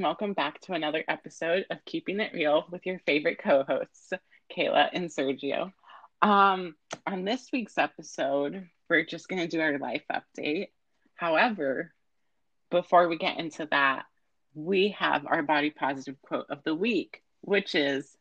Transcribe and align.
and 0.00 0.06
welcome 0.06 0.32
back 0.32 0.58
to 0.62 0.72
another 0.72 1.04
episode 1.08 1.66
of 1.68 1.84
Keeping 1.84 2.20
It 2.20 2.32
Real 2.32 2.64
with 2.70 2.86
your 2.86 3.00
favorite 3.00 3.38
co 3.38 3.64
hosts, 3.64 4.14
Kayla 4.50 4.88
and 4.94 5.10
Sergio. 5.10 5.74
Um, 6.22 6.74
on 7.06 7.26
this 7.26 7.50
week's 7.52 7.76
episode, 7.76 8.66
we're 8.88 9.04
just 9.04 9.28
going 9.28 9.42
to 9.42 9.46
do 9.46 9.60
our 9.60 9.78
life 9.78 10.04
update. 10.10 10.68
However, 11.16 11.92
before 12.70 13.08
we 13.08 13.18
get 13.18 13.38
into 13.38 13.68
that, 13.72 14.06
we 14.54 14.96
have 14.98 15.26
our 15.26 15.42
body 15.42 15.68
positive 15.68 16.16
quote 16.22 16.46
of 16.48 16.64
the 16.64 16.74
week, 16.74 17.22
which 17.42 17.74
is 17.74 18.16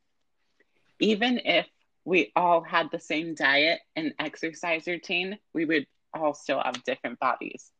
even 0.99 1.39
if 1.45 1.65
we 2.03 2.33
all 2.35 2.59
had 2.61 2.91
the 2.91 2.99
same 2.99 3.35
diet 3.35 3.79
and 3.95 4.13
exercise 4.19 4.85
routine, 4.85 5.39
we 5.53 5.63
would 5.63 5.87
all 6.13 6.33
still 6.33 6.61
have 6.61 6.83
different 6.83 7.19
bodies. 7.19 7.71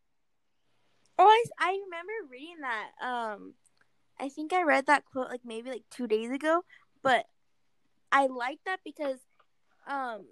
Oh, 1.17 1.25
I, 1.27 1.43
I 1.59 1.79
remember 1.83 2.13
reading 2.31 2.61
that. 2.61 2.91
Um, 3.05 3.55
I 4.19 4.29
think 4.29 4.53
I 4.53 4.63
read 4.63 4.85
that 4.87 5.05
quote 5.05 5.29
like 5.29 5.41
maybe 5.45 5.69
like 5.69 5.83
two 5.89 6.07
days 6.07 6.31
ago, 6.31 6.63
but 7.03 7.25
I 8.11 8.27
like 8.27 8.59
that 8.65 8.81
because, 8.85 9.19
um, 9.87 10.25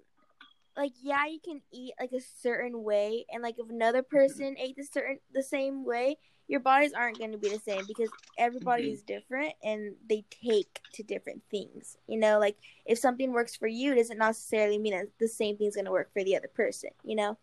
like 0.76 0.92
yeah, 1.02 1.26
you 1.26 1.40
can 1.44 1.62
eat 1.72 1.94
like 2.00 2.12
a 2.12 2.20
certain 2.20 2.82
way, 2.84 3.26
and 3.32 3.42
like 3.42 3.56
if 3.58 3.68
another 3.70 4.02
person 4.02 4.56
ate 4.58 4.76
the 4.76 4.84
certain 4.84 5.20
the 5.34 5.42
same 5.42 5.84
way, 5.84 6.18
your 6.48 6.60
bodies 6.60 6.92
aren't 6.94 7.18
going 7.18 7.32
to 7.32 7.38
be 7.38 7.50
the 7.50 7.58
same 7.58 7.86
because 7.86 8.10
everybody 8.38 8.84
Mhm. 8.84 8.92
is 8.92 9.02
different 9.02 9.54
and 9.64 9.96
they 10.08 10.24
take 10.30 10.82
to 10.94 11.02
different 11.02 11.42
things. 11.50 11.96
You 12.08 12.18
know, 12.18 12.38
like 12.38 12.56
if 12.86 12.98
something 12.98 13.32
works 13.32 13.56
for 13.56 13.68
you, 13.68 13.94
doesn't 13.94 14.18
necessarily 14.18 14.78
mean 14.78 14.94
that 14.94 15.08
the 15.20 15.28
same 15.28 15.56
thing's 15.58 15.76
going 15.76 15.86
to 15.86 15.92
work 15.92 16.12
for 16.12 16.24
the 16.24 16.36
other 16.36 16.48
person. 16.48 16.90
You 17.04 17.16
know? 17.16 17.38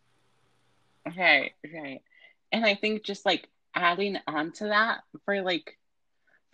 Right, 1.18 1.54
right. 1.74 2.02
And 2.52 2.66
I 2.66 2.76
think 2.76 3.04
just 3.04 3.26
like 3.26 3.50
adding 3.76 4.18
on 4.28 4.52
to 4.54 4.66
that 4.66 5.02
for 5.26 5.42
like 5.42 5.78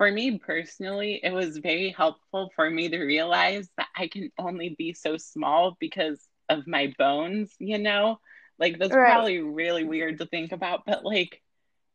for 0.01 0.11
me 0.11 0.39
personally, 0.39 1.19
it 1.21 1.31
was 1.31 1.59
very 1.59 1.91
helpful 1.91 2.49
for 2.55 2.67
me 2.71 2.89
to 2.89 2.97
realize 3.03 3.69
that 3.77 3.85
I 3.95 4.07
can 4.07 4.31
only 4.39 4.69
be 4.75 4.93
so 4.93 5.15
small 5.15 5.77
because 5.79 6.27
of 6.49 6.65
my 6.65 6.91
bones, 6.97 7.53
you 7.59 7.77
know? 7.77 8.19
Like 8.57 8.79
that's 8.79 8.95
Right. 8.95 9.13
probably 9.13 9.37
really 9.41 9.83
weird 9.83 10.17
to 10.17 10.25
think 10.25 10.53
about, 10.53 10.87
but 10.87 11.05
like 11.05 11.43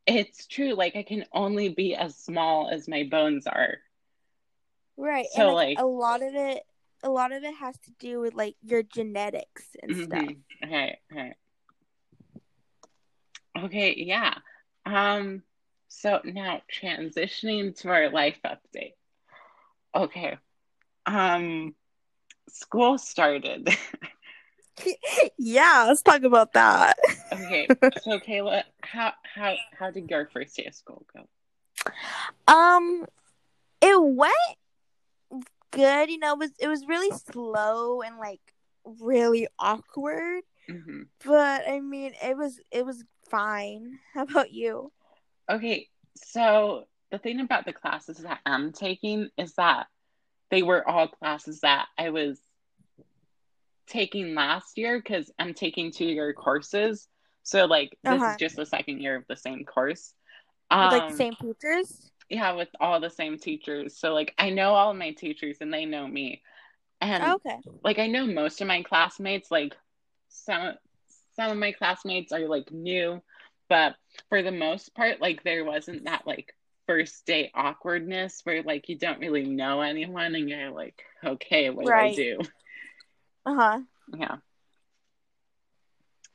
it's 0.07 0.47
true. 0.47 0.75
Like 0.75 0.95
I 0.95 1.03
can 1.03 1.25
only 1.33 1.71
be 1.71 1.97
as 1.97 2.17
small 2.17 2.71
as 2.71 2.87
my 2.87 3.09
bones 3.11 3.49
are. 3.49 3.79
Right. 4.97 5.27
So, 5.33 5.41
and 5.41 5.55
like, 5.57 5.69
like- 5.71 5.79
a 5.81 5.87
lot 5.87 6.23
of 6.23 6.33
it 6.37 6.63
a 7.03 7.11
lot 7.11 7.33
of 7.33 7.43
it 7.43 7.55
has 7.57 7.77
to 7.79 7.91
do 7.99 8.21
with 8.21 8.35
like 8.35 8.55
your 8.63 8.85
genetics 8.85 9.75
and 9.83 9.97
stuff. 9.97 10.21
Mhm. 10.21 10.37
Right, 10.63 10.99
right. 11.11 11.35
Okay, 13.65 13.95
yeah. 13.97 14.35
Um, 14.85 15.43
so 15.89 16.21
now 16.25 16.63
transitioning 16.73 17.77
to 17.81 17.89
our 17.89 18.11
life 18.11 18.39
update. 18.45 18.95
Okay. 19.95 20.37
Um, 21.07 21.75
school 22.49 22.99
started. 22.99 23.69
yeah, 25.39 25.85
let's 25.89 26.03
talk 26.03 26.23
about 26.23 26.53
that. 26.55 26.97
Okay, 27.33 27.67
so 28.03 28.19
Kayla, 28.21 28.63
how 28.83 29.13
how 29.23 29.57
how 29.77 29.91
did 29.91 30.09
your 30.09 30.27
first 30.33 30.57
day 30.57 30.65
of 30.67 30.75
school 30.75 31.05
go? 31.13 31.27
Um 32.53 33.05
it 33.81 34.01
went 34.01 34.33
good, 35.71 36.11
you 36.11 36.19
know, 36.19 36.33
it 36.35 36.39
was 36.39 36.51
it 36.61 36.69
was 36.69 36.87
really 36.87 37.11
slow 37.31 38.01
and 38.03 38.19
like 38.19 38.41
really 38.85 39.49
awkward, 39.59 40.43
hmm 40.69 41.03
but 41.25 41.63
I 41.69 41.81
mean, 41.81 42.13
it 42.23 42.37
was 42.37 42.61
it 42.71 42.87
was 42.87 43.05
fine. 43.29 43.99
How 44.15 44.23
about 44.23 44.53
you? 44.53 44.93
Okay, 45.51 45.89
so 46.17 46.85
the 47.11 47.19
thing 47.19 47.41
about 47.41 47.65
the 47.65 47.73
classes 47.73 48.19
that 48.19 48.41
I'm 48.45 48.73
taking 48.73 49.29
is 49.39 49.55
that 49.55 49.87
they 50.51 50.63
were 50.63 50.87
all 50.89 51.09
classes 51.09 51.61
that 51.61 51.87
I 51.99 52.11
was 52.11 52.41
taking 53.87 54.35
last 54.35 54.77
year 54.79 54.99
because 54.99 55.31
I'm 55.39 55.55
taking 55.55 55.93
two 55.93 56.07
year 56.07 56.33
courses. 56.33 57.09
So 57.43 57.67
like 57.67 57.97
this 58.03 58.23
Uh-huh. 58.23 58.31
is 58.31 58.37
just 58.37 58.57
the 58.57 58.67
second 58.67 59.01
year 59.01 59.17
of 59.17 59.25
the 59.29 59.37
same 59.37 59.65
course. 59.65 60.13
With 60.73 60.79
Um, 60.81 60.91
like 60.91 61.07
the 61.07 61.15
same 61.15 61.37
teachers? 61.37 62.11
yeah, 62.29 62.53
with 62.53 62.69
all 62.81 63.01
the 63.01 63.11
same 63.11 63.39
teachers. 63.39 63.99
So 63.99 64.13
like 64.15 64.35
I 64.39 64.51
know 64.51 64.75
all 64.75 64.91
of 64.91 64.97
my 64.97 65.13
teachers 65.13 65.59
and 65.61 65.73
they 65.73 65.85
know 65.85 66.07
me. 66.07 66.43
And 67.01 67.37
Okay. 67.37 67.59
like 67.85 67.99
I 67.99 68.09
know 68.09 68.27
most 68.27 68.61
of 68.61 68.67
my 68.67 68.83
classmates, 68.83 69.51
like 69.51 69.77
some 70.29 70.75
some 71.37 71.53
of 71.53 71.59
my 71.59 71.73
classmates 71.73 72.33
are 72.33 72.49
like 72.49 72.73
new, 72.73 73.23
but 73.69 73.97
for 74.29 74.43
the 74.43 74.53
most 74.53 74.95
part, 74.95 75.21
like 75.21 75.43
there 75.43 75.65
wasn't 75.65 76.05
that 76.05 76.27
like 76.27 76.55
first 76.87 77.27
day 77.27 77.51
awkwardness 77.55 78.41
where 78.45 78.63
like 78.63 78.89
you 78.89 78.97
don't 78.97 79.21
really 79.21 79.45
know 79.45 79.81
anyone 79.81 80.35
and 80.35 80.49
you're 80.49 80.71
like, 80.71 81.03
okay, 81.25 81.71
what 81.71 81.87
do 81.87 81.93
I 81.93 82.15
do? 82.15 82.39
Uh-huh. 83.45 83.81
Yeah. 84.17 84.37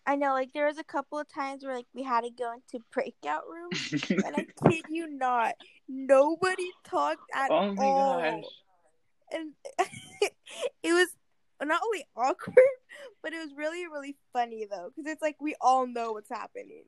I 0.06 0.16
know 0.16 0.34
like 0.34 0.52
there 0.54 0.66
was 0.66 0.78
a 0.78 0.84
couple 0.84 1.20
of 1.20 1.28
times 1.28 1.64
where 1.64 1.76
like 1.76 1.86
we 1.94 2.04
had 2.04 2.22
to 2.22 2.32
go 2.32 2.54
into 2.54 2.84
breakout 2.92 3.44
rooms 3.50 3.94
and 4.10 4.36
I 4.36 4.46
kid 4.70 4.86
you 4.90 5.08
not, 5.08 5.56
nobody 5.88 6.70
talked 6.86 7.22
at 7.34 7.52
oh 7.52 7.74
my 7.74 7.86
all. 7.86 8.20
gosh. 8.20 8.44
And 9.34 9.54
it 10.84 10.94
was 10.94 11.08
not 11.64 11.82
only 11.86 12.06
awkward, 12.16 12.56
but 13.22 13.34
it 13.34 13.38
was 13.38 13.52
really, 13.56 13.86
really 13.88 14.16
funny 14.34 14.68
though, 14.70 14.90
because 14.96 15.12
it's 15.12 15.22
like 15.22 15.38
we 15.40 15.56
all 15.62 15.88
know 15.88 16.14
what's 16.14 16.30
happening. 16.30 16.84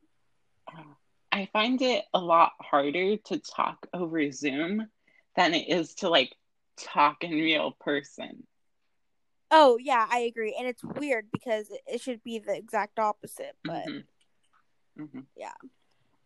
I 1.32 1.48
find 1.52 1.82
it 1.82 2.06
a 2.14 2.20
lot 2.20 2.52
harder 2.62 3.18
to 3.18 3.40
talk 3.40 3.88
over 3.94 4.32
Zoom 4.32 4.88
than 5.36 5.54
it 5.56 5.68
is 5.68 5.96
to 5.96 6.10
like 6.10 6.36
talk 6.78 7.24
in 7.24 7.32
real 7.32 7.76
person. 7.80 8.46
Oh 9.50 9.78
yeah, 9.78 10.08
I 10.10 10.20
agree, 10.20 10.56
and 10.58 10.68
it's 10.68 10.84
weird 10.84 11.28
because 11.32 11.72
it, 11.88 12.02
should 12.02 12.24
be 12.24 12.40
the 12.40 12.56
exact 12.56 13.00
opposite, 13.00 13.56
but 13.64 13.86
Mhm. 13.86 14.06
Mhm. 14.98 15.26
yeah. 15.36 15.54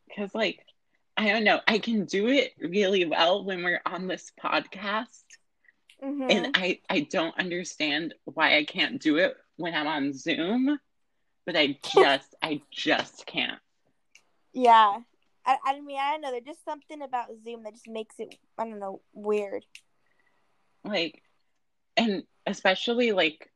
Because, 0.07 0.33
like, 0.33 0.65
I 1.15 1.29
don't 1.29 1.43
know, 1.43 1.61
I 1.67 1.79
can 1.79 2.05
do 2.05 2.27
it 2.27 2.53
really 2.57 3.05
well 3.05 3.43
when 3.43 3.63
we're 3.63 3.81
on 3.85 4.07
this 4.07 4.31
podcast, 4.41 5.23
Mhm. 6.01 6.31
and 6.31 6.51
I 6.53 6.81
I 6.89 7.01
don't 7.01 7.37
understand 7.37 8.13
why 8.25 8.57
I 8.57 8.65
can't 8.65 9.01
do 9.01 9.17
it 9.17 9.35
when 9.55 9.73
I'm 9.73 9.87
on 9.87 10.13
Zoom, 10.13 10.79
but 11.45 11.55
I 11.55 11.79
just 11.93 12.35
I 12.41 12.61
just 12.71 13.25
can't. 13.25 13.61
Yeah. 14.57 14.97
I, 15.45 15.57
I 15.65 15.79
mean, 15.81 15.97
I 15.97 16.11
don't 16.11 16.21
know. 16.21 16.31
There's 16.31 16.43
just 16.43 16.65
something 16.65 17.01
about 17.01 17.27
Zoom 17.43 17.63
that 17.63 17.73
just 17.73 17.87
makes 17.87 18.15
it, 18.19 18.35
I 18.57 18.65
don't 18.65 18.79
know, 18.79 19.01
weird. 19.13 19.63
Like, 20.83 21.21
and 21.95 22.23
especially 22.45 23.11
like 23.11 23.49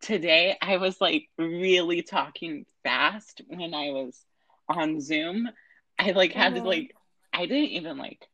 today, 0.00 0.56
I 0.60 0.78
was 0.78 1.00
like 1.00 1.28
really 1.38 2.02
talking 2.02 2.66
fast 2.82 3.42
when 3.46 3.74
I 3.74 3.90
was 3.90 4.24
on 4.68 5.00
Zoom. 5.00 5.48
I 5.98 6.10
like 6.12 6.32
had 6.32 6.54
to 6.54 6.60
Mhm. 6.60 6.66
like 6.66 6.96
I 7.32 7.46
didn't 7.46 7.70
even 7.70 7.98
like 7.98 8.26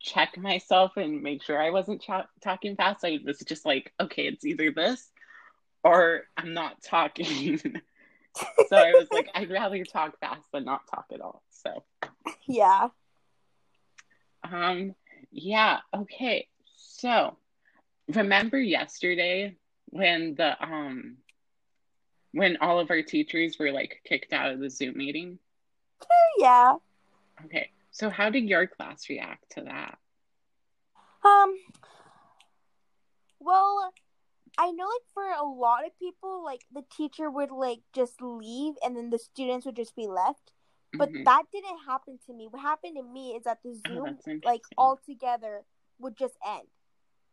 check 0.00 0.36
myself 0.38 0.96
and 0.96 1.22
make 1.22 1.42
sure 1.42 1.60
I 1.60 1.70
wasn't 1.70 2.02
ch- 2.02 2.26
talking 2.42 2.74
fast. 2.74 3.04
I 3.04 3.18
was 3.24 3.38
just 3.40 3.64
like, 3.66 3.92
okay, 4.00 4.26
it's 4.26 4.44
either 4.44 4.70
this 4.70 5.10
or 5.84 6.22
I'm 6.36 6.54
not 6.54 6.82
talking. 6.82 7.60
so 8.68 8.76
I 8.76 8.92
was 8.94 9.08
like, 9.12 9.28
I'd 9.34 9.50
rather 9.50 9.84
talk 9.84 10.18
fast 10.20 10.42
than 10.52 10.64
not 10.64 10.86
talk 10.88 11.06
at 11.12 11.20
all. 11.20 11.42
So, 11.50 11.82
Yeah. 12.46 12.88
um, 14.50 14.94
yeah, 15.30 15.78
okay. 15.94 16.48
So, 16.76 17.36
remember 18.14 18.58
yesterday 18.58 19.56
when 19.90 20.34
the 20.34 20.62
um 20.62 21.16
when 22.32 22.58
all 22.60 22.78
of 22.78 22.90
our 22.90 23.02
teachers 23.02 23.58
were 23.58 23.72
like 23.72 24.00
kicked 24.04 24.32
out 24.32 24.52
of 24.52 24.60
the 24.60 24.70
Zoom 24.70 24.96
meeting? 24.96 25.38
Yeah. 26.38 26.74
Okay. 27.46 27.70
So 27.90 28.10
how 28.10 28.30
did 28.30 28.44
your 28.44 28.66
class 28.68 29.08
react 29.08 29.50
to 29.52 29.62
that? 29.62 29.98
Um. 31.24 31.56
Well, 33.40 33.92
I 34.58 34.72
know, 34.72 34.86
like 34.86 35.06
for 35.14 35.24
a 35.24 35.44
lot 35.44 35.86
of 35.86 35.98
people, 35.98 36.44
like 36.44 36.62
the 36.72 36.84
teacher 36.96 37.30
would 37.30 37.50
like 37.52 37.80
just 37.94 38.20
leave, 38.22 38.74
and 38.84 38.96
then 38.96 39.10
the 39.10 39.18
students 39.18 39.66
would 39.66 39.76
just 39.76 39.96
be 39.96 40.08
left. 40.08 40.52
But 40.98 41.10
Mhm. 41.10 41.24
that 41.24 41.44
didn't 41.52 41.78
happen 41.86 42.18
to 42.26 42.34
me. 42.34 42.48
What 42.48 42.62
happened 42.62 42.96
to 42.96 43.04
me 43.04 43.36
is 43.36 43.44
that 43.44 43.62
the 43.62 43.70
Oh, 43.70 43.74
Zoom, 43.74 44.16
that's 44.16 44.44
like 44.44 44.62
all 44.76 44.96
together, 44.98 45.64
would 46.00 46.16
just 46.16 46.36
end. 46.46 46.68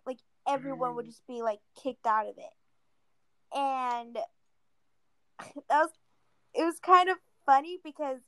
Like 0.06 0.20
everyone 0.48 0.96
would 0.96 1.06
Mm. 1.06 1.10
just 1.10 1.28
be 1.28 1.42
like 1.42 1.62
kicked 1.76 2.08
out 2.08 2.28
of 2.28 2.38
it, 2.38 2.54
and 3.54 4.18
that 5.70 5.82
was 5.82 5.92
it 6.54 6.64
was 6.66 6.80
kind 6.80 7.10
of 7.10 7.18
funny 7.46 7.80
because 7.84 8.20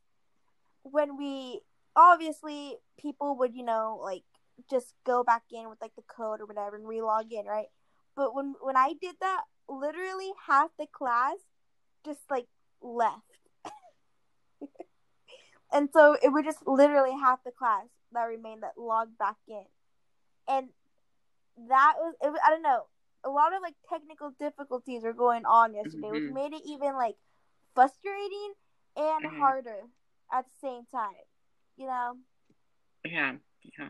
when 0.83 1.17
we 1.17 1.61
obviously 1.95 2.77
people 2.99 3.38
would 3.38 3.55
you 3.55 3.63
know 3.63 3.99
like 4.01 4.23
just 4.69 4.94
go 5.05 5.23
back 5.23 5.44
in 5.51 5.69
with 5.69 5.81
like 5.81 5.95
the 5.95 6.03
code 6.03 6.41
or 6.41 6.45
whatever 6.45 6.75
and 6.75 6.85
relog 6.85 7.31
in 7.31 7.45
right 7.45 7.67
but 8.18 8.36
when 8.36 8.56
when 8.60 8.75
i 8.75 8.94
did 9.02 9.16
that 9.22 9.44
literally 9.69 10.31
half 10.48 10.69
the 10.78 10.88
class 10.92 11.38
just 12.06 12.19
like 12.30 12.48
left 12.81 13.22
and 15.74 15.90
so 15.94 16.18
it 16.22 16.30
was 16.30 16.44
just 16.44 16.68
literally 16.68 17.12
half 17.12 17.40
the 17.46 17.52
class 17.52 17.86
that 18.14 18.24
remained 18.24 18.64
that 18.64 18.78
logged 18.78 19.18
back 19.18 19.36
in, 19.48 19.66
and 20.48 20.69
that 21.69 21.94
was, 21.98 22.16
it 22.22 22.30
was 22.30 22.40
I 22.46 22.50
don't 22.50 22.62
know 22.62 22.84
a 23.24 23.30
lot 23.30 23.54
of 23.54 23.62
like 23.62 23.75
technical 23.90 24.31
difficulties 24.40 25.04
were 25.04 25.14
going 25.14 25.46
on 25.46 25.74
yesterday, 25.74 26.08
mm-hmm. 26.08 26.25
which 26.25 26.34
made 26.34 26.54
it 26.54 26.62
even 26.66 26.94
like 26.96 27.16
frustrating 27.75 28.54
and 28.96 29.25
mm-hmm. 29.25 29.40
harder 29.40 29.81
at 30.31 30.46
the 30.46 30.68
same 30.68 30.84
time. 30.92 31.14
You 31.78 31.88
know. 31.88 32.18
Yeah, 33.06 33.34
yeah. 33.78 33.90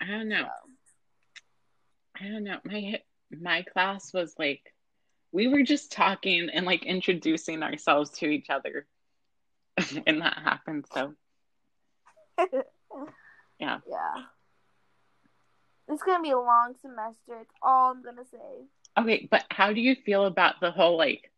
I 0.00 0.06
don't 0.06 0.28
know. 0.28 0.42
So. 0.42 0.70
I 2.20 2.28
don't 2.28 2.44
know. 2.44 2.58
My 2.64 3.00
my 3.30 3.62
class 3.62 4.12
was 4.12 4.34
like 4.38 4.74
we 5.32 5.48
were 5.48 5.62
just 5.62 5.92
talking 5.92 6.48
and 6.52 6.64
like 6.66 6.84
introducing 6.84 7.62
ourselves 7.62 8.10
to 8.18 8.26
each 8.26 8.50
other. 8.50 8.86
And 10.06 10.22
that 10.22 10.38
happened 10.42 10.86
so. 10.92 11.14
Yeah. 13.60 13.78
Yeah. 13.88 14.22
It's 15.88 16.02
gonna 16.02 16.22
be 16.22 16.30
a 16.30 16.38
long 16.38 16.74
semester. 16.80 17.40
It's 17.40 17.54
all 17.62 17.90
i'm 17.90 18.02
gonna 18.02 18.24
say. 18.30 18.66
Okay 18.96 19.28
but 19.30 19.44
how 19.50 19.72
do 19.72 19.80
you 19.80 19.94
feel 19.94 20.26
about 20.26 20.60
the 20.60 20.70
whole 20.70 20.96
like 20.96 21.30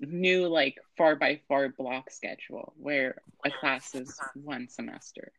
new 0.00 0.46
like 0.48 0.76
four 0.96 1.16
by 1.16 1.40
four 1.48 1.68
block 1.68 2.10
schedule 2.10 2.74
where 2.78 3.22
a 3.44 3.50
class 3.50 3.94
is 3.94 4.18
one 4.34 4.68
semester? 4.68 5.32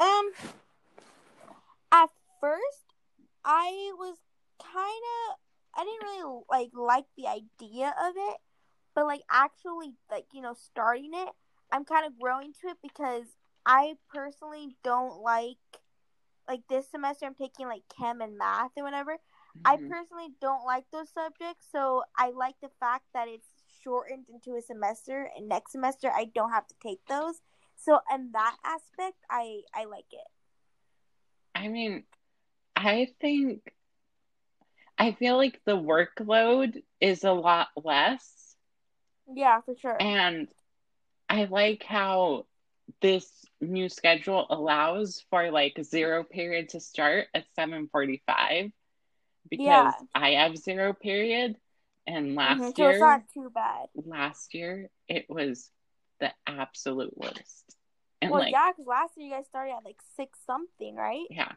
Um 0.00 0.30
at 1.92 2.10
first 2.40 2.91
i 3.44 3.92
was 3.98 4.16
kind 4.60 5.02
of 5.28 5.38
I 5.74 5.84
didn't 5.84 6.02
really 6.02 6.42
like 6.50 6.70
like 6.74 7.06
the 7.16 7.28
idea 7.28 7.88
of 7.88 8.14
it, 8.16 8.36
but 8.94 9.06
like 9.06 9.22
actually 9.30 9.94
like 10.10 10.26
you 10.32 10.42
know 10.42 10.54
starting 10.54 11.12
it, 11.14 11.30
I'm 11.70 11.84
kind 11.84 12.06
of 12.06 12.18
growing 12.18 12.52
to 12.60 12.68
it 12.68 12.76
because 12.82 13.24
I 13.64 13.94
personally 14.12 14.76
don't 14.82 15.22
like 15.22 15.56
like 16.48 16.62
this 16.68 16.90
semester 16.90 17.26
I'm 17.26 17.34
taking 17.34 17.66
like 17.66 17.82
chem 17.96 18.20
and 18.20 18.36
math 18.36 18.72
and 18.76 18.84
whatever. 18.84 19.12
Mm-hmm. 19.12 19.66
I 19.66 19.76
personally 19.76 20.28
don't 20.40 20.64
like 20.64 20.84
those 20.92 21.08
subjects, 21.10 21.66
so 21.70 22.02
I 22.16 22.32
like 22.32 22.56
the 22.60 22.70
fact 22.80 23.04
that 23.14 23.28
it's 23.28 23.48
shortened 23.82 24.26
into 24.32 24.56
a 24.56 24.62
semester 24.62 25.30
and 25.36 25.48
next 25.48 25.72
semester 25.72 26.10
I 26.14 26.26
don't 26.26 26.52
have 26.52 26.66
to 26.68 26.74
take 26.82 27.04
those. 27.06 27.40
So 27.76 28.00
in 28.14 28.30
that 28.32 28.56
aspect, 28.64 29.16
I 29.30 29.62
I 29.74 29.86
like 29.86 30.12
it. 30.12 30.28
I 31.54 31.68
mean, 31.68 32.04
I 32.84 33.08
think 33.20 33.62
I 34.98 35.12
feel 35.12 35.36
like 35.36 35.60
the 35.64 35.76
workload 35.76 36.82
is 37.00 37.24
a 37.24 37.32
lot 37.32 37.68
less. 37.76 38.56
Yeah, 39.32 39.60
for 39.62 39.74
sure. 39.74 39.96
And 40.00 40.48
I 41.28 41.44
like 41.44 41.84
how 41.84 42.46
this 43.00 43.28
new 43.60 43.88
schedule 43.88 44.46
allows 44.50 45.24
for 45.30 45.50
like 45.50 45.78
zero 45.82 46.24
period 46.24 46.70
to 46.70 46.80
start 46.80 47.28
at 47.34 47.44
7:45 47.58 48.72
because 49.48 49.60
yeah. 49.60 49.92
I 50.14 50.30
have 50.30 50.56
zero 50.56 50.92
period 50.92 51.56
and 52.06 52.34
last 52.34 52.60
mm-hmm, 52.60 52.70
so 52.76 52.82
year 52.82 52.90
it's 52.90 53.00
not 53.00 53.22
too 53.32 53.50
bad. 53.54 53.88
Last 53.94 54.54
year 54.54 54.90
it 55.08 55.26
was 55.28 55.70
the 56.20 56.32
absolute 56.46 57.16
worst. 57.16 57.76
And 58.20 58.30
well, 58.30 58.40
like, 58.40 58.52
yeah, 58.52 58.70
because 58.70 58.86
last 58.86 59.16
year 59.16 59.26
you 59.26 59.32
guys 59.32 59.46
started 59.48 59.72
at 59.72 59.84
like 59.84 60.00
six 60.16 60.38
something, 60.46 60.94
right? 60.94 61.26
Yeah, 61.30 61.52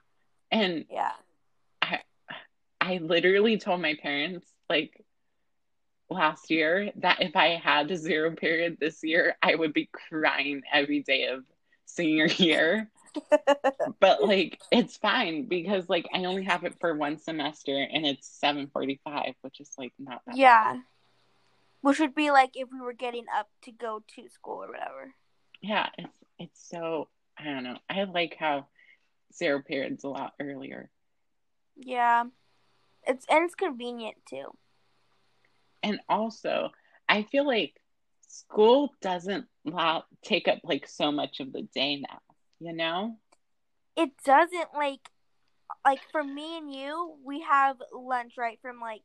and 0.51 0.85
yeah, 0.89 1.11
I 1.81 1.99
I 2.81 2.97
literally 2.97 3.57
told 3.57 3.81
my 3.81 3.95
parents 4.01 4.47
like 4.69 5.03
last 6.09 6.51
year 6.51 6.91
that 6.97 7.21
if 7.21 7.35
I 7.35 7.55
had 7.55 7.89
a 7.91 7.97
zero 7.97 8.31
period 8.35 8.77
this 8.79 9.03
year, 9.03 9.37
I 9.41 9.55
would 9.55 9.73
be 9.73 9.89
crying 9.91 10.61
every 10.71 11.01
day 11.01 11.27
of 11.27 11.43
senior 11.85 12.27
year. 12.27 12.89
but 13.99 14.23
like 14.23 14.59
it's 14.71 14.97
fine 14.97 15.47
because 15.47 15.89
like 15.89 16.05
I 16.13 16.25
only 16.25 16.43
have 16.43 16.63
it 16.63 16.75
for 16.79 16.95
one 16.95 17.17
semester 17.17 17.75
and 17.75 18.05
it's 18.05 18.39
7:45, 18.43 19.33
which 19.41 19.59
is 19.59 19.71
like 19.77 19.93
not 19.97 20.21
that 20.27 20.37
Yeah. 20.37 20.73
Bad. 20.73 20.81
Which 21.81 21.99
would 21.99 22.15
be 22.15 22.31
like 22.31 22.51
if 22.55 22.69
we 22.71 22.81
were 22.81 22.93
getting 22.93 23.25
up 23.35 23.47
to 23.63 23.71
go 23.71 24.03
to 24.15 24.29
school 24.29 24.63
or 24.63 24.67
whatever. 24.67 25.13
Yeah, 25.61 25.89
it's 25.97 26.17
it's 26.39 26.69
so 26.69 27.09
I 27.37 27.45
don't 27.45 27.63
know. 27.63 27.77
I 27.89 28.03
like 28.03 28.35
how 28.39 28.67
zero 29.37 29.61
periods 29.61 30.03
a 30.03 30.09
lot 30.09 30.33
earlier. 30.39 30.89
Yeah. 31.75 32.25
It's 33.07 33.25
and 33.29 33.45
it's 33.45 33.55
convenient 33.55 34.17
too. 34.27 34.55
And 35.83 35.99
also, 36.09 36.71
I 37.07 37.23
feel 37.23 37.45
like 37.45 37.79
school 38.27 38.93
doesn't 39.01 39.45
allow, 39.67 40.05
take 40.23 40.47
up 40.47 40.59
like 40.63 40.87
so 40.87 41.11
much 41.11 41.39
of 41.39 41.53
the 41.53 41.61
day 41.73 41.97
now. 41.97 42.19
You 42.59 42.73
know, 42.73 43.17
it 43.95 44.11
doesn't 44.25 44.69
like 44.75 45.09
like 45.83 45.99
for 46.11 46.23
me 46.23 46.57
and 46.57 46.73
you, 46.73 47.15
we 47.23 47.41
have 47.41 47.77
lunch 47.93 48.33
right 48.37 48.57
from 48.61 48.79
like 48.79 49.03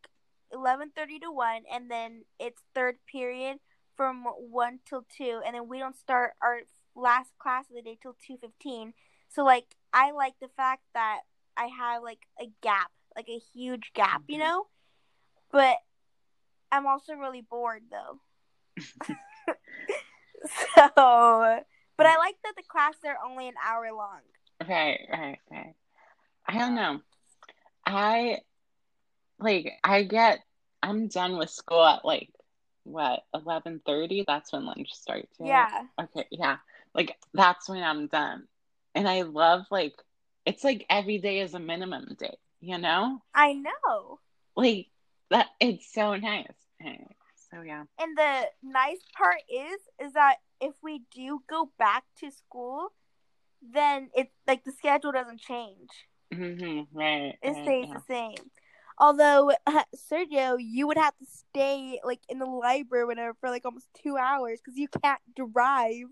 eleven 0.53 0.91
thirty 0.97 1.19
to 1.19 1.31
one, 1.31 1.63
and 1.71 1.91
then 1.91 2.23
it's 2.39 2.63
third 2.75 2.97
period 3.11 3.59
from 3.97 4.25
one 4.39 4.79
till 4.89 5.05
two, 5.15 5.43
and 5.45 5.55
then 5.55 5.69
we 5.69 5.79
don't 5.79 5.97
start 5.97 6.33
our 6.41 6.61
last 6.97 7.33
class 7.39 7.69
of 7.69 7.77
the 7.77 7.83
day 7.83 7.99
till 8.01 8.17
two 8.27 8.39
fifteen. 8.41 8.95
So 9.29 9.45
like, 9.45 9.77
I 9.93 10.13
like 10.13 10.35
the 10.41 10.49
fact 10.57 10.83
that 10.95 11.21
I 11.57 11.69
have 11.79 12.03
like 12.03 12.21
a 12.41 12.51
gap 12.63 12.91
like 13.17 13.29
a 13.29 13.41
huge 13.53 13.93
gap, 13.95 14.23
you 14.29 14.39
mm-hmm. 14.39 14.45
know? 14.45 14.67
But 15.53 15.77
I'm 16.73 16.87
also 16.87 17.15
really 17.15 17.43
bored 17.43 17.83
though. 17.91 18.21
so, 20.75 21.65
but 21.97 22.07
I 22.07 22.17
like 22.17 22.37
that 22.45 22.55
the 22.57 22.63
classes 22.69 23.01
are 23.05 23.19
only 23.29 23.49
an 23.49 23.55
hour 23.67 23.93
long. 23.93 24.21
Right, 24.67 25.01
right, 25.11 25.39
right. 25.51 25.75
I 26.47 26.59
don't 26.59 26.75
know. 26.75 27.01
I 27.85 28.39
like 29.39 29.73
I 29.83 30.05
get 30.05 30.41
I'm 30.83 31.09
done 31.09 31.37
with 31.37 31.51
school 31.51 31.85
at 31.85 32.05
like 32.05 32.31
what, 32.85 33.25
eleven 33.35 33.81
thirty? 33.85 34.25
That's 34.27 34.53
when 34.53 34.67
lunch 34.67 34.93
starts. 34.93 35.37
Yeah. 35.41 35.69
Okay, 36.01 36.27
yeah. 36.31 36.59
Like 36.95 37.17
that's 37.35 37.69
when 37.69 37.83
I'm 37.83 38.07
done. 38.07 38.47
And 38.95 39.09
I 39.09 39.23
love 39.23 39.67
like 39.71 39.95
it's 40.47 40.65
like 40.65 40.87
every 40.91 41.19
day 41.19 41.41
is 41.41 41.55
a 41.55 41.61
minimum 41.61 42.17
day 42.19 42.37
you 42.61 42.79
know? 42.79 43.23
I 43.35 43.55
know. 43.55 44.21
Like 44.57 44.89
that 45.31 45.49
it's 45.61 45.93
so 45.93 46.17
nice. 46.17 46.47
So 47.51 47.63
yeah. 47.63 47.85
And 47.99 48.17
the 48.17 48.45
nice 48.63 49.01
part 49.17 49.43
is 49.49 50.07
is 50.07 50.13
that 50.13 50.37
if 50.61 50.75
we 50.83 51.03
do 51.15 51.43
go 51.49 51.71
back 51.79 52.05
to 52.21 52.31
school, 52.31 52.89
then 53.63 54.11
it's 54.15 54.31
like 54.47 54.65
the 54.65 54.73
schedule 54.73 55.13
doesn't 55.13 55.41
change. 55.41 55.89
Mm-hmm. 56.33 56.97
Right. 56.97 57.35
It 57.43 57.51
right, 57.51 57.65
stays 57.65 57.87
yeah. 57.89 57.95
the 57.95 58.03
same. 58.07 58.51
Although 58.99 59.53
uh, 59.67 59.83
Sergio, 60.13 60.57
you 60.61 60.87
would 60.87 60.99
have 60.99 61.17
to 61.19 61.27
stay 61.27 61.99
like 62.05 62.21
in 62.29 62.39
the 62.39 62.47
library 62.47 63.07
whatever 63.07 63.35
for 63.41 63.51
like 63.51 63.65
almost 63.65 63.89
two 64.03 64.17
hours 64.17 64.61
because 64.65 64.79
you 64.79 64.89
can't 65.03 65.21
drive. 65.35 66.07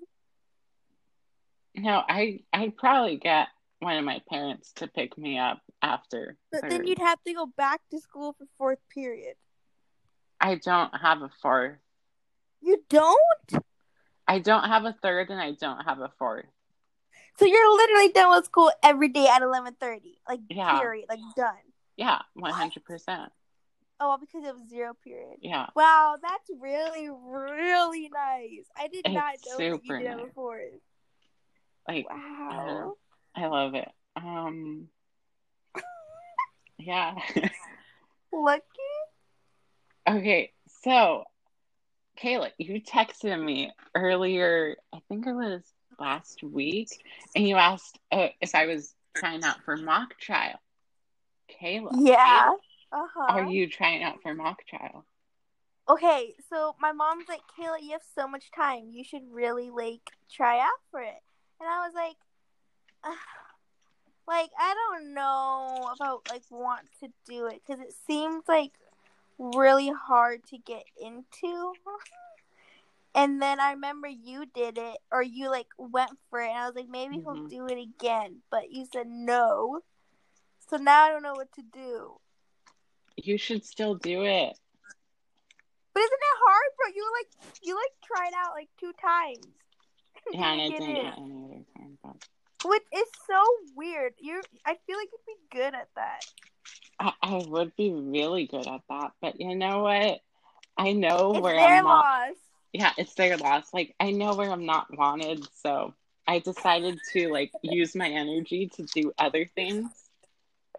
No, 1.79 2.03
I 2.09 2.41
I 2.53 2.73
probably 2.77 3.17
get 3.17 3.49
one 3.81 3.97
of 3.97 4.05
my 4.05 4.21
parents 4.29 4.73
to 4.77 4.89
pick 4.89 5.17
me 5.17 5.39
up 5.39 5.61
after. 5.83 6.37
But 6.51 6.63
third. 6.63 6.71
then 6.71 6.87
you'd 6.87 6.99
have 6.99 7.23
to 7.27 7.33
go 7.33 7.47
back 7.47 7.81
to 7.91 8.01
school 8.01 8.35
for 8.39 8.47
fourth 8.57 8.81
period. 8.93 9.37
I 10.41 10.57
don't 10.57 10.95
have 10.97 11.23
a 11.23 11.31
fourth. 11.41 11.79
You 12.61 12.83
don't? 12.89 13.65
I 14.27 14.41
don't 14.41 14.65
have 14.65 14.85
a 14.85 14.97
third 15.01 15.31
and 15.31 15.41
I 15.41 15.53
don't 15.53 15.85
have 15.85 16.01
a 16.01 16.11
fourth. 16.19 16.47
So 17.39 17.47
you're 17.47 17.77
literally 17.77 18.13
done 18.13 18.31
with 18.37 18.47
school 18.47 18.73
every 18.83 19.09
day 19.09 19.29
at 19.29 19.43
eleven 19.43 19.75
thirty. 19.81 20.19
Like 20.29 20.41
yeah. 20.51 20.79
period. 20.81 21.07
Like 21.09 21.21
done. 21.37 21.55
Yeah, 21.97 22.21
one 22.35 22.53
hundred 22.53 22.85
percent. 22.85 23.31
Oh, 24.01 24.17
because 24.19 24.45
it 24.45 24.55
was 24.55 24.69
zero 24.69 24.95
period. 25.03 25.39
Yeah. 25.41 25.67
Wow, 25.75 26.17
that's 26.23 26.51
really, 26.61 27.09
really 27.11 28.09
nice. 28.09 28.67
I 28.77 28.87
did 28.87 29.03
it's 29.05 29.15
not 29.15 29.35
know 29.47 29.57
that 29.57 29.85
you 29.85 29.99
did 29.99 30.05
nice. 30.05 30.19
have 30.19 30.29
a 30.29 30.33
fourth. 30.33 30.81
Like 31.89 32.07
wow. 32.11 32.95
I 33.35 33.47
love 33.47 33.75
it. 33.75 33.89
Um, 34.15 34.89
yeah. 36.79 37.15
Lucky. 38.33 38.63
Okay, 40.07 40.53
so 40.83 41.25
Kayla, 42.23 42.51
you 42.59 42.83
texted 42.83 43.43
me 43.43 43.73
earlier. 43.95 44.77
I 44.93 44.99
think 45.09 45.27
it 45.27 45.33
was 45.33 45.63
last 45.99 46.43
week, 46.43 46.89
and 47.35 47.49
you 47.49 47.57
asked 47.57 47.99
uh, 48.13 48.29
if 48.41 48.55
I 48.55 48.67
was 48.67 48.95
trying 49.17 49.43
out 49.45 49.63
for 49.65 49.77
mock 49.77 50.19
trial. 50.19 50.61
Kayla. 51.61 51.93
Yeah. 51.95 52.53
Uh-huh. 52.93 53.27
Are 53.29 53.45
you 53.45 53.69
trying 53.69 54.03
out 54.03 54.23
for 54.23 54.35
mock 54.35 54.59
trial? 54.67 55.05
Okay, 55.89 56.35
so 56.51 56.75
my 56.81 56.93
mom's 56.93 57.29
like, 57.29 57.41
Kayla, 57.59 57.83
you 57.83 57.93
have 57.93 58.03
so 58.15 58.29
much 58.29 58.51
time. 58.51 58.91
You 58.91 59.05
should 59.05 59.23
really 59.31 59.71
like 59.71 60.03
try 60.31 60.59
out 60.61 60.81
for 60.91 61.01
it. 61.01 61.23
And 61.61 61.69
I 61.69 61.87
was 61.87 61.93
like, 61.95 62.17
like 64.27 64.51
I 64.59 64.75
don't 64.75 65.15
know 65.15 65.91
about 65.95 66.23
like 66.29 66.43
want 66.51 66.87
to 67.01 67.09
do 67.27 67.47
it 67.47 67.63
because 67.67 67.81
it 67.81 67.95
seems 68.07 68.45
like 68.47 68.73
really 69.39 69.91
hard 69.91 70.47
to 70.49 70.59
get 70.59 70.85
into. 71.01 71.75
And 73.15 73.41
then 73.43 73.59
I 73.59 73.73
remember 73.73 74.07
you 74.07 74.47
did 74.47 74.79
it, 74.79 74.99
or 75.11 75.23
you 75.23 75.51
like 75.51 75.69
went 75.79 76.13
for 76.31 76.41
it, 76.41 76.51
and 76.51 76.59
I 76.59 76.67
was 76.67 76.77
like, 76.77 76.89
maybe 76.89 77.17
he'll 77.17 77.35
Mhm. 77.35 77.51
do 77.51 77.67
it 77.67 77.79
again. 77.81 78.43
But 78.51 78.71
you 78.71 78.87
said 78.93 79.09
no. 79.09 79.81
So 80.69 80.77
now 80.77 81.05
I 81.05 81.09
don't 81.11 81.23
know 81.23 81.35
what 81.35 81.51
to 81.55 81.63
do. 81.63 82.21
You 83.17 83.39
should 83.39 83.65
still 83.65 83.95
do 83.97 84.23
it. 84.23 84.57
But 85.95 86.01
isn't 86.01 86.13
it 86.13 86.39
hard, 86.47 86.71
bro? 86.77 86.87
You 86.95 87.13
like 87.19 87.29
you 87.63 87.75
like 87.75 88.01
tried 88.03 88.33
out 88.37 88.53
like 88.53 88.69
two 88.79 88.93
times. 88.93 89.47
Yeah, 90.33 90.57
Didn't 90.57 90.71
didn't 90.73 90.95
get 90.95 91.03
get 91.03 91.19
any 91.19 91.45
other 91.45 91.65
time, 91.77 91.99
but 92.03 92.69
Which 92.69 92.83
is 92.95 93.09
so 93.27 93.43
weird. 93.77 94.15
You, 94.19 94.43
I 94.67 94.77
feel 94.87 94.97
like 94.97 95.09
you'd 95.13 95.27
be 95.27 95.57
good 95.57 95.75
at 95.75 95.89
that. 95.97 96.25
I, 97.01 97.13
I 97.23 97.45
would 97.49 97.75
be 97.77 97.93
really 97.93 98.47
good 98.47 98.67
at 98.67 98.81
that. 98.89 99.13
But 99.21 99.41
you 99.41 99.55
know 99.55 99.83
what? 99.85 100.21
I 100.77 100.93
know 100.93 101.33
It's 101.33 101.41
where 101.41 101.59
I'm 101.61 101.85
not. 101.85 102.05
loss. 102.05 102.37
Yeah, 102.73 102.93
it's 102.99 103.15
their 103.15 103.37
loss. 103.37 103.73
Like 103.73 103.95
I 103.99 104.11
know 104.11 104.35
where 104.35 104.51
I'm 104.51 104.67
not 104.67 104.97
wanted, 104.97 105.47
so 105.63 105.95
I 106.27 106.41
decided 106.41 106.99
to 107.13 107.29
like 107.33 107.51
use 107.63 107.95
my 107.95 108.09
energy 108.09 108.71
to 108.77 108.83
do 108.83 109.13
other 109.19 109.47
things. 109.55 109.89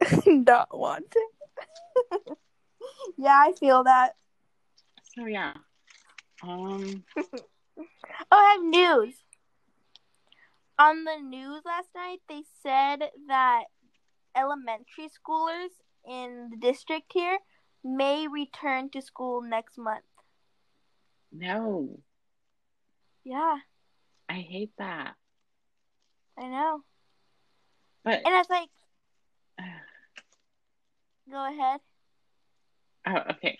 Not 0.27 0.67
wanting. 0.77 1.29
yeah, 3.17 3.35
I 3.35 3.53
feel 3.59 3.83
that. 3.83 4.15
So 5.15 5.25
yeah. 5.25 5.53
Um. 6.43 7.03
Oh, 7.17 7.85
I 8.31 8.57
have 8.57 8.63
news. 8.63 9.15
On 10.79 11.03
the 11.03 11.17
news 11.17 11.63
last 11.65 11.89
night, 11.93 12.21
they 12.27 12.41
said 12.63 13.11
that 13.27 13.65
elementary 14.35 15.09
schoolers 15.09 15.71
in 16.07 16.49
the 16.49 16.57
district 16.57 17.13
here 17.13 17.39
may 17.83 18.27
return 18.27 18.89
to 18.91 19.01
school 19.01 19.41
next 19.41 19.77
month. 19.77 20.05
No, 21.31 22.01
Yeah, 23.23 23.59
I 24.29 24.41
hate 24.41 24.75
that. 24.77 25.15
I 26.37 26.47
know. 26.47 26.83
But 28.03 28.21
And 28.25 28.35
it's 28.35 28.49
like, 28.49 28.69
go 31.31 31.45
ahead. 31.45 31.81
oh, 33.07 33.21
okay. 33.31 33.57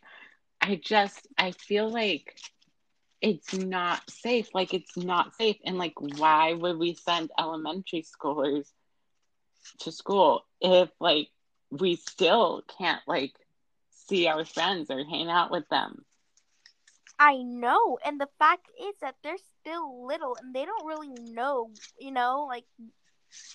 I 0.61 0.75
just 0.75 1.27
I 1.37 1.51
feel 1.51 1.89
like 1.89 2.37
it's 3.21 3.53
not 3.53 4.09
safe. 4.09 4.49
Like 4.53 4.73
it's 4.73 4.97
not 4.97 5.35
safe. 5.35 5.57
And 5.65 5.77
like 5.77 5.93
why 5.99 6.53
would 6.53 6.77
we 6.77 6.93
send 6.93 7.31
elementary 7.37 8.03
schoolers 8.03 8.73
to 9.79 9.91
school 9.91 10.45
if 10.61 10.89
like 10.99 11.29
we 11.71 11.95
still 11.95 12.63
can't 12.77 13.01
like 13.07 13.33
see 13.89 14.27
our 14.27 14.45
friends 14.45 14.89
or 14.89 15.03
hang 15.03 15.29
out 15.29 15.51
with 15.51 15.67
them? 15.69 16.05
I 17.19 17.37
know. 17.43 17.97
And 18.03 18.19
the 18.19 18.29
fact 18.39 18.69
is 18.79 18.95
that 19.01 19.15
they're 19.23 19.37
still 19.37 20.05
little 20.05 20.35
and 20.35 20.53
they 20.53 20.65
don't 20.65 20.85
really 20.85 21.09
know, 21.09 21.71
you 21.99 22.11
know, 22.11 22.45
like, 22.47 22.65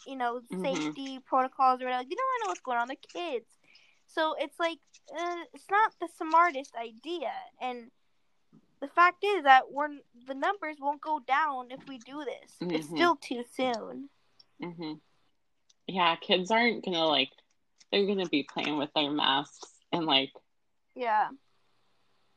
you 0.05 0.17
know, 0.17 0.41
Mhm. 0.51 0.97
safety 1.03 1.19
protocols 1.25 1.81
or 1.81 1.85
whatever. 1.85 2.01
Like, 2.03 2.09
they 2.09 2.15
don't 2.17 2.27
really 2.33 2.45
know 2.45 2.49
what's 2.49 2.61
going 2.61 2.79
on. 2.79 2.89
They're 2.89 2.97
kids. 3.13 3.59
So 4.07 4.35
it's 4.39 4.59
like, 4.59 4.79
uh, 5.11 5.45
it's 5.53 5.71
not 5.71 5.93
the 6.01 6.09
smartest 6.09 6.75
idea. 6.77 7.33
And 7.61 7.91
the 8.81 8.89
fact 8.89 9.25
is 9.25 9.45
that 9.45 9.71
we're, 9.71 9.89
the 10.27 10.35
numbers 10.35 10.77
won't 10.81 11.01
go 11.01 11.21
down 11.21 11.71
if 11.71 11.81
we 11.89 11.99
do 11.99 12.25
this. 12.25 12.57
It's 12.61 12.87
Mhm. 12.89 12.97
still 12.97 13.17
too 13.17 13.45
soon. 13.53 14.11
hmm 14.61 14.95
Yeah, 15.87 16.17
kids 16.17 16.51
aren't 16.51 16.85
gonna 16.85 17.07
like 17.07 17.31
they're 17.91 18.07
gonna 18.07 18.29
be 18.29 18.43
playing 18.45 18.77
with 18.79 18.93
their 18.95 19.11
masks 19.11 19.73
and 19.93 20.07
like 20.07 20.33
Yeah. 20.95 21.31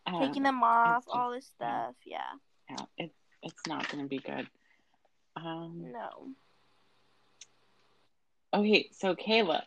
Taking 0.07 0.43
know. 0.43 0.49
them 0.49 0.63
off, 0.63 1.03
just- 1.05 1.15
all 1.15 1.31
this 1.31 1.45
stuff. 1.47 1.95
Yeah. 2.05 2.31
yeah, 2.69 2.85
it's 2.97 3.15
it's 3.43 3.67
not 3.67 3.87
gonna 3.89 4.07
be 4.07 4.19
good. 4.19 4.49
Um 5.35 5.91
No. 5.91 6.33
okay, 8.53 8.89
so 8.91 9.15
Kayla, 9.15 9.63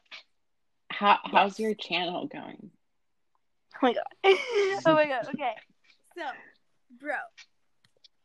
how 0.90 1.18
how's 1.24 1.58
your 1.58 1.74
channel 1.74 2.26
going? 2.26 2.70
Oh 3.76 3.78
my 3.82 3.92
god. 3.94 4.04
oh 4.86 4.94
my 4.94 5.06
god. 5.06 5.28
Okay. 5.34 5.54
So, 6.18 6.22
bro, 6.90 7.14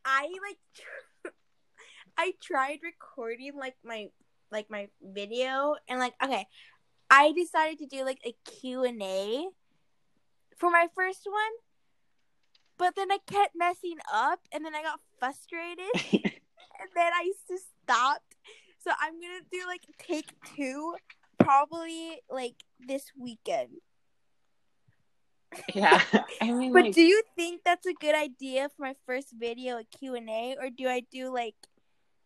I 0.04 0.28
like 0.42 1.34
I 2.18 2.32
tried 2.42 2.78
recording 2.82 3.52
like 3.56 3.76
my 3.84 4.08
like 4.50 4.70
my 4.70 4.88
video 5.02 5.74
and 5.88 5.98
like 5.98 6.14
okay, 6.22 6.46
I 7.10 7.32
decided 7.32 7.78
to 7.78 7.86
do 7.86 8.04
like 8.04 8.20
a 8.24 8.34
Q&A 8.44 9.46
for 10.56 10.70
my 10.70 10.88
first 10.94 11.22
one. 11.26 11.52
But 12.78 12.94
then 12.94 13.10
I 13.10 13.18
kept 13.26 13.54
messing 13.56 13.96
up 14.12 14.40
and 14.52 14.64
then 14.64 14.74
I 14.74 14.82
got 14.82 15.00
frustrated 15.18 15.86
and 16.12 16.90
then 16.94 17.12
I 17.14 17.32
just 17.48 17.66
stopped. 17.82 18.36
So 18.78 18.90
I'm 19.00 19.20
going 19.20 19.40
to 19.40 19.46
do 19.50 19.66
like 19.66 19.82
take 19.98 20.30
2 20.56 20.94
probably 21.38 22.20
like 22.30 22.56
this 22.78 23.12
weekend. 23.18 23.78
Yeah. 25.74 26.02
I 26.40 26.52
mean 26.52 26.72
But 26.72 26.84
like 26.84 26.94
do 26.94 27.02
you 27.02 27.22
think 27.36 27.62
that's 27.64 27.86
a 27.86 27.94
good 27.94 28.14
idea 28.14 28.68
for 28.68 28.82
my 28.82 28.94
first 29.06 29.28
video, 29.38 29.78
a 29.78 29.84
Q&A, 29.84 30.56
or 30.60 30.70
do 30.70 30.88
I 30.88 31.02
do 31.10 31.32
like 31.32 31.56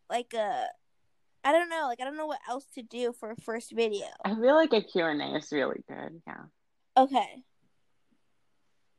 like 0.08 0.34
a 0.34 0.66
I 1.42 1.52
don't 1.52 1.70
know, 1.70 1.86
like 1.86 2.00
I 2.00 2.04
don't 2.04 2.16
know 2.16 2.26
what 2.26 2.40
else 2.48 2.66
to 2.74 2.82
do 2.82 3.12
for 3.18 3.30
a 3.30 3.36
first 3.36 3.72
video. 3.72 4.06
I 4.24 4.34
feel 4.34 4.54
like 4.54 4.72
a 4.72 4.82
Q&A 4.82 5.36
is 5.36 5.50
really 5.52 5.82
good. 5.88 6.20
Yeah. 6.26 6.44
Okay. 6.96 7.42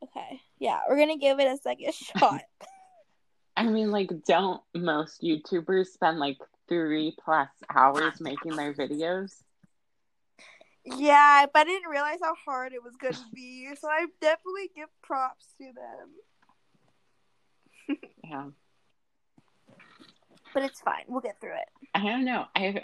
Okay. 0.03 0.41
Yeah, 0.59 0.79
we're 0.89 0.95
going 0.95 1.09
to 1.09 1.17
give 1.17 1.39
it 1.39 1.47
a 1.47 1.57
second 1.57 1.93
shot. 2.19 2.41
I 3.55 3.67
mean 3.67 3.91
like 3.91 4.09
don't 4.25 4.61
most 4.73 5.21
YouTubers 5.21 5.87
spend 5.87 6.19
like 6.19 6.37
3 6.69 7.15
plus 7.23 7.49
hours 7.73 8.19
making 8.21 8.55
their 8.55 8.73
videos? 8.73 9.43
Yeah, 10.85 11.45
but 11.53 11.61
I 11.61 11.63
didn't 11.65 11.89
realize 11.89 12.19
how 12.21 12.35
hard 12.45 12.73
it 12.73 12.83
was 12.83 12.95
going 12.95 13.13
to 13.13 13.19
be, 13.33 13.67
so 13.79 13.87
I 13.87 14.05
definitely 14.19 14.69
give 14.75 14.89
props 15.01 15.53
to 15.59 15.65
them. 15.65 16.09
Yeah. 18.23 18.45
But 20.53 20.63
it's 20.63 20.79
fine. 20.79 21.03
We'll 21.07 21.19
get 21.21 21.39
through 21.41 21.55
it. 21.55 21.89
I 21.93 22.03
don't 22.03 22.23
know. 22.23 22.45
I 22.55 22.83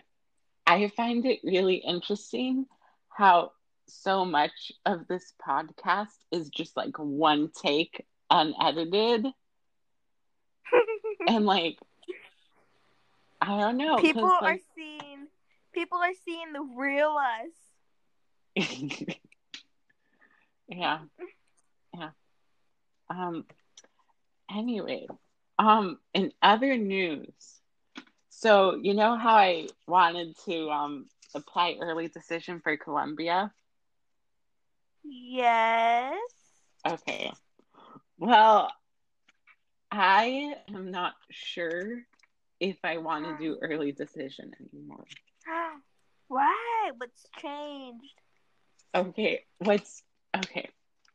I 0.66 0.90
find 0.90 1.26
it 1.26 1.40
really 1.44 1.76
interesting 1.76 2.66
how 3.10 3.52
so 3.88 4.26
much 4.26 4.72
of 4.86 5.08
this 5.08 5.34
podcast 5.46 6.16
is 6.32 6.50
just 6.50 6.76
like 6.76 6.98
one 6.98 7.50
take 7.64 8.06
unedited 8.30 9.28
and 11.28 11.46
like 11.46 11.78
I 13.42 13.58
don't 13.60 13.78
know. 13.78 13.98
people 13.98 14.26
are 14.26 14.42
like- 14.42 14.64
seeing 14.76 15.28
people 15.74 16.00
are 16.00 16.14
seeing 16.26 16.52
the 16.52 16.62
real 16.76 17.16
us. 17.18 17.52
yeah. 20.68 21.00
Yeah. 21.96 22.10
Um 23.10 23.46
anyway, 24.52 25.08
um 25.60 26.00
in 26.14 26.32
other 26.42 26.78
news. 26.78 27.62
So, 28.30 28.76
you 28.82 28.94
know 28.94 29.18
how 29.18 29.36
I 29.36 29.68
wanted 29.88 30.38
to 30.46 30.70
um 30.70 31.06
apply 31.36 31.78
early 31.82 32.08
decision 32.08 32.60
for 32.62 32.78
Columbia? 32.78 33.52
Yes. 35.04 36.20
Okay. 36.86 37.32
Well, 38.20 38.72
I 39.92 40.56
am 40.74 40.92
not 40.92 41.14
sure 41.30 42.04
if 42.60 42.78
I 42.84 42.98
want 42.98 43.26
to 43.26 43.38
do 43.44 43.58
early 43.62 43.92
decision 43.92 44.52
anymore. 44.60 45.06
Why? 46.28 46.92
What's 46.98 47.26
changed? 47.40 48.22
Okay, 48.98 49.46
what's 49.60 50.04
okay? 50.36 50.70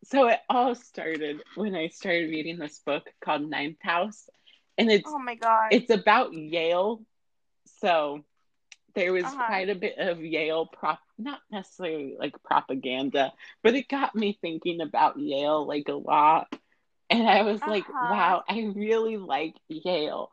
So 0.04 0.28
it 0.28 0.40
all 0.48 0.74
started 0.76 1.42
when 1.56 1.74
I 1.74 1.88
started 1.88 2.30
reading 2.30 2.58
this 2.58 2.80
book 2.80 3.04
called 3.24 3.48
Ninth 3.50 3.78
House, 3.82 4.28
and 4.78 4.90
it's 4.90 5.14
Oh 5.14 5.18
my 5.18 5.34
god. 5.34 5.70
it's 5.70 5.90
about 5.90 6.32
Yale. 6.34 7.02
So 7.66 8.24
there 8.94 9.12
was 9.12 9.34
Uh-huh. 9.34 9.44
quite 9.46 9.68
a 9.70 9.74
bit 9.76 9.98
of 9.98 10.20
Yale 10.24 10.66
prop, 10.66 11.00
not 11.18 11.40
necessarily 11.50 12.16
like 12.18 12.42
propaganda, 12.44 13.32
but 13.62 13.74
it 13.74 13.88
got 13.88 14.14
me 14.16 14.38
thinking 14.40 14.80
about 14.80 15.18
Yale 15.18 15.66
like 15.66 15.88
a 15.88 15.94
lot. 15.94 16.48
And 17.10 17.28
I 17.28 17.42
was 17.42 17.66
like, 17.66 17.88
Uh-huh. 17.92 18.00
wow, 18.00 18.44
I 18.48 18.72
really 18.74 19.16
like 19.18 19.54
Yale. 19.68 20.30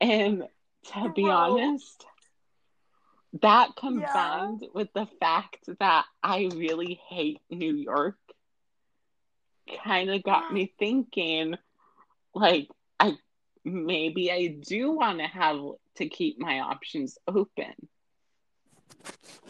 And 0.00 0.44
to 0.92 1.08
be 1.10 1.30
Whoa. 1.30 1.30
honest, 1.30 2.06
that 3.40 3.76
combined 3.76 4.64
with 4.74 4.92
the 4.94 5.06
fact 5.20 5.68
that 5.78 6.04
I 6.22 6.50
really 6.54 7.00
hate 7.08 7.40
New 7.50 7.74
York 7.74 8.16
kind 9.84 10.10
of 10.10 10.22
got 10.22 10.50
me 10.50 10.72
thinking 10.78 11.56
like 12.34 12.68
I 12.98 13.16
maybe 13.64 14.30
I 14.30 14.48
do 14.48 14.92
want 14.92 15.18
to 15.18 15.26
have 15.26 15.58
to 15.96 16.08
keep 16.08 16.38
my 16.38 16.60
options 16.60 17.16
open. 17.26 17.72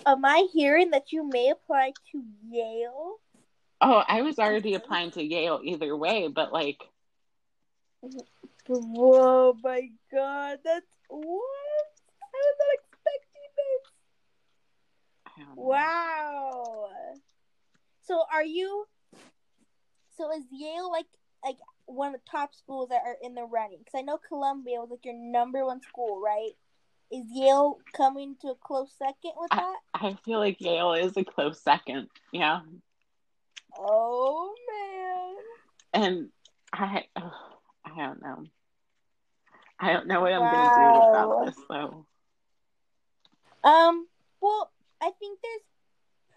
Am 0.07 0.25
I 0.25 0.47
hearing 0.53 0.91
that 0.91 1.13
you 1.13 1.25
may 1.29 1.51
apply 1.51 1.93
to 2.13 2.23
Yale? 2.49 3.17
Oh, 3.81 4.05
I 4.07 4.23
was 4.23 4.39
already 4.39 4.75
Okay. 4.77 4.85
applying 4.85 5.11
to 5.13 5.23
Yale 5.23 5.61
either 5.65 5.97
way, 5.97 6.29
but 6.29 6.53
like 6.53 6.79
Whoa, 8.69 9.55
my 9.63 9.91
God, 10.13 10.59
that's 10.65 10.87
what? 11.09 11.43
I 12.23 12.37
was 12.37 12.57
not 12.59 12.75
expecting 12.75 13.51
this. 13.57 13.91
I 14.93 15.01
don't 15.05 15.22
know. 15.22 15.22
Wow. 15.57 16.89
So 18.03 18.23
are 18.33 18.45
you? 18.45 18.87
So 20.17 20.31
is 20.33 20.45
Yale 20.51 20.91
like 20.91 21.07
like 21.45 21.57
one 21.87 22.15
of 22.15 22.21
the 22.21 22.31
top 22.31 22.55
schools 22.55 22.91
that 22.91 23.03
are 23.05 23.17
in 23.23 23.35
the 23.35 23.45
running? 23.45 23.79
Because 23.79 23.99
I 23.99 24.03
know 24.03 24.19
Columbia 24.19 24.81
was 24.81 24.91
like 24.91 25.05
your 25.05 25.15
number 25.15 25.65
one 25.65 25.81
school, 25.81 26.21
right? 26.21 26.53
Is 27.11 27.27
Yale 27.31 27.79
coming 27.95 28.37
to 28.41 28.49
a 28.49 28.55
close 28.55 28.93
second 28.97 29.33
with 29.37 29.51
that? 29.51 29.77
I 29.95 30.17
feel 30.25 30.39
like 30.39 30.61
Yale 30.61 30.95
is 30.95 31.17
a 31.17 31.25
close 31.25 31.61
second. 31.63 32.09
Yeah. 32.33 32.61
Oh 33.79 34.55
man. 35.93 36.03
And 36.05 36.29
I, 36.73 37.05
ugh, 37.17 37.33
I 37.85 37.97
don't 37.97 38.23
know. 38.23 38.45
I 39.79 39.93
don't 39.93 40.07
know 40.07 40.21
what 40.21 40.33
I'm 40.33 40.41
gonna 40.41 40.73
do 40.75 41.01
about 41.11 41.45
this 41.45 41.57
though. 41.69 42.07
Um. 43.65 44.07
Well, 44.41 44.72
I 45.03 45.11
think 45.19 45.41
there's 45.43 45.63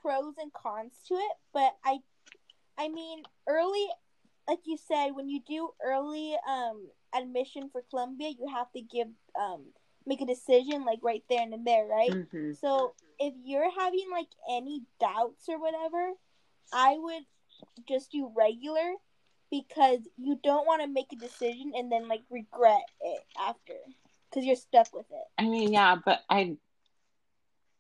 pros 0.02 0.36
and 0.40 0.52
cons 0.54 0.94
to 1.08 1.16
it, 1.16 1.32
but 1.54 1.76
I, 1.86 2.00
I 2.78 2.90
mean, 2.90 3.24
early, 3.48 3.88
like 4.48 4.60
you 4.66 4.78
said, 4.78 5.12
when 5.12 5.30
you 5.30 5.42
do 5.48 5.72
early 5.84 6.36
um 6.48 6.90
admission 7.16 7.70
for 7.72 7.82
Columbia, 7.90 8.30
you 8.30 8.48
have 8.50 8.72
to 8.74 8.82
give 8.82 9.08
um 9.40 9.68
make 10.06 10.22
a 10.22 10.26
decision 10.26 10.86
like 10.86 11.00
right 11.02 11.24
then 11.30 11.54
and 11.54 11.66
there, 11.66 11.86
right? 11.86 12.12
hmm 12.32 12.54
So 12.54 12.94
if 13.20 13.34
you're 13.44 13.72
having 13.72 14.08
like 14.12 14.30
any 14.50 14.84
doubts 15.00 15.48
or 15.50 15.60
whatever, 15.60 16.14
I 16.74 16.98
would 16.98 17.24
just 17.88 18.12
do 18.12 18.32
regular 18.36 18.96
because 19.52 20.00
you 20.18 20.40
don't 20.44 20.68
want 20.68 20.82
to 20.82 20.88
make 20.88 21.14
a 21.14 21.16
decision 21.16 21.74
and 21.76 21.92
then 21.92 22.08
like 22.08 22.24
regret 22.30 22.84
it 23.02 23.24
after 23.40 23.76
because 24.30 24.46
you're 24.46 24.56
stuck 24.56 24.94
with 24.94 25.06
it. 25.12 25.28
I 25.38 25.44
mean, 25.44 25.72
yeah, 25.72 25.96
but 26.04 26.22
I, 26.30 26.58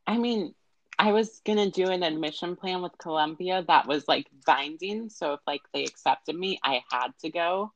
I 0.07 0.17
mean, 0.17 0.53
I 0.97 1.11
was 1.11 1.41
gonna 1.45 1.69
do 1.69 1.89
an 1.89 2.03
admission 2.03 2.55
plan 2.55 2.81
with 2.81 2.97
Columbia 2.97 3.63
that 3.67 3.87
was 3.87 4.07
like 4.07 4.27
binding. 4.45 5.09
So 5.09 5.33
if 5.33 5.39
like 5.47 5.61
they 5.73 5.85
accepted 5.85 6.35
me, 6.35 6.59
I 6.63 6.83
had 6.91 7.17
to 7.19 7.29
go. 7.29 7.73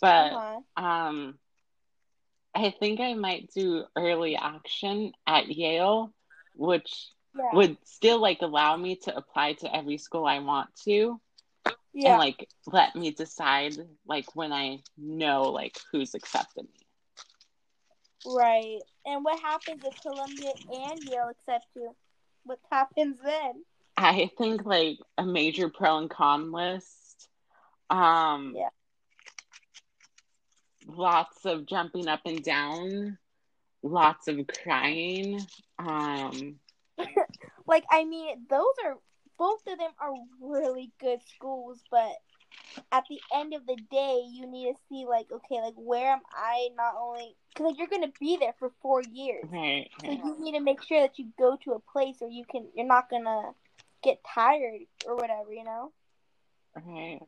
But 0.00 0.40
Uh-huh. 0.40 0.62
um, 0.76 1.38
I 2.54 2.70
think 2.70 3.00
I 3.00 3.14
might 3.14 3.50
do 3.52 3.84
early 3.96 4.36
action 4.36 5.12
at 5.26 5.48
Yale, 5.48 6.12
which 6.54 7.10
Yeah. 7.34 7.52
would 7.52 7.76
still 7.84 8.20
like 8.20 8.42
allow 8.42 8.76
me 8.76 8.96
to 8.96 9.16
apply 9.16 9.54
to 9.54 9.74
every 9.74 9.98
school 9.98 10.26
I 10.26 10.38
want 10.40 10.74
to 10.84 11.20
yeah. 11.92 12.04
and 12.04 12.16
like 12.16 12.48
let 12.66 12.94
me 12.94 13.10
decide 13.10 13.88
like 14.06 14.34
when 14.34 14.52
I 14.52 14.82
know 14.96 15.50
like 15.50 15.78
who's 15.92 16.14
accepted 16.14 16.64
me. 16.64 16.86
right. 18.24 18.80
And 19.04 19.24
what 19.24 19.40
happens 19.40 19.82
if 19.84 19.94
Columbia 20.02 20.52
and 20.70 21.04
Yale 21.06 21.28
accept 21.30 21.66
you? 21.74 21.94
What 22.44 22.60
happens 22.70 23.18
then? 23.24 23.64
I 23.96 24.30
think 24.38 24.64
like 24.64 24.98
a 25.18 25.24
major 25.24 25.68
pro 25.68 25.98
and 25.98 26.10
con 26.10 26.52
list. 26.52 27.28
Um 27.90 28.54
Yeah. 28.56 28.70
lots 30.86 31.44
of 31.44 31.66
jumping 31.66 32.08
up 32.08 32.20
and 32.24 32.42
down, 32.42 33.18
lots 33.82 34.28
of 34.28 34.46
crying. 34.46 35.46
Um 35.78 36.60
Like, 37.66 37.84
I 37.90 38.04
mean, 38.04 38.46
those 38.48 38.74
are 38.84 38.96
both 39.38 39.66
of 39.66 39.78
them 39.78 39.92
are 39.98 40.14
really 40.40 40.92
good 41.00 41.20
schools, 41.22 41.84
but 41.90 42.12
at 42.92 43.04
the 43.08 43.20
end 43.34 43.54
of 43.54 43.66
the 43.66 43.76
day, 43.90 44.22
you 44.30 44.46
need 44.46 44.72
to 44.72 44.78
see 44.88 45.04
like, 45.08 45.26
okay, 45.30 45.60
like 45.60 45.74
where 45.76 46.12
am 46.12 46.20
I? 46.32 46.68
Not 46.76 46.94
only 47.00 47.36
because 47.48 47.70
like 47.70 47.78
you're 47.78 47.88
gonna 47.88 48.12
be 48.20 48.36
there 48.38 48.54
for 48.58 48.70
four 48.82 49.02
years, 49.02 49.44
right, 49.50 49.88
so 50.00 50.08
right. 50.08 50.18
you 50.24 50.36
need 50.40 50.52
to 50.52 50.60
make 50.60 50.82
sure 50.82 51.00
that 51.00 51.18
you 51.18 51.28
go 51.38 51.56
to 51.64 51.72
a 51.72 51.80
place 51.80 52.16
where 52.18 52.30
you 52.30 52.44
can. 52.44 52.66
You're 52.74 52.86
not 52.86 53.10
gonna 53.10 53.52
get 54.02 54.20
tired 54.34 54.80
or 55.06 55.16
whatever, 55.16 55.52
you 55.52 55.64
know. 55.64 55.92
Right. 56.74 57.20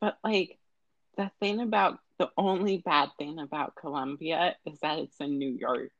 But 0.00 0.18
like 0.24 0.58
the 1.16 1.30
thing 1.40 1.60
about 1.60 1.98
the 2.18 2.30
only 2.36 2.78
bad 2.78 3.10
thing 3.18 3.38
about 3.38 3.76
Columbia 3.76 4.56
is 4.66 4.78
that 4.80 4.98
it's 4.98 5.20
in 5.20 5.38
New 5.38 5.52
York. 5.52 5.90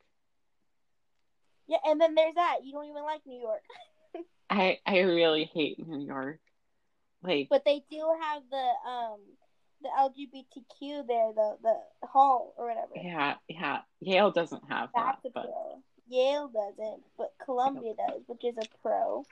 Yeah, 1.67 1.79
and 1.85 2.01
then 2.01 2.15
there's 2.15 2.35
that. 2.35 2.59
You 2.65 2.73
don't 2.73 2.87
even 2.87 3.05
like 3.05 3.21
New 3.27 3.41
York, 3.41 3.63
I 4.51 4.79
I 4.85 5.01
really 5.01 5.45
hate 5.45 5.87
New 5.87 6.05
York. 6.05 6.41
Like 7.23 7.49
but 7.51 7.65
they 7.65 7.83
do 7.91 8.09
have 8.21 8.43
the 8.51 8.89
um 8.89 9.19
the 9.83 9.89
LGBTQ 9.99 11.07
there, 11.07 11.33
the 11.35 11.57
the 11.63 12.07
hall 12.07 12.55
or 12.57 12.69
whatever. 12.69 12.93
yeah, 12.97 13.35
yeah. 13.49 13.79
Yale 14.01 14.31
doesn't 14.31 14.63
have 14.69 14.91
that, 14.95 15.19
That's 15.23 15.25
a 15.27 15.31
but 15.31 15.45
pro. 15.45 15.83
Yale 16.09 16.49
doesn't, 16.49 17.03
but 17.17 17.33
Columbia 17.45 17.95
does, 17.95 18.23
which 18.27 18.45
is 18.45 18.57
a 18.59 18.67
pro. 18.83 19.25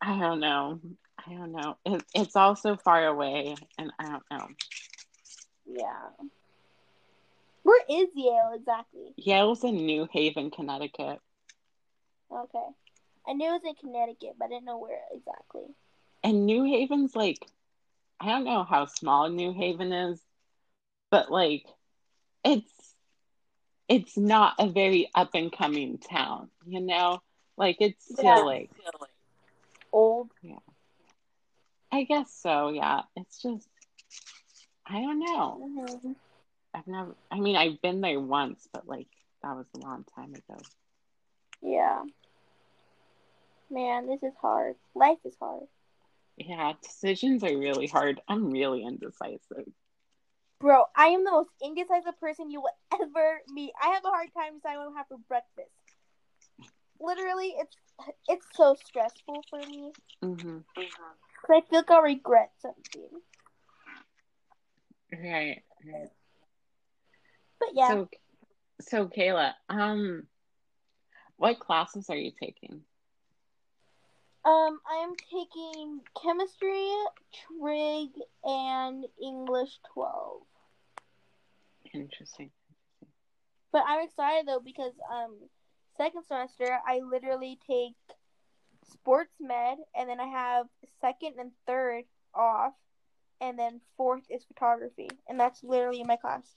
I 0.00 0.18
don't 0.18 0.40
know. 0.40 0.80
I 1.18 1.34
don't 1.34 1.52
know. 1.52 1.76
It, 1.84 2.02
it's 2.14 2.34
also 2.36 2.76
far 2.76 3.06
away, 3.06 3.54
and 3.78 3.92
I 3.98 4.08
don't 4.08 4.22
know. 4.30 4.48
Yeah. 5.66 6.26
Where 7.62 7.82
is 7.88 8.08
Yale 8.14 8.52
exactly? 8.54 9.12
Yale's 9.16 9.62
in 9.64 9.76
New 9.84 10.08
Haven, 10.12 10.50
Connecticut. 10.50 11.18
Okay. 12.32 12.66
I 13.28 13.32
knew 13.34 13.48
it 13.54 13.62
was 13.62 13.62
in 13.66 13.74
Connecticut, 13.74 14.36
but 14.38 14.46
I 14.46 14.48
didn't 14.48 14.64
know 14.64 14.78
where 14.78 15.02
exactly. 15.12 15.74
And 16.22 16.46
New 16.46 16.64
Haven's 16.64 17.14
like, 17.14 17.46
I 18.20 18.26
don't 18.26 18.44
know 18.44 18.64
how 18.64 18.86
small 18.86 19.28
New 19.28 19.52
Haven 19.52 19.92
is, 19.92 20.20
but 21.10 21.30
like, 21.30 21.66
it's 22.44 22.94
it's 23.88 24.16
not 24.16 24.54
a 24.58 24.68
very 24.68 25.08
up 25.14 25.30
and 25.34 25.50
coming 25.52 25.98
town, 25.98 26.48
you 26.66 26.80
know. 26.80 27.20
Like 27.56 27.76
it's 27.80 28.04
still 28.04 28.24
Yeah. 28.24 28.42
like, 28.42 28.70
Old. 29.92 30.30
Yeah. 30.42 30.58
I 31.92 32.04
guess 32.04 32.32
so. 32.32 32.68
Yeah, 32.70 33.02
it's 33.16 33.42
just, 33.42 33.68
I 34.86 35.00
don't 35.00 35.18
know. 35.18 35.96
hmm 36.02 36.12
I've 36.72 36.86
never. 36.86 37.16
I 37.30 37.40
mean, 37.40 37.56
I've 37.56 37.82
been 37.82 38.00
there 38.00 38.20
once, 38.20 38.68
but 38.72 38.86
like 38.86 39.08
that 39.42 39.56
was 39.56 39.66
a 39.74 39.78
long 39.78 40.04
time 40.14 40.34
ago. 40.34 40.58
Yeah. 41.62 42.04
Man, 43.70 44.06
this 44.06 44.22
is 44.22 44.34
hard. 44.40 44.76
Life 44.94 45.18
is 45.24 45.36
hard. 45.40 45.66
Yeah, 46.40 46.74
decisions 46.82 47.44
are 47.44 47.56
really 47.56 47.86
hard. 47.86 48.20
I'm 48.28 48.50
really 48.50 48.82
indecisive. 48.84 49.72
Bro, 50.60 50.86
I 50.96 51.08
am 51.08 51.24
the 51.24 51.30
most 51.32 51.50
indecisive 51.62 52.18
person 52.20 52.50
you 52.50 52.60
will 52.62 52.76
ever 52.92 53.42
meet. 53.48 53.72
I 53.82 53.88
have 53.90 54.04
a 54.04 54.08
hard 54.10 54.32
time 54.34 54.56
deciding 54.56 54.78
what 54.80 54.90
to 54.90 54.96
have 54.96 55.08
for 55.08 55.18
breakfast. 55.18 55.72
Literally, 57.00 57.54
it's 57.58 57.76
it's 58.28 58.46
so 58.56 58.74
stressful 58.74 59.46
for 59.50 59.66
me 59.66 59.92
hmm 60.22 60.58
because 61.42 61.50
I 61.50 61.60
feel 61.68 61.78
like 61.80 61.90
I'll 61.90 62.02
regret 62.02 62.52
something. 62.60 63.22
Right. 65.12 65.62
right. 65.84 66.10
But 67.60 67.70
yeah, 67.74 67.88
So, 67.88 68.08
so 68.80 69.08
Kayla, 69.08 69.54
um, 69.68 70.28
what 71.36 71.58
classes 71.60 72.10
are 72.10 72.16
you 72.16 72.32
taking? 72.40 72.82
Um, 74.50 74.80
I 74.84 74.96
am 75.04 75.14
taking 75.30 76.00
chemistry, 76.20 76.90
trig, 77.46 78.10
and 78.44 79.06
English 79.22 79.78
twelve. 79.94 80.42
Interesting. 81.94 82.50
But 83.72 83.84
I'm 83.86 84.04
excited 84.04 84.48
though 84.48 84.60
because 84.64 84.94
um, 85.12 85.36
second 85.96 86.24
semester 86.26 86.80
I 86.84 87.00
literally 87.00 87.58
take 87.64 87.94
sports 88.90 89.34
med, 89.40 89.78
and 89.96 90.08
then 90.08 90.18
I 90.18 90.26
have 90.26 90.66
second 91.00 91.34
and 91.38 91.52
third 91.66 92.04
off, 92.34 92.74
and 93.40 93.56
then 93.56 93.80
fourth 93.96 94.24
is 94.30 94.44
photography, 94.44 95.08
and 95.28 95.38
that's 95.38 95.62
literally 95.62 96.02
my 96.02 96.16
class. 96.16 96.56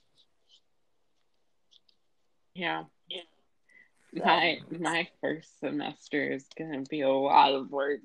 Yeah. 2.56 2.86
Yeah. 3.08 3.22
My 4.14 4.60
my 4.70 5.08
first 5.22 5.60
semester 5.60 6.32
is 6.32 6.46
gonna 6.58 6.82
be 6.82 7.02
a 7.02 7.10
lot 7.10 7.54
of 7.54 7.72
work. 7.72 8.02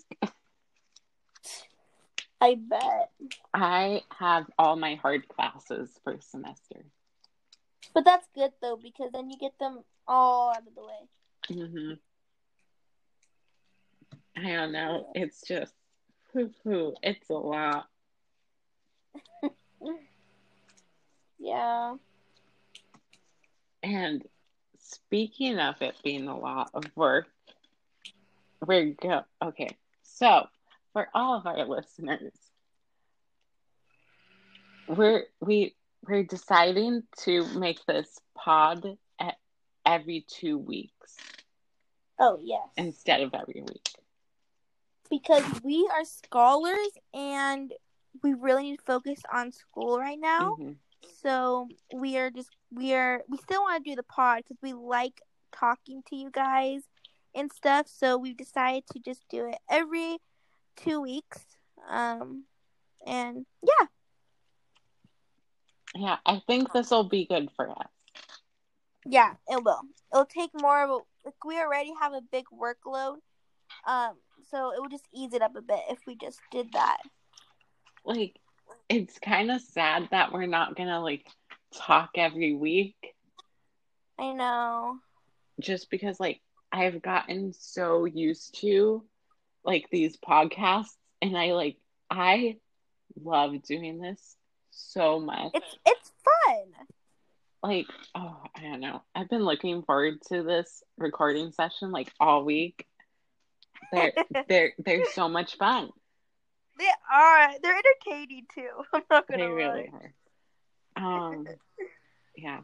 I 2.40 2.54
bet. 2.54 3.10
I 3.52 4.02
have 4.18 4.46
all 4.58 4.76
my 4.76 4.94
hard 4.94 5.28
classes 5.28 5.90
first 6.04 6.30
semester. 6.30 6.84
But 7.94 8.04
that's 8.04 8.26
good 8.34 8.52
though 8.62 8.76
because 8.76 9.10
then 9.12 9.30
you 9.30 9.36
get 9.38 9.58
them 9.58 9.80
all 10.06 10.50
out 10.50 10.62
of 10.66 10.74
the 10.74 10.84
way. 10.84 11.66
hmm 11.66 11.92
I 14.36 14.52
don't 14.52 14.72
know. 14.72 15.10
It's 15.16 15.42
just, 15.42 15.74
it's 16.34 17.30
a 17.30 17.34
lot. 17.34 17.88
Yeah. 21.38 21.94
And 23.82 24.26
speaking 24.92 25.58
of 25.58 25.80
it 25.82 25.96
being 26.02 26.28
a 26.28 26.36
lot 26.38 26.70
of 26.74 26.84
work, 26.96 27.28
we're 28.66 28.94
go. 29.00 29.22
Okay, 29.42 29.76
so 30.02 30.46
for 30.92 31.08
all 31.14 31.38
of 31.38 31.46
our 31.46 31.64
listeners, 31.66 32.32
we're 34.86 35.24
we 35.40 35.74
we're 36.06 36.22
deciding 36.24 37.02
to 37.18 37.44
make 37.58 37.84
this 37.86 38.18
pod 38.36 38.96
at 39.20 39.36
every 39.84 40.24
two 40.28 40.58
weeks 40.58 41.16
Oh 42.18 42.38
yes. 42.42 42.68
instead 42.76 43.20
of 43.20 43.34
every 43.34 43.62
week. 43.62 43.88
because 45.10 45.44
we 45.62 45.88
are 45.92 46.04
scholars 46.04 46.90
and 47.14 47.72
we 48.22 48.34
really 48.34 48.64
need 48.70 48.76
to 48.78 48.84
focus 48.84 49.20
on 49.32 49.52
school 49.52 49.98
right 49.98 50.18
now. 50.20 50.56
Mhm. 50.58 50.76
So 51.22 51.68
we 51.94 52.18
are 52.18 52.30
just 52.30 52.50
we 52.70 52.94
are 52.94 53.22
we 53.28 53.38
still 53.38 53.62
want 53.62 53.82
to 53.84 53.90
do 53.90 53.96
the 53.96 54.02
pod 54.02 54.38
because 54.38 54.58
we 54.62 54.72
like 54.72 55.22
talking 55.52 56.02
to 56.08 56.16
you 56.16 56.30
guys 56.30 56.82
and 57.34 57.52
stuff. 57.52 57.86
So 57.88 58.16
we've 58.18 58.36
decided 58.36 58.84
to 58.92 58.98
just 58.98 59.24
do 59.28 59.46
it 59.48 59.58
every 59.70 60.18
two 60.76 61.00
weeks. 61.00 61.40
Um, 61.88 62.44
and 63.06 63.46
yeah, 63.62 63.86
Yeah, 65.94 66.16
I 66.26 66.40
think 66.46 66.72
this 66.72 66.90
will 66.90 67.04
be 67.08 67.26
good 67.26 67.50
for 67.56 67.70
us. 67.70 67.88
yeah, 69.06 69.34
it 69.48 69.62
will. 69.64 69.80
It'll 70.12 70.26
take 70.26 70.50
more 70.54 70.82
of 70.84 70.90
a 70.90 70.98
like 71.24 71.44
we 71.44 71.58
already 71.58 71.92
have 72.00 72.12
a 72.12 72.20
big 72.20 72.44
workload. 72.52 73.16
Um, 73.86 74.16
so 74.50 74.72
it 74.72 74.80
would 74.80 74.90
just 74.90 75.08
ease 75.14 75.32
it 75.34 75.42
up 75.42 75.56
a 75.56 75.62
bit 75.62 75.80
if 75.90 75.98
we 76.06 76.16
just 76.16 76.40
did 76.50 76.72
that. 76.72 76.98
Like, 78.04 78.38
it's 78.88 79.18
kind 79.18 79.50
of 79.50 79.60
sad 79.60 80.08
that 80.10 80.32
we're 80.32 80.46
not 80.46 80.76
gonna 80.76 81.00
like 81.00 81.26
talk 81.74 82.10
every 82.16 82.54
week 82.54 83.14
I 84.18 84.32
know. 84.32 84.98
just 85.60 85.90
because 85.90 86.18
like 86.20 86.40
I've 86.72 87.00
gotten 87.02 87.52
so 87.52 88.04
used 88.04 88.58
to 88.60 89.04
like 89.64 89.88
these 89.90 90.16
podcasts 90.16 90.96
and 91.22 91.36
I 91.36 91.52
like 91.52 91.76
I 92.10 92.56
love 93.22 93.62
doing 93.62 94.00
this 94.00 94.36
so 94.70 95.18
much. 95.20 95.50
It's 95.54 95.76
it's 95.86 96.12
fun. 96.24 96.86
Like, 97.62 97.86
oh, 98.14 98.40
I 98.56 98.60
don't 98.62 98.80
know. 98.80 99.02
I've 99.14 99.28
been 99.28 99.44
looking 99.44 99.82
forward 99.82 100.22
to 100.28 100.42
this 100.44 100.82
recording 100.96 101.50
session 101.52 101.90
like 101.90 102.12
all 102.20 102.44
week. 102.44 102.86
They're 103.92 104.12
they're 104.48 104.72
they're 104.78 105.04
so 105.06 105.28
much 105.28 105.56
fun. 105.56 105.90
They 106.78 106.88
are. 107.12 107.48
They're 107.62 107.76
entertaining 107.76 108.46
too. 108.54 108.68
I'm 108.94 109.02
not 109.10 109.26
gonna 109.28 109.42
They 109.42 109.48
lie. 109.48 109.54
really 109.54 109.90
are. 109.92 110.14
Um 110.98 111.46
yeah. 112.36 112.60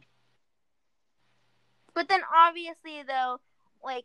But 1.95 2.09
then 2.09 2.21
obviously 2.35 3.03
though, 3.07 3.41
like, 3.83 4.05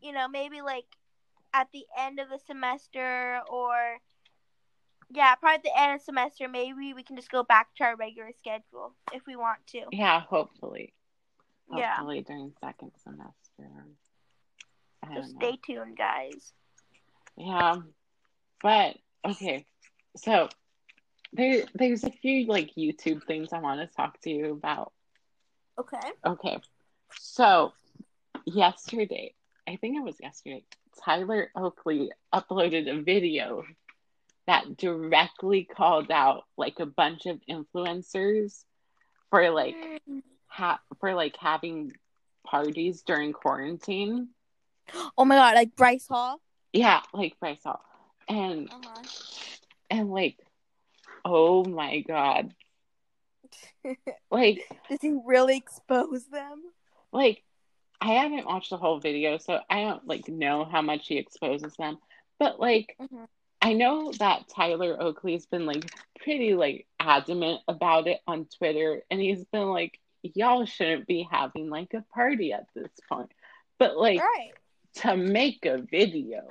you 0.00 0.12
know, 0.12 0.28
maybe 0.28 0.62
like 0.62 0.86
at 1.54 1.68
the 1.72 1.84
end 1.98 2.18
of 2.18 2.28
the 2.28 2.38
semester 2.46 3.40
or 3.50 3.98
yeah, 5.14 5.34
probably 5.34 5.56
at 5.56 5.62
the 5.62 5.78
end 5.78 5.94
of 5.94 6.00
the 6.00 6.04
semester, 6.04 6.48
maybe 6.48 6.94
we 6.94 7.02
can 7.02 7.16
just 7.16 7.30
go 7.30 7.42
back 7.42 7.74
to 7.76 7.84
our 7.84 7.96
regular 7.96 8.30
schedule 8.38 8.94
if 9.12 9.26
we 9.26 9.36
want 9.36 9.58
to. 9.68 9.82
Yeah, 9.92 10.20
hopefully. 10.20 10.94
Yeah. 11.74 11.96
Hopefully 11.96 12.22
during 12.22 12.52
second 12.60 12.92
semester. 13.02 13.32
So 13.58 13.64
don't 15.14 15.34
know. 15.34 15.38
stay 15.38 15.58
tuned, 15.64 15.96
guys. 15.96 16.52
Yeah. 17.36 17.76
But 18.62 18.96
okay. 19.24 19.66
So 20.16 20.48
there 21.32 21.64
there's 21.74 22.04
a 22.04 22.10
few 22.10 22.46
like 22.46 22.74
YouTube 22.76 23.24
things 23.26 23.52
I 23.52 23.60
want 23.60 23.80
to 23.80 23.94
talk 23.96 24.20
to 24.22 24.30
you 24.30 24.52
about. 24.52 24.92
Okay. 25.78 25.98
Okay. 26.26 26.58
So 27.18 27.72
yesterday, 28.44 29.34
I 29.68 29.76
think 29.76 29.96
it 29.96 30.02
was 30.04 30.16
yesterday, 30.20 30.64
Tyler 31.04 31.50
Oakley 31.56 32.10
uploaded 32.34 32.90
a 32.90 33.02
video 33.02 33.64
that 34.46 34.76
directly 34.76 35.64
called 35.64 36.10
out 36.10 36.44
like 36.56 36.80
a 36.80 36.86
bunch 36.86 37.26
of 37.26 37.40
influencers 37.48 38.64
for 39.30 39.50
like 39.50 39.76
ha- 40.48 40.80
for 41.00 41.14
like 41.14 41.36
having 41.38 41.92
parties 42.44 43.02
during 43.02 43.32
quarantine. 43.32 44.28
Oh 45.16 45.24
my 45.24 45.36
god, 45.36 45.54
like 45.54 45.76
Bryce 45.76 46.08
Hall. 46.08 46.40
Yeah, 46.72 47.00
like 47.14 47.38
Bryce 47.40 47.62
Hall. 47.64 47.82
And 48.28 48.68
Uh-huh. 48.70 49.02
and 49.90 50.10
like 50.10 50.36
oh 51.24 51.64
my 51.64 52.00
god. 52.00 52.54
Like 54.30 54.66
Does 54.88 55.00
he 55.02 55.14
really 55.26 55.56
expose 55.56 56.24
them? 56.26 56.62
like 57.12 57.42
I 58.00 58.14
haven't 58.14 58.46
watched 58.46 58.70
the 58.70 58.76
whole 58.78 58.98
video, 58.98 59.38
so 59.38 59.60
I 59.70 59.82
don't 59.82 60.06
like 60.06 60.26
know 60.28 60.64
how 60.64 60.82
much 60.82 61.06
he 61.06 61.18
exposes 61.18 61.74
them. 61.76 61.98
But 62.38 62.58
like 62.58 62.96
Mhm. 63.00 63.26
I 63.60 63.74
know 63.74 64.10
that 64.18 64.48
Tyler 64.48 65.00
Oakley's 65.00 65.46
been 65.46 65.66
like 65.66 65.84
pretty 66.18 66.54
like 66.54 66.86
adamant 66.98 67.60
about 67.68 68.08
it 68.08 68.20
on 68.26 68.46
Twitter 68.46 69.02
and 69.10 69.20
he's 69.20 69.44
been 69.46 69.68
like 69.68 70.00
y'all 70.22 70.64
shouldn't 70.64 71.06
be 71.06 71.28
having 71.30 71.68
like 71.68 71.94
a 71.94 72.04
party 72.14 72.52
at 72.52 72.66
this 72.74 72.90
point. 73.08 73.30
But 73.78 73.96
like 73.96 74.20
right. 74.20 74.52
to 74.94 75.16
make 75.16 75.64
a 75.66 75.78
video 75.78 76.50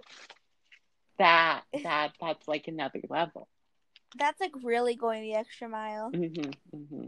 that 1.18 1.64
that 1.84 2.14
that's 2.20 2.48
like 2.48 2.68
another 2.68 3.02
level. 3.10 3.48
That's 4.18 4.40
like 4.42 4.52
really 4.64 4.96
going 4.96 5.22
the 5.24 5.36
extra 5.36 5.70
mile. 5.70 6.10
hmm 6.12 6.28
hmm 6.72 7.06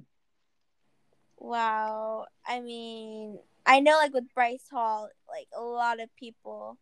Wow. 1.37 2.25
I 2.47 2.61
mean, 2.61 3.37
I 3.65 3.79
know 3.79 3.97
like 3.97 4.13
with 4.13 4.33
Bryce 4.33 4.67
Hall, 4.71 5.09
like 5.27 5.47
a 5.55 5.61
lot 5.61 5.99
of 5.99 6.15
people 6.15 6.77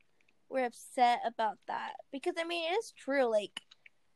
were 0.50 0.64
upset 0.66 1.22
about 1.26 1.58
that 1.68 1.94
because 2.12 2.36
I 2.40 2.44
mean, 2.44 2.72
it 2.72 2.76
is 2.76 2.92
true 2.92 3.26
like 3.30 3.62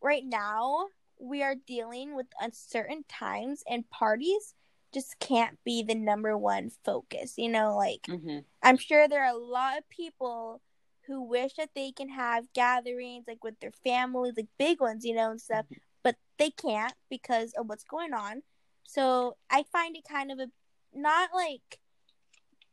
right 0.02 0.24
now 0.24 0.88
we 1.20 1.42
are 1.42 1.56
dealing 1.56 2.16
with 2.16 2.28
uncertain 2.40 3.06
times 3.08 3.64
and 3.70 3.90
parties 3.90 4.54
just 4.94 5.18
can't 5.20 5.58
be 5.64 5.82
the 5.82 5.96
number 5.96 6.38
one 6.38 6.70
focus. 6.84 7.34
You 7.38 7.50
know, 7.50 7.76
like 7.76 8.06
hmm 8.08 8.40
I'm 8.62 8.78
sure 8.78 9.08
there 9.08 9.24
are 9.24 9.34
a 9.34 9.38
lot 9.38 9.78
of 9.78 9.90
people 9.90 10.62
who 11.08 11.22
wish 11.22 11.54
that 11.56 11.70
they 11.76 11.92
can 11.92 12.10
have 12.10 12.52
gatherings 12.54 13.26
like 13.28 13.44
with 13.44 13.60
their 13.60 13.72
families, 13.84 14.34
like 14.38 14.48
big 14.58 14.80
ones, 14.82 15.06
you 15.06 15.14
know, 15.16 15.30
and 15.32 15.40
stuff, 15.42 15.66
but 16.06 16.16
they 16.38 16.52
can't 16.52 16.94
because 17.10 17.52
of 17.54 17.68
what's 17.68 17.84
going 17.84 18.14
on. 18.14 18.44
So 18.84 19.38
I 19.50 19.64
find 19.64 19.98
it 19.98 20.04
kind 20.08 20.32
of 20.32 20.38
a 20.38 20.48
not 20.94 21.32
like 21.34 21.80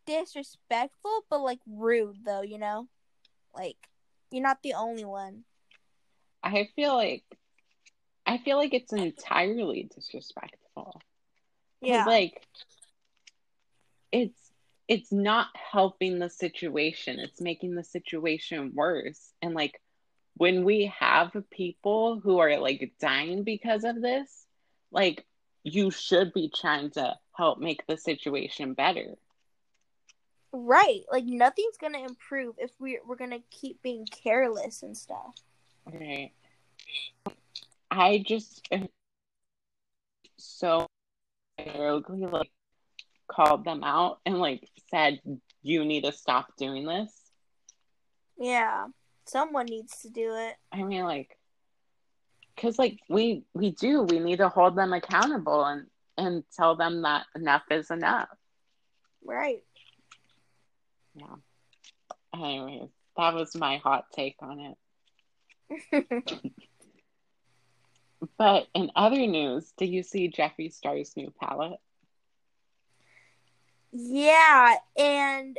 disrespectful, 0.07 1.25
but 1.31 1.41
like 1.41 1.61
rude 1.67 2.19
though, 2.27 2.43
you 2.43 2.59
know? 2.59 2.89
Like 3.55 3.79
you're 4.31 4.43
not 4.43 4.63
the 4.63 4.75
only 4.75 5.07
one. 5.07 5.45
I 6.43 6.69
feel 6.77 6.95
like 6.95 7.25
I 8.27 8.37
feel 8.37 8.59
like 8.59 8.75
it's 8.75 8.93
entirely 8.93 9.89
disrespectful. 9.95 11.01
Yeah. 11.81 12.05
like 12.05 12.47
it's 14.13 14.53
it's 14.89 15.11
not 15.11 15.49
helping 15.55 16.19
the 16.19 16.29
situation 16.29 17.19
it's 17.19 17.41
making 17.41 17.75
the 17.75 17.83
situation 17.83 18.73
worse 18.75 19.33
and 19.41 19.55
like 19.55 19.81
when 20.37 20.65
we 20.65 20.87
have 20.99 21.33
people 21.51 22.21
who 22.21 22.39
are 22.39 22.59
like 22.59 22.93
dying 23.01 23.45
because 23.45 23.85
of 23.85 24.01
this 24.01 24.47
like 24.91 25.25
you 25.65 25.91
should 25.91 26.33
be 26.33 26.51
trying 26.55 26.91
to 26.91 27.15
help 27.37 27.59
make 27.59 27.87
the 27.87 27.97
situation 27.97 28.75
better 28.75 29.17
right. 30.53 31.03
Like 31.11 31.25
nothing's 31.25 31.77
gonna 31.79 32.05
improve 32.05 32.57
if 32.59 32.71
we 32.79 32.99
we're 33.07 33.17
gonna 33.17 33.41
keep 33.51 33.83
being 33.83 34.07
careless 34.07 34.83
and 34.83 34.97
stuff. 34.97 35.35
right 35.87 36.33
i 37.91 38.25
just 38.27 38.69
so 40.39 40.87
ugly 41.59 42.27
like 42.27 42.51
called 43.29 43.65
them 43.65 43.83
out 43.85 44.21
and 44.27 44.39
like 44.39 44.69
said 44.91 45.21
you 45.63 45.85
need 45.85 46.05
to 46.05 46.13
stop 46.13 46.57
doing 46.57 46.87
this 46.87 47.13
Yeah. 48.39 48.87
Someone 49.27 49.67
needs 49.67 49.99
to 50.03 50.11
do 50.11 50.35
it. 50.35 50.55
I 50.73 50.83
mean, 50.83 51.05
like, 51.05 51.37
because 52.55 52.79
like 52.79 52.99
we 53.09 53.45
we 53.55 53.71
do, 53.71 54.03
we 54.03 54.19
need 54.19 54.39
to 54.39 54.49
hold 54.49 54.77
them 54.77 54.93
accountable 54.93 55.65
and 55.65 55.87
and 56.19 56.45
tell 56.55 56.77
them 56.77 57.03
that 57.03 57.27
enough 57.35 57.63
is 57.71 57.91
enough. 57.91 58.29
Right. 59.25 59.63
Yeah. 61.15 61.37
Anyways, 62.35 62.91
that 63.17 63.35
was 63.35 63.55
my 63.55 63.77
hot 63.79 64.07
take 64.15 64.37
on 64.41 64.75
it. 65.91 66.23
But 68.39 68.69
in 68.75 68.91
other 68.95 69.27
news, 69.27 69.73
did 69.77 69.89
you 69.89 70.03
see 70.03 70.31
Jeffree 70.31 70.73
Star's 70.73 71.17
new 71.17 71.33
palette? 71.41 71.81
Yeah, 73.91 74.77
and 74.97 75.59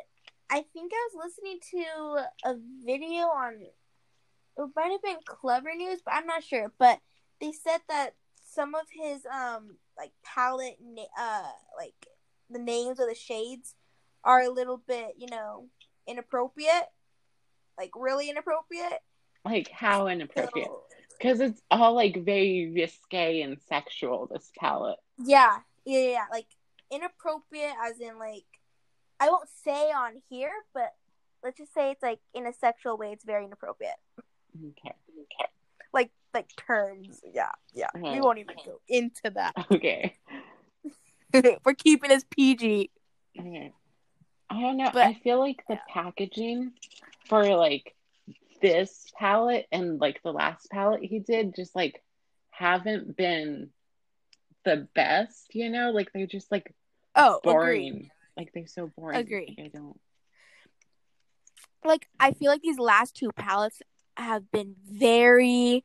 I 0.49 0.63
think 0.73 0.91
I 0.93 1.09
was 1.13 1.25
listening 1.25 1.59
to 1.71 2.49
a 2.49 2.55
video 2.85 3.23
on 3.23 3.55
it 3.61 4.69
might 4.75 4.91
have 4.91 5.01
been 5.01 5.17
Clevver 5.25 5.75
News, 5.75 6.01
but 6.03 6.13
I'm 6.13 6.27
not 6.27 6.43
sure. 6.43 6.71
But 6.77 6.99
they 7.41 7.51
said 7.51 7.79
that 7.89 8.11
some 8.45 8.75
of 8.75 8.85
his 8.91 9.25
um 9.25 9.77
like 9.97 10.11
palette 10.23 10.77
na- 10.81 11.03
uh 11.19 11.51
like 11.77 12.07
the 12.49 12.59
names 12.59 12.99
of 12.99 13.07
the 13.07 13.15
shades 13.15 13.75
are 14.23 14.41
a 14.41 14.49
little 14.49 14.77
bit, 14.77 15.15
you 15.17 15.27
know, 15.29 15.67
inappropriate. 16.07 16.89
Like 17.77 17.91
really 17.95 18.29
inappropriate. 18.29 18.99
Like 19.43 19.69
how 19.69 20.07
inappropriate? 20.07 20.67
So, 20.67 20.83
Because 21.17 21.39
it's 21.39 21.61
all 21.71 21.95
like 21.95 22.23
very 22.23 22.71
risque 22.73 23.41
and 23.41 23.57
sexual, 23.67 24.29
this 24.31 24.51
palette. 24.57 24.99
Yeah, 25.17 25.57
yeah, 25.85 26.09
yeah. 26.09 26.25
Like 26.31 26.47
inappropriate, 26.91 27.73
as 27.83 27.99
in 27.99 28.19
like 28.19 28.45
I 29.19 29.29
won't 29.29 29.49
say 29.63 29.91
on 29.91 30.21
here, 30.29 30.51
but 30.73 30.93
let's 31.43 31.57
just 31.57 31.73
say 31.73 31.91
it's 31.91 32.03
like 32.03 32.19
in 32.33 32.45
a 32.45 32.53
sexual 32.53 32.97
way. 32.97 33.11
It's 33.11 33.23
very 33.25 33.45
inappropriate. 33.45 33.95
Okay. 34.57 34.95
Okay. 35.11 35.49
Like 35.93 36.11
like 36.33 36.47
terms. 36.55 37.21
Yeah, 37.33 37.51
yeah. 37.73 37.89
We 37.95 38.19
won't 38.19 38.39
even 38.39 38.55
go 38.65 38.79
into 38.87 39.29
that. 39.35 39.53
Okay. 39.71 40.15
We're 41.65 41.73
keeping 41.73 42.09
this 42.09 42.25
PG. 42.29 42.91
Okay. 43.39 43.73
I 44.49 44.61
don't 44.61 44.77
know. 44.77 44.89
But- 44.93 45.05
I 45.07 45.13
feel 45.15 45.39
like 45.39 45.63
the 45.67 45.79
packaging 45.91 46.73
for 47.27 47.43
like 47.55 47.95
this 48.61 49.07
palette 49.17 49.65
and 49.71 49.99
like 49.99 50.21
the 50.23 50.31
last 50.31 50.69
palette 50.69 51.01
he 51.03 51.19
did 51.19 51.55
just 51.55 51.75
like 51.75 52.01
haven't 52.51 53.17
been 53.17 53.69
the 54.63 54.87
best, 54.95 55.53
you 55.55 55.69
know? 55.69 55.89
Like 55.91 56.11
they're 56.13 56.27
just 56.27 56.51
like 56.51 56.73
Oh, 57.15 57.39
boring. 57.43 57.87
agreed. 57.89 58.11
Like 58.37 58.51
they're 58.53 58.67
so 58.67 58.91
boring. 58.97 59.19
Agree. 59.19 59.55
I 59.59 59.69
don't. 59.73 59.99
like 61.85 62.07
I 62.19 62.31
feel 62.31 62.49
like 62.49 62.61
these 62.61 62.79
last 62.79 63.15
two 63.15 63.29
palettes 63.35 63.81
have 64.17 64.51
been 64.51 64.75
very 64.89 65.83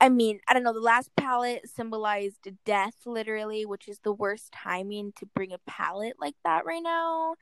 I 0.00 0.08
mean, 0.10 0.38
I 0.46 0.54
don't 0.54 0.62
know, 0.62 0.72
the 0.72 0.78
last 0.80 1.10
palette 1.16 1.68
symbolized 1.68 2.46
death 2.64 2.94
literally, 3.04 3.66
which 3.66 3.88
is 3.88 3.98
the 4.04 4.12
worst 4.12 4.52
timing 4.52 5.12
to 5.16 5.26
bring 5.26 5.52
a 5.52 5.58
palette 5.66 6.14
like 6.20 6.36
that 6.44 6.64
right 6.64 6.82
now. 6.82 7.34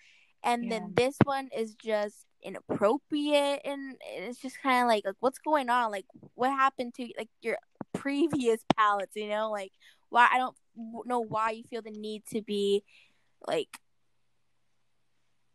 And 0.43 0.65
Yeah. 0.65 0.71
then 0.71 0.95
this 0.97 1.17
one 1.25 1.49
is 1.55 1.75
just 1.75 2.25
inappropriate 2.43 3.61
and 3.65 3.97
it's 4.07 4.39
just 4.41 4.63
kind 4.63 4.83
of 4.83 4.89
like 4.89 5.05
like 5.05 5.17
what's 5.21 5.39
going 5.39 5.69
on? 5.69 5.91
Like 5.91 6.07
what 6.35 6.51
happened 6.51 6.95
to 6.95 7.09
like 7.19 7.29
your 7.43 7.59
previous 7.93 8.61
palettes, 8.77 9.17
you 9.17 9.29
know? 9.29 9.51
Like 9.51 9.73
why 10.09 10.29
I 10.33 10.39
don't 10.39 10.57
know 11.05 11.21
why 11.21 11.51
you 11.51 11.65
feel 11.65 11.83
the 11.83 11.91
need 11.91 12.25
to 12.33 12.41
be 12.41 12.85
like 13.47 13.79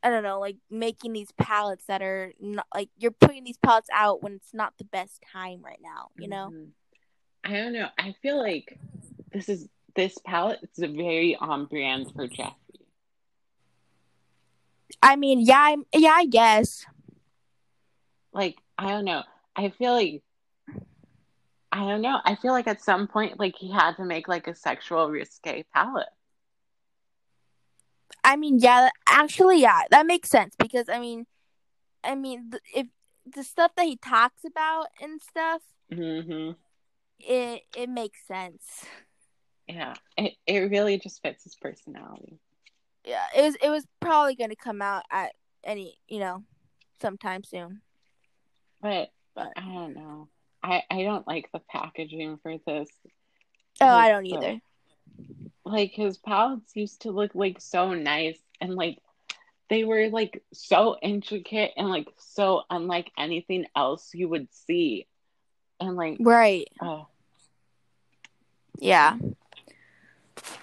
I 0.04 0.10
don't 0.10 0.24
know, 0.24 0.40
like 0.40 0.58
making 0.70 1.14
these 1.14 1.32
palettes 1.34 1.86
that 1.86 2.02
are 2.02 2.34
not 2.40 2.66
like 2.74 2.90
you're 2.98 3.12
putting 3.12 3.44
these 3.44 3.58
palettes 3.58 3.90
out 3.94 4.24
when 4.24 4.34
it's 4.34 4.54
not 4.54 4.74
the 4.78 4.84
best 4.86 5.22
time 5.32 5.62
right 5.64 5.80
now, 5.82 6.10
you 6.18 6.28
know? 6.28 6.50
Mhm. 6.52 6.72
I 7.44 7.54
don't 7.54 7.74
know. 7.74 7.88
I 7.98 8.14
feel 8.22 8.38
like 8.38 8.80
this 9.32 9.50
is 9.50 9.68
this 9.96 10.18
palette 10.26 10.60
is 10.76 10.84
a 10.84 10.88
very 10.88 11.36
on 11.36 11.66
brand 11.66 12.12
for 12.16 12.28
Jeffree. 12.28 12.56
I 15.04 15.16
mean, 15.16 15.40
yeah, 15.42 15.60
I'm, 15.60 15.86
yeah, 15.94 16.14
I 16.16 16.26
guess. 16.26 16.86
Like, 18.34 18.58
I 18.78 18.90
don't 18.90 19.06
know. 19.06 19.24
I 19.56 19.70
feel 19.70 19.94
like 19.94 20.24
I 21.74 21.80
don't 21.80 22.02
know. 22.02 22.20
I 22.26 22.36
feel 22.36 22.52
like 22.52 22.68
at 22.68 22.82
some 22.82 23.08
point 23.08 23.40
like 23.40 23.56
he 23.56 23.72
had 23.72 23.94
to 23.94 24.04
make 24.04 24.28
like 24.28 24.48
a 24.48 24.56
sexual 24.56 25.10
risque 25.10 25.64
palette. 25.74 26.10
I 28.24 28.36
mean, 28.36 28.60
yeah, 28.60 28.90
actually, 29.08 29.62
yeah, 29.62 29.82
that 29.92 30.06
makes 30.06 30.30
sense 30.30 30.56
because 30.58 30.90
I 30.90 31.00
mean, 31.00 31.26
I 32.04 32.16
mean, 32.16 32.52
th- 32.52 32.64
if 32.76 32.88
the 33.34 33.44
stuff 33.44 33.72
that 33.76 33.86
he 33.86 33.98
talks 33.98 34.44
about 34.46 34.88
and 35.02 35.22
stuff, 35.22 35.62
hmm 35.94 36.52
it 37.20 37.62
it 37.78 37.90
makes 37.90 38.26
sense. 38.28 38.86
Yeah. 39.68 39.94
It 40.18 40.34
it 40.48 40.60
really 40.72 40.98
just 40.98 41.22
fits 41.22 41.44
his 41.44 41.56
personality. 41.56 42.40
Yeah, 43.06 43.26
it 43.36 43.42
was 43.44 43.56
it 43.64 43.70
was 43.70 43.86
probably 44.00 44.36
going 44.36 44.50
to 44.50 44.56
come 44.56 44.82
out 44.82 45.04
at 45.12 45.34
any, 45.64 45.98
you 46.08 46.20
know, 46.20 46.44
sometime 47.02 47.44
soon. 47.44 47.82
But 48.82 49.12
But 49.36 49.54
I 49.56 49.62
don't 49.62 49.96
know. 49.96 50.28
I 50.64 50.84
I 50.90 51.04
don't 51.04 51.28
like 51.28 51.50
the 51.54 51.62
packaging 51.70 52.40
for 52.42 52.58
this. 52.66 52.90
oh, 53.82 53.88
I 53.88 54.10
don't 54.10 54.24
the- 54.24 54.36
either. 54.36 54.62
Like 55.72 55.92
his 55.94 56.18
palettes 56.18 56.76
used 56.76 57.02
to 57.04 57.12
look 57.12 57.34
like 57.36 57.60
so 57.62 57.94
nice 57.94 58.38
and 58.60 58.76
like 58.76 58.98
they 59.70 59.84
were 59.84 60.10
like 60.10 60.44
so 60.54 60.98
intricate 61.02 61.72
and 61.78 61.90
like 61.90 62.08
so 62.18 62.64
unlike 62.70 63.10
anything 63.18 63.66
else 63.76 64.12
you 64.14 64.28
would 64.30 64.48
see 64.54 65.08
and 65.80 65.96
like 65.96 66.18
Right. 66.20 66.68
oh 66.82 67.08
Yeah. 68.78 69.18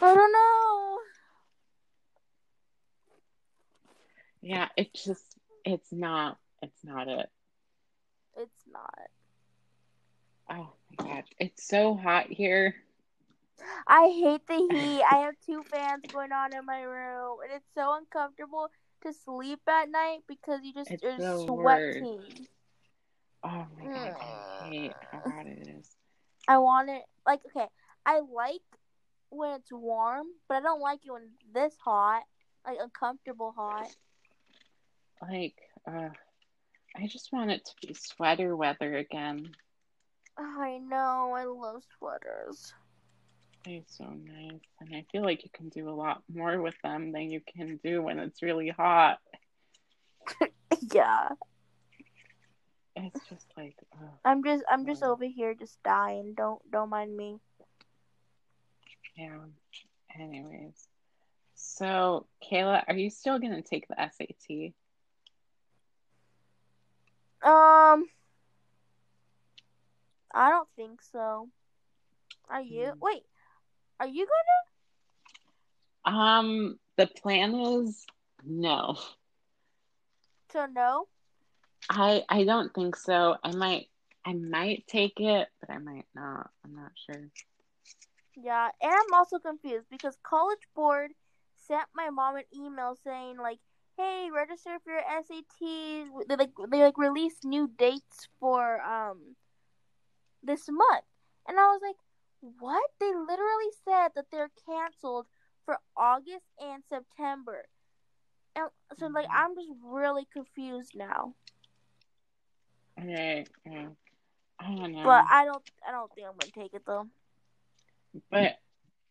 I 0.03 0.14
don't 0.14 0.33
know. 0.33 0.99
yeah 4.40 4.68
it's 4.77 5.05
just 5.05 5.25
it's 5.64 5.92
not 5.92 6.38
it's 6.62 6.85
not 6.85 7.09
it 7.09 7.29
It's 8.37 8.64
not. 8.73 8.99
oh 10.51 10.73
my 10.99 11.05
god 11.09 11.25
it's 11.38 11.66
so 11.66 11.94
hot 11.94 12.27
here 12.27 12.75
I 13.87 14.09
hate 14.09 14.47
the 14.47 14.57
heat. 14.57 15.03
I 15.11 15.18
have 15.18 15.35
two 15.44 15.64
fans 15.71 16.05
going 16.12 16.33
on 16.33 16.53
in 16.55 16.64
my 16.64 16.83
room, 16.83 17.38
and 17.42 17.53
it's 17.53 17.73
so 17.75 17.94
uncomfortable 17.97 18.71
to 19.03 19.12
sleep 19.12 19.61
at 19.68 19.88
night 19.90 20.21
because 20.27 20.61
you 20.62 20.73
just 20.73 20.92
It's 20.92 21.03
are 21.03 21.18
the 21.18 21.37
sweating. 21.44 22.47
oh 23.44 23.66
my 23.77 23.88
god 23.94 24.12
i 24.21 24.64
hate 24.64 24.97
how 25.11 25.21
hot 25.21 25.47
it 25.47 25.66
is 25.79 25.97
I 26.49 26.59
want 26.59 26.90
it 26.90 27.03
like 27.27 27.40
okay. 27.47 27.68
I 28.05 28.21
like 28.21 28.62
when 29.31 29.53
it's 29.53 29.73
warm, 29.73 30.27
but 30.49 30.57
I 30.57 30.61
don't 30.61 30.81
like 30.81 31.01
it 31.05 31.11
when 31.12 31.23
it's 31.23 31.53
this 31.53 31.77
hot, 31.85 32.23
like 32.66 32.79
uncomfortable 32.81 33.53
hot. 33.57 33.88
like 35.23 35.57
uh 35.87 36.09
i 36.97 37.07
just 37.07 37.33
want 37.33 37.51
it 37.51 37.64
to 37.64 37.87
be 37.87 37.94
sweater 37.94 38.57
weather 38.57 38.97
again 38.97 39.51
I 40.38 40.79
know. 40.79 41.33
I 41.35 41.44
love 41.44 41.85
sweaters. 41.99 42.73
They're 43.69 43.83
so 43.87 44.05
nice. 44.05 44.63
And 44.81 44.97
I 44.97 45.05
feel 45.13 45.23
like 45.23 45.45
you 45.45 45.51
can 45.53 45.69
do 45.69 45.91
a 45.91 45.93
lot 45.93 46.23
more 46.35 46.59
with 46.63 46.81
them 46.83 47.13
than 47.13 47.31
you 47.31 47.43
can 47.43 47.79
do 47.85 48.01
when 48.01 48.19
it's 48.19 48.41
really 48.41 48.71
hot. 48.71 49.19
yeah. 50.91 51.29
It's 52.97 53.21
just 53.29 53.47
like, 53.59 53.77
oh, 54.01 54.09
I'm 54.25 54.43
just 54.43 54.65
I'm 54.71 54.87
just 54.87 55.03
over 55.03 55.27
here 55.27 55.53
just 55.53 55.83
dying. 55.83 56.33
Don't 56.35 56.63
don't 56.71 56.89
mind 56.89 57.15
me. 57.15 57.41
yeah. 59.19 59.37
Anyways. 60.19 60.89
So, 61.55 62.27
Kayla, 62.51 62.85
are 62.89 62.97
you 62.97 63.11
still 63.11 63.39
going 63.39 63.55
to 63.55 63.61
take 63.61 63.87
the 63.87 63.97
SAT? 63.97 64.73
Um 67.43 68.07
I 70.33 70.49
don't 70.49 70.69
think 70.75 71.03
so. 71.03 71.51
Are 72.49 72.63
you? 72.63 72.93
Mm. 72.95 73.01
Wait. 73.01 73.28
Are 74.01 74.07
you 74.07 74.27
gonna? 76.05 76.19
Um, 76.19 76.79
the 76.97 77.07
plan 77.07 77.55
is 77.55 78.07
no. 78.45 78.97
So 80.53 80.67
no? 80.67 81.09
I 81.91 82.25
I 82.29 82.45
don't 82.45 82.73
think 82.75 82.97
so. 82.97 83.37
I 83.43 83.53
might 83.53 83.89
I 84.25 84.35
might 84.35 84.87
take 84.87 85.21
it, 85.21 85.49
but 85.61 85.71
I 85.71 85.79
might 85.79 86.07
not. 86.15 86.51
I'm 86.65 86.75
not 86.75 86.93
sure. 86.95 87.29
Yeah, 88.37 88.69
and 88.81 88.93
I'm 88.93 89.15
also 89.15 89.39
confused 89.39 89.87
because 89.91 90.17
College 90.23 90.69
Board 90.75 91.13
sent 91.57 91.87
my 91.95 92.11
mom 92.11 92.37
an 92.37 92.45
email 92.55 92.95
saying 93.03 93.37
like, 93.39 93.59
"Hey, 93.97 94.29
register 94.33 94.79
for 94.85 94.93
your 94.93 95.03
SATs." 95.03 96.09
They 96.29 96.37
like 96.37 96.53
they 96.71 96.83
like 96.83 96.99
released 96.99 97.45
new 97.45 97.69
dates 97.69 98.29
for 98.39 98.81
um 98.83 99.37
this 100.43 100.69
month, 100.69 101.05
and 101.49 101.59
I 101.59 101.67
was 101.67 101.81
like, 101.83 101.97
"What?" 102.40 102.90
They 102.98 103.14
literally 103.14 103.70
said 103.85 104.14
that 104.14 104.31
they're 104.31 104.51
canceled 104.66 105.29
for 105.64 105.79
August 105.96 106.46
and 106.59 106.85
September, 106.85 107.68
and 108.55 108.70
so 108.92 109.07
like 109.09 109.27
Mhm. 109.27 109.35
I'm 109.35 109.55
just 109.55 109.70
really 109.83 110.24
confused 110.27 110.94
now. 110.94 111.35
Okay, 112.98 113.44
okay. 113.66 113.87
I 114.59 114.74
don't 114.74 114.92
know. 114.92 115.05
But 115.05 115.24
I 115.29 115.44
don't 115.44 115.62
I 115.87 115.92
don't 115.92 116.12
think 116.14 116.27
I'm 116.29 116.37
gonna 116.37 116.51
take 116.53 116.74
it 116.74 116.85
though. 116.87 117.09
but 118.31 118.59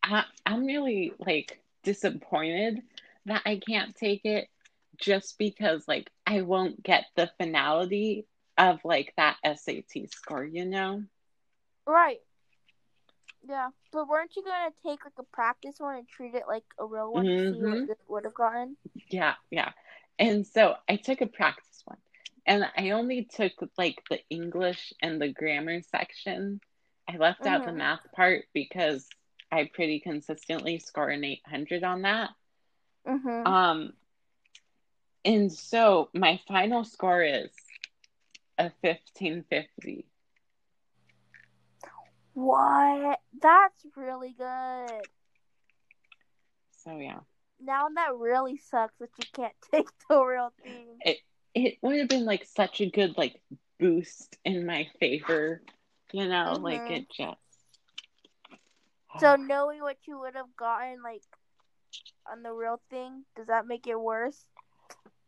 I, 0.02 0.24
I'm 0.46 0.64
really 0.64 1.12
like 1.18 1.60
disappointed 1.82 2.82
that 3.26 3.42
I 3.44 3.60
can't 3.66 3.94
take 3.94 4.24
it 4.24 4.48
just 4.98 5.38
because 5.38 5.86
like 5.88 6.10
I 6.26 6.42
won't 6.42 6.82
get 6.82 7.06
the 7.16 7.30
finality 7.38 8.26
of 8.58 8.84
like 8.84 9.12
that 9.16 9.36
SAT 9.44 10.06
score, 10.06 10.44
you 10.44 10.64
know? 10.64 11.04
Right. 11.86 12.20
Yeah, 13.42 13.70
but 13.92 14.08
weren't 14.08 14.36
you 14.36 14.42
gonna 14.42 14.72
take 14.82 15.04
like 15.04 15.18
a 15.18 15.22
practice 15.22 15.78
one 15.78 15.96
and 15.96 16.08
treat 16.08 16.34
it 16.34 16.44
like 16.48 16.64
a 16.78 16.84
real 16.86 17.12
one 17.12 17.30
to 17.30 17.38
see 17.50 17.62
what 17.64 17.86
this 17.86 17.98
would 18.08 18.24
have 18.24 18.34
gotten? 18.34 18.76
Yeah, 19.08 19.34
yeah. 19.50 19.72
And 20.18 20.46
so 20.46 20.74
I 20.88 20.96
took 20.96 21.20
a 21.20 21.26
practice 21.26 21.82
one 21.84 21.98
and 22.46 22.64
I 22.76 22.90
only 22.90 23.24
took 23.24 23.52
like 23.76 24.02
the 24.10 24.20
English 24.30 24.92
and 25.02 25.20
the 25.20 25.28
grammar 25.32 25.82
section. 25.82 26.60
I 27.08 27.16
left 27.16 27.46
out 27.46 27.64
the 27.64 27.72
Mhm. 27.72 27.76
math 27.76 28.00
part 28.14 28.46
because 28.52 29.08
I 29.50 29.70
pretty 29.72 30.00
consistently 30.00 30.78
score 30.78 31.08
an 31.08 31.24
800 31.24 31.84
on 31.84 32.02
that. 32.02 32.30
Mm-hmm. 33.06 33.52
Um, 33.52 33.92
and 35.24 35.52
so 35.52 36.10
my 36.14 36.40
final 36.48 36.84
score 36.84 37.22
is 37.22 37.50
a 38.58 38.70
fifteen 38.82 39.44
fifty. 39.48 40.06
What? 42.38 43.18
That's 43.42 43.84
really 43.96 44.32
good. 44.38 45.02
So 46.84 46.96
yeah. 46.98 47.18
Now 47.60 47.88
that 47.96 48.14
really 48.16 48.58
sucks 48.58 48.94
that 49.00 49.10
you 49.18 49.24
can't 49.32 49.54
take 49.72 49.88
the 50.08 50.22
real 50.22 50.52
thing. 50.62 50.86
It 51.00 51.18
it 51.52 51.78
would 51.82 51.98
have 51.98 52.08
been 52.08 52.24
like 52.24 52.44
such 52.44 52.80
a 52.80 52.88
good 52.88 53.18
like 53.18 53.40
boost 53.80 54.36
in 54.44 54.66
my 54.66 54.86
favor, 55.00 55.62
you 56.12 56.28
know, 56.28 56.52
mm-hmm. 56.54 56.62
like 56.62 56.90
it 56.92 57.10
just 57.10 57.38
So 59.18 59.34
knowing 59.34 59.80
what 59.80 59.96
you 60.06 60.20
would 60.20 60.36
have 60.36 60.54
gotten 60.56 61.02
like 61.02 61.24
on 62.30 62.44
the 62.44 62.52
real 62.52 62.80
thing, 62.88 63.24
does 63.34 63.48
that 63.48 63.66
make 63.66 63.88
it 63.88 64.00
worse? 64.00 64.40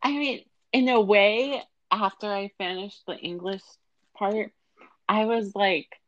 I 0.01 0.13
mean, 0.13 0.45
in 0.73 0.89
a 0.89 1.01
way, 1.01 1.61
after 1.91 2.29
I 2.29 2.53
finished 2.57 3.03
the 3.09 3.17
English 3.17 3.65
part, 4.17 4.53
I 5.09 5.25
was 5.25 5.57
like 5.57 6.00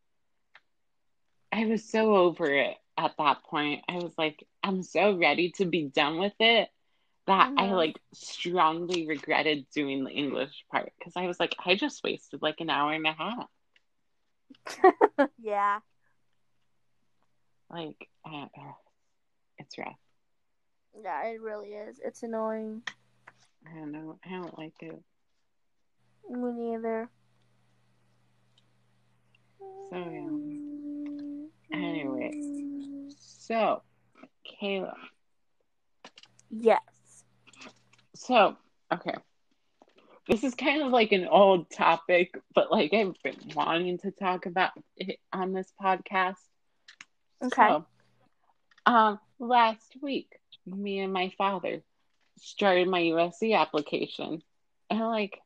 I 1.52 1.66
was 1.66 1.84
so 1.84 2.16
over 2.16 2.46
it 2.46 2.76
at 2.96 3.12
that 3.18 3.44
point. 3.44 3.82
I 3.88 3.96
was 3.96 4.12
like, 4.16 4.46
I'm 4.62 4.82
so 4.82 5.16
ready 5.16 5.50
to 5.56 5.66
be 5.66 5.84
done 5.84 6.18
with 6.18 6.34
it 6.40 6.68
that 7.26 7.50
mm-hmm. 7.50 7.58
I 7.58 7.72
like 7.74 8.00
strongly 8.14 9.06
regretted 9.06 9.66
doing 9.74 10.04
the 10.04 10.10
English 10.10 10.64
part 10.70 10.92
because 10.98 11.12
I 11.16 11.26
was 11.26 11.38
like, 11.38 11.54
I 11.64 11.74
just 11.74 12.02
wasted 12.02 12.42
like 12.42 12.60
an 12.60 12.70
hour 12.70 12.92
and 12.92 13.06
a 13.06 13.12
half. 13.12 13.48
yeah. 15.42 15.78
Like, 17.70 18.08
uh, 18.24 18.46
it's 19.58 19.78
rough. 19.78 19.96
Yeah, 21.02 21.24
it 21.26 21.40
really 21.40 21.68
is. 21.68 22.00
It's 22.04 22.22
annoying. 22.22 22.82
I 23.66 23.74
don't 23.78 23.92
know. 23.92 24.18
I 24.24 24.30
don't 24.30 24.58
like 24.58 24.74
it. 24.80 25.00
Me 26.28 26.52
neither. 26.52 27.08
So 29.90 29.96
yeah. 29.96 30.61
Anyway, 31.72 33.10
so 33.18 33.82
Kayla. 34.60 34.94
Yes. 36.50 36.80
So 38.14 38.56
okay, 38.92 39.14
this 40.28 40.44
is 40.44 40.54
kind 40.54 40.82
of 40.82 40.92
like 40.92 41.12
an 41.12 41.26
old 41.26 41.70
topic, 41.70 42.34
but 42.54 42.70
like 42.70 42.92
I've 42.92 43.14
been 43.22 43.36
wanting 43.54 43.98
to 43.98 44.10
talk 44.10 44.46
about 44.46 44.72
it 44.96 45.18
on 45.32 45.52
this 45.52 45.72
podcast. 45.82 46.36
Okay. 47.42 47.68
So, 47.68 47.86
um, 48.86 49.18
last 49.38 49.96
week, 50.00 50.28
me 50.66 51.00
and 51.00 51.12
my 51.12 51.32
father 51.36 51.82
started 52.38 52.88
my 52.88 53.00
USC 53.00 53.56
application, 53.58 54.42
and 54.90 55.00
like, 55.00 55.40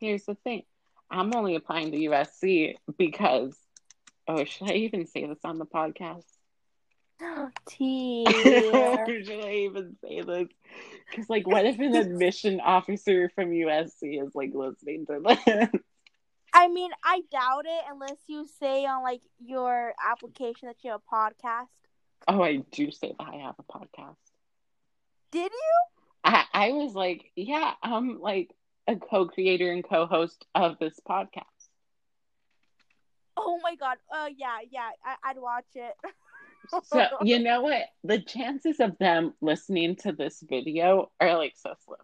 here's 0.00 0.24
the 0.24 0.34
thing: 0.34 0.64
I'm 1.10 1.34
only 1.34 1.54
applying 1.54 1.92
to 1.92 1.98
USC 1.98 2.76
because 2.98 3.56
Oh, 4.28 4.44
should 4.44 4.70
I 4.70 4.74
even 4.74 5.06
say 5.06 5.26
this 5.26 5.38
on 5.44 5.58
the 5.58 5.66
podcast? 5.66 6.24
Oh, 7.20 7.50
T. 7.68 8.24
should 8.26 9.44
I 9.44 9.52
even 9.68 9.96
say 10.04 10.20
this? 10.20 10.48
Because, 11.10 11.28
like, 11.28 11.46
what 11.46 11.66
if 11.66 11.78
an 11.80 11.94
admission 11.96 12.60
officer 12.60 13.30
from 13.34 13.50
USC 13.50 14.22
is 14.22 14.34
like 14.34 14.52
listening 14.54 15.06
to 15.06 15.20
this? 15.24 15.68
I 16.54 16.68
mean, 16.68 16.90
I 17.04 17.22
doubt 17.30 17.64
it 17.66 17.84
unless 17.90 18.18
you 18.26 18.46
say 18.60 18.86
on 18.86 19.02
like 19.02 19.22
your 19.44 19.94
application 20.04 20.68
that 20.68 20.76
you 20.82 20.92
have 20.92 21.00
a 21.10 21.14
podcast. 21.14 21.66
Oh, 22.26 22.42
I 22.42 22.62
do 22.72 22.90
say 22.90 23.14
that 23.18 23.28
I 23.28 23.36
have 23.36 23.56
a 23.58 23.62
podcast. 23.64 24.16
Did 25.30 25.52
you? 25.52 25.74
I, 26.24 26.44
I 26.52 26.72
was 26.72 26.94
like, 26.94 27.30
yeah, 27.36 27.72
I'm 27.82 28.20
like 28.20 28.54
a 28.86 28.96
co-creator 28.96 29.70
and 29.70 29.84
co-host 29.84 30.46
of 30.54 30.78
this 30.78 30.98
podcast. 31.08 31.57
Oh 33.40 33.60
my 33.62 33.74
god. 33.76 33.96
Uh 34.14 34.28
yeah, 34.36 34.58
yeah. 34.70 34.90
I- 35.04 35.30
I'd 35.30 35.38
watch 35.38 35.66
it. 35.74 35.94
so 36.84 37.06
you 37.22 37.38
know 37.38 37.62
what? 37.62 37.82
The 38.04 38.20
chances 38.20 38.80
of 38.80 38.96
them 38.98 39.34
listening 39.40 39.96
to 39.96 40.12
this 40.12 40.42
video 40.48 41.10
are 41.20 41.36
like 41.36 41.54
so 41.56 41.74
slim. 41.84 41.98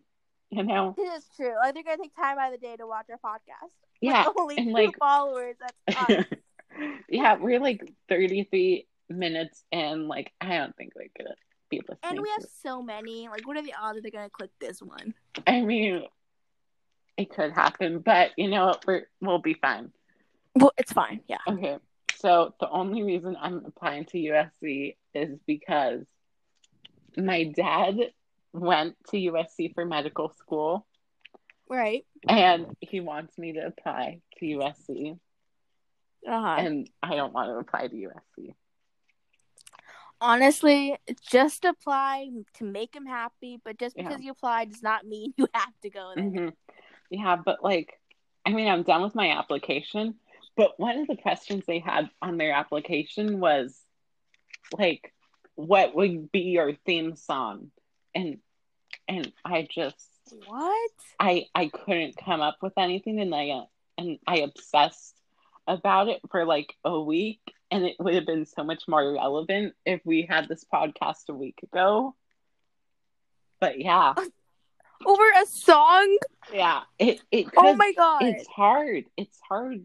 You 0.50 0.62
know? 0.62 0.94
It 0.96 1.02
is 1.02 1.26
true. 1.36 1.54
Like 1.56 1.74
they're 1.74 1.82
gonna 1.82 1.98
take 2.02 2.14
time 2.14 2.38
out 2.38 2.52
of 2.54 2.60
the 2.60 2.66
day 2.66 2.76
to 2.76 2.86
watch 2.86 3.06
our 3.10 3.18
podcast. 3.18 3.70
Yeah. 4.00 4.26
With 4.26 4.36
only 4.38 4.56
two 4.56 4.70
like 4.70 4.98
followers. 4.98 5.56
That's 5.86 6.26
yeah, 7.08 7.36
we're 7.38 7.58
like 7.60 7.90
33 8.10 8.86
minutes 9.08 9.64
and 9.72 10.08
like 10.08 10.32
I 10.42 10.58
don't 10.58 10.76
think 10.76 10.92
we're 10.94 11.08
gonna 11.16 11.36
be 11.70 11.78
listening. 11.78 11.98
And 12.02 12.20
we 12.20 12.28
have 12.30 12.44
so 12.62 12.82
many. 12.82 13.28
Like 13.28 13.46
what 13.46 13.56
are 13.56 13.62
the 13.62 13.72
odds 13.80 13.96
that 13.96 14.02
they're 14.02 14.10
gonna 14.10 14.28
click 14.28 14.50
this 14.60 14.82
one? 14.82 15.14
I 15.46 15.62
mean 15.62 16.04
it 17.16 17.30
could 17.30 17.52
happen, 17.52 18.00
but 18.00 18.32
you 18.36 18.48
know 18.48 18.66
what? 18.66 18.84
We're 18.86 19.06
we'll 19.20 19.38
be 19.38 19.54
fine. 19.54 19.92
Well, 20.54 20.72
it's 20.78 20.92
fine. 20.92 21.20
Yeah. 21.28 21.38
Okay. 21.48 21.78
So 22.16 22.54
the 22.60 22.70
only 22.70 23.02
reason 23.02 23.36
I'm 23.40 23.64
applying 23.66 24.04
to 24.06 24.18
USC 24.18 24.96
is 25.14 25.38
because 25.46 26.04
my 27.16 27.44
dad 27.44 27.98
went 28.52 28.96
to 29.10 29.16
USC 29.16 29.74
for 29.74 29.84
medical 29.84 30.30
school. 30.30 30.86
Right. 31.68 32.06
And 32.28 32.76
he 32.80 33.00
wants 33.00 33.36
me 33.36 33.54
to 33.54 33.66
apply 33.66 34.20
to 34.38 34.44
USC. 34.46 35.18
Uh-huh. 36.26 36.56
And 36.58 36.88
I 37.02 37.16
don't 37.16 37.34
want 37.34 37.50
to 37.50 37.56
apply 37.56 37.88
to 37.88 37.94
USC. 37.94 38.54
Honestly, 40.20 40.96
just 41.28 41.64
apply 41.64 42.30
to 42.54 42.64
make 42.64 42.94
him 42.94 43.04
happy, 43.04 43.60
but 43.62 43.78
just 43.78 43.96
because 43.96 44.20
yeah. 44.20 44.26
you 44.26 44.32
apply 44.32 44.64
does 44.64 44.82
not 44.82 45.04
mean 45.04 45.34
you 45.36 45.46
have 45.52 45.72
to 45.82 45.90
go 45.90 46.12
there. 46.14 46.24
Mm-hmm. 46.24 46.48
Yeah, 47.10 47.36
but 47.44 47.62
like, 47.62 48.00
I 48.46 48.52
mean, 48.52 48.68
I'm 48.68 48.82
done 48.84 49.02
with 49.02 49.14
my 49.14 49.36
application, 49.36 50.14
but 50.56 50.78
one 50.78 50.98
of 50.98 51.06
the 51.08 51.16
questions 51.16 51.64
they 51.66 51.80
had 51.80 52.08
on 52.22 52.38
their 52.38 52.52
application 52.52 53.40
was 53.40 53.78
like, 54.78 55.12
what 55.56 55.94
would 55.94 56.30
be 56.30 56.40
your 56.40 56.74
theme 56.86 57.16
song? 57.16 57.70
And 58.14 58.38
and 59.08 59.32
I 59.44 59.66
just 59.68 60.08
what 60.46 60.90
I 61.18 61.46
I 61.54 61.68
couldn't 61.68 62.16
come 62.16 62.40
up 62.40 62.58
with 62.62 62.74
anything, 62.76 63.20
and 63.20 63.34
I 63.34 63.50
uh, 63.50 63.64
and 63.98 64.18
I 64.26 64.38
obsessed 64.38 65.16
about 65.66 66.08
it 66.08 66.20
for 66.30 66.44
like 66.44 66.74
a 66.84 67.00
week, 67.00 67.40
and 67.70 67.84
it 67.84 67.96
would 67.98 68.14
have 68.14 68.26
been 68.26 68.46
so 68.46 68.62
much 68.62 68.84
more 68.86 69.14
relevant 69.14 69.74
if 69.84 70.00
we 70.04 70.26
had 70.28 70.48
this 70.48 70.64
podcast 70.72 71.28
a 71.28 71.34
week 71.34 71.58
ago. 71.62 72.14
But 73.60 73.80
yeah. 73.80 74.14
Over 75.06 75.24
a 75.42 75.46
song? 75.46 76.16
Yeah. 76.52 76.82
It 76.98 77.20
it 77.30 77.48
Oh 77.56 77.74
my 77.74 77.92
god. 77.94 78.22
It's 78.22 78.46
hard. 78.46 79.04
It's 79.16 79.38
hard 79.46 79.84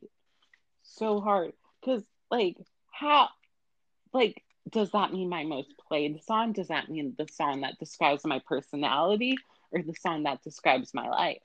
so 0.99 1.21
hard. 1.21 1.53
Because 1.81 2.03
like 2.29 2.57
how 2.91 3.29
like 4.13 4.43
does 4.69 4.91
that 4.91 5.11
mean 5.11 5.29
my 5.29 5.43
most 5.43 5.73
played 5.87 6.21
song? 6.23 6.51
Does 6.51 6.67
that 6.67 6.89
mean 6.89 7.15
the 7.17 7.27
song 7.31 7.61
that 7.61 7.79
describes 7.79 8.25
my 8.25 8.39
personality 8.45 9.35
or 9.71 9.81
the 9.81 9.95
song 9.99 10.23
that 10.23 10.43
describes 10.43 10.93
my 10.93 11.09
life? 11.09 11.41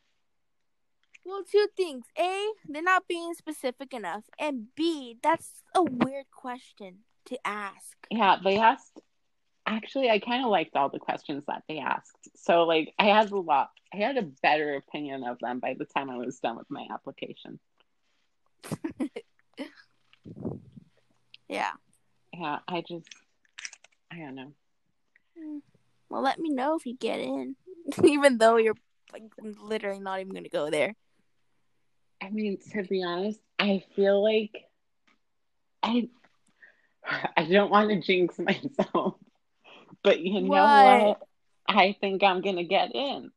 Well 1.24 1.44
two 1.50 1.68
things. 1.76 2.04
A 2.18 2.52
they're 2.68 2.82
not 2.82 3.08
being 3.08 3.32
specific 3.34 3.94
enough. 3.94 4.24
And 4.38 4.66
b 4.76 5.16
that's 5.22 5.62
a 5.74 5.82
weird 5.82 6.26
question 6.30 6.98
to 7.26 7.38
ask. 7.46 7.96
Yeah 8.10 8.36
they 8.42 8.58
asked 8.58 9.00
actually 9.66 10.10
i 10.10 10.18
kind 10.18 10.44
of 10.44 10.50
liked 10.50 10.76
all 10.76 10.90
the 10.90 10.98
questions 10.98 11.44
that 11.46 11.62
they 11.68 11.78
asked. 11.78 12.28
So 12.36 12.64
like 12.64 12.92
i 12.98 13.06
had 13.06 13.30
a 13.30 13.38
lot 13.38 13.70
i 13.94 13.96
had 13.96 14.18
a 14.18 14.22
better 14.42 14.74
opinion 14.74 15.24
of 15.24 15.38
them 15.38 15.60
by 15.60 15.74
the 15.78 15.86
time 15.86 16.10
i 16.10 16.18
was 16.18 16.38
done 16.40 16.58
with 16.58 16.70
my 16.70 16.86
application 16.92 17.58
yeah. 21.48 21.72
Yeah, 22.32 22.58
I 22.66 22.82
just, 22.86 23.08
I 24.10 24.16
don't 24.16 24.34
know. 24.34 24.52
Hmm. 25.38 25.58
Well, 26.08 26.22
let 26.22 26.38
me 26.38 26.50
know 26.50 26.76
if 26.76 26.86
you 26.86 26.96
get 26.96 27.20
in, 27.20 27.56
even 28.04 28.38
though 28.38 28.56
you're 28.56 28.76
like 29.12 29.22
literally 29.62 30.00
not 30.00 30.20
even 30.20 30.32
going 30.32 30.44
to 30.44 30.50
go 30.50 30.70
there. 30.70 30.94
I 32.22 32.30
mean, 32.30 32.58
to 32.72 32.82
be 32.82 33.02
honest, 33.02 33.38
I 33.58 33.84
feel 33.94 34.22
like 34.22 34.64
I, 35.82 36.08
I 37.36 37.44
don't 37.44 37.70
want 37.70 37.90
to 37.90 38.00
jinx 38.00 38.38
myself, 38.38 39.14
but 40.02 40.20
you 40.20 40.40
know 40.40 40.64
what? 40.64 41.02
what? 41.06 41.20
I 41.66 41.96
think 42.00 42.22
I'm 42.22 42.42
gonna 42.42 42.64
get 42.64 42.94
in, 42.94 43.30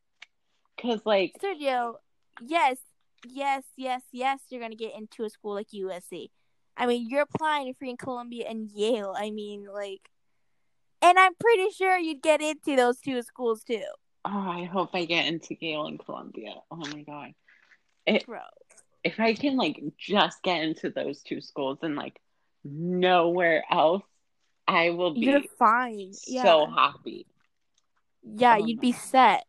cause 0.81 0.99
like 1.05 1.37
Sergio, 1.41 1.95
yes, 2.45 2.77
yes, 3.25 3.63
yes, 3.77 4.01
yes, 4.11 4.41
you're 4.49 4.61
gonna 4.61 4.75
get 4.75 4.95
into 4.95 5.23
a 5.23 5.29
school 5.29 5.53
like 5.53 5.69
USC. 5.73 6.29
I 6.77 6.85
mean, 6.85 7.09
you're 7.09 7.21
applying 7.21 7.73
for 7.73 7.85
in 7.85 7.97
Columbia 7.97 8.45
and 8.47 8.69
Yale. 8.69 9.15
I 9.17 9.31
mean, 9.31 9.67
like, 9.71 10.09
and 11.01 11.17
I'm 11.17 11.33
pretty 11.35 11.71
sure 11.71 11.97
you'd 11.97 12.21
get 12.21 12.41
into 12.41 12.75
those 12.75 12.99
two 12.99 13.21
schools 13.23 13.63
too. 13.63 13.83
Oh, 14.25 14.29
I 14.49 14.65
hope 14.65 14.91
I 14.93 15.05
get 15.05 15.25
into 15.25 15.55
Yale 15.59 15.87
and 15.87 15.99
Columbia. 15.99 16.53
Oh 16.69 16.77
my 16.77 17.01
god, 17.01 17.33
it, 18.05 18.25
bro. 18.25 18.39
If 19.03 19.19
I 19.19 19.33
can 19.33 19.57
like 19.57 19.81
just 19.97 20.41
get 20.43 20.63
into 20.63 20.89
those 20.89 21.21
two 21.23 21.41
schools 21.41 21.79
and 21.81 21.95
like 21.95 22.19
nowhere 22.63 23.63
else, 23.71 24.03
I 24.67 24.91
will 24.91 25.13
be 25.13 25.21
You're 25.21 25.41
fine. 25.57 26.13
So 26.13 26.31
yeah. 26.33 26.75
happy. 26.75 27.25
Yeah, 28.23 28.57
oh 28.59 28.65
you'd 28.65 28.81
be 28.81 28.91
set 28.91 29.45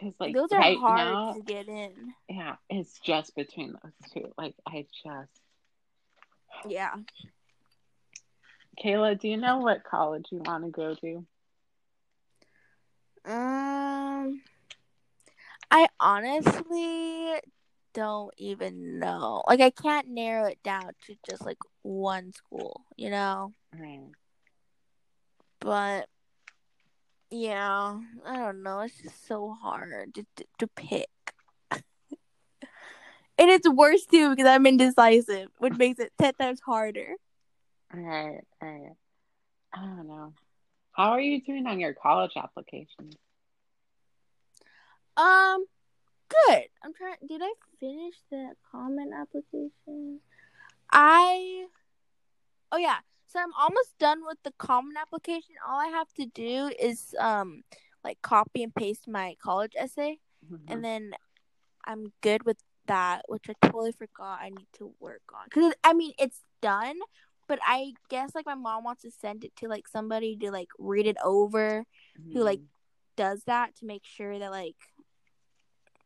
because 0.00 0.14
like 0.18 0.34
those 0.34 0.52
are 0.52 0.58
right 0.58 0.78
hard 0.78 0.98
now, 0.98 1.32
to 1.34 1.42
get 1.42 1.68
in. 1.68 1.92
Yeah, 2.28 2.56
it's 2.68 2.98
just 3.00 3.34
between 3.36 3.72
those 3.72 3.92
two. 4.12 4.32
Like 4.38 4.54
I 4.66 4.86
just 5.04 5.30
yeah. 6.68 6.94
Kayla, 8.82 9.18
do 9.18 9.28
you 9.28 9.36
know 9.36 9.58
what 9.58 9.84
college 9.84 10.26
you 10.30 10.42
want 10.44 10.64
to 10.64 10.70
go 10.70 10.94
to? 10.94 11.26
Um, 13.24 14.40
I 15.70 15.88
honestly 15.98 17.34
don't 17.92 18.32
even 18.38 18.98
know. 18.98 19.42
Like, 19.46 19.60
I 19.60 19.70
can't 19.70 20.08
narrow 20.08 20.46
it 20.46 20.62
down 20.62 20.92
to 21.06 21.16
just 21.28 21.44
like 21.44 21.58
one 21.82 22.32
school, 22.32 22.86
you 22.96 23.10
know. 23.10 23.52
Right. 23.78 24.08
But 25.60 26.08
yeah, 27.30 28.00
I 28.26 28.36
don't 28.36 28.62
know. 28.62 28.80
It's 28.80 29.00
just 29.02 29.26
so 29.26 29.56
hard 29.60 30.14
to 30.14 30.26
to, 30.36 30.44
to 30.58 30.66
pick. 30.66 31.08
And 33.40 33.50
it's 33.50 33.68
worse 33.68 34.04
too 34.06 34.30
because 34.30 34.46
I'm 34.46 34.66
indecisive, 34.66 35.48
which 35.58 35.74
makes 35.78 35.98
it 35.98 36.12
ten 36.20 36.34
times 36.34 36.60
harder. 36.60 37.14
Right, 37.92 38.42
right. 38.62 38.92
I 39.74 39.80
don't 39.80 40.06
know. 40.06 40.34
How 40.92 41.10
are 41.12 41.20
you 41.20 41.40
doing 41.42 41.66
on 41.66 41.80
your 41.80 41.94
college 41.94 42.32
application? 42.36 43.10
Um, 45.16 45.64
good. 46.28 46.66
I'm 46.84 46.92
trying. 46.94 47.16
Did 47.26 47.40
I 47.42 47.52
finish 47.78 48.14
the 48.30 48.52
common 48.70 49.12
application? 49.12 50.20
I. 50.92 51.66
Oh 52.72 52.76
yeah. 52.78 52.98
So 53.26 53.38
I'm 53.40 53.54
almost 53.58 53.96
done 53.98 54.22
with 54.26 54.38
the 54.44 54.52
common 54.58 54.96
application. 54.96 55.54
All 55.66 55.80
I 55.80 55.88
have 55.88 56.12
to 56.14 56.26
do 56.26 56.70
is 56.80 57.14
um 57.18 57.62
like 58.04 58.20
copy 58.22 58.62
and 58.62 58.74
paste 58.74 59.08
my 59.08 59.36
college 59.42 59.72
essay, 59.78 60.18
Mm-hmm. 60.44 60.72
and 60.72 60.84
then 60.84 61.12
I'm 61.86 62.12
good 62.22 62.44
with 62.44 62.56
that. 62.90 63.22
Which 63.28 63.46
I 63.48 63.54
totally 63.66 63.92
forgot 63.92 64.40
I 64.40 64.50
need 64.50 64.68
to 64.78 64.92
work 65.00 65.22
on. 65.34 65.48
Cause 65.50 65.72
I 65.84 65.94
mean 65.94 66.12
it's 66.18 66.42
done, 66.60 66.98
but 67.48 67.58
I 67.66 67.94
guess 68.08 68.34
like 68.34 68.46
my 68.46 68.54
mom 68.54 68.84
wants 68.84 69.02
to 69.02 69.10
send 69.10 69.44
it 69.44 69.54
to 69.56 69.68
like 69.68 69.88
somebody 69.88 70.36
to 70.36 70.50
like 70.50 70.68
read 70.78 71.06
it 71.06 71.16
over 71.24 71.84
who, 72.32 72.40
like, 72.42 72.60
does 73.16 73.42
that 73.44 73.74
to 73.76 73.86
make 73.86 74.04
sure 74.04 74.38
that 74.38 74.50
like 74.50 74.76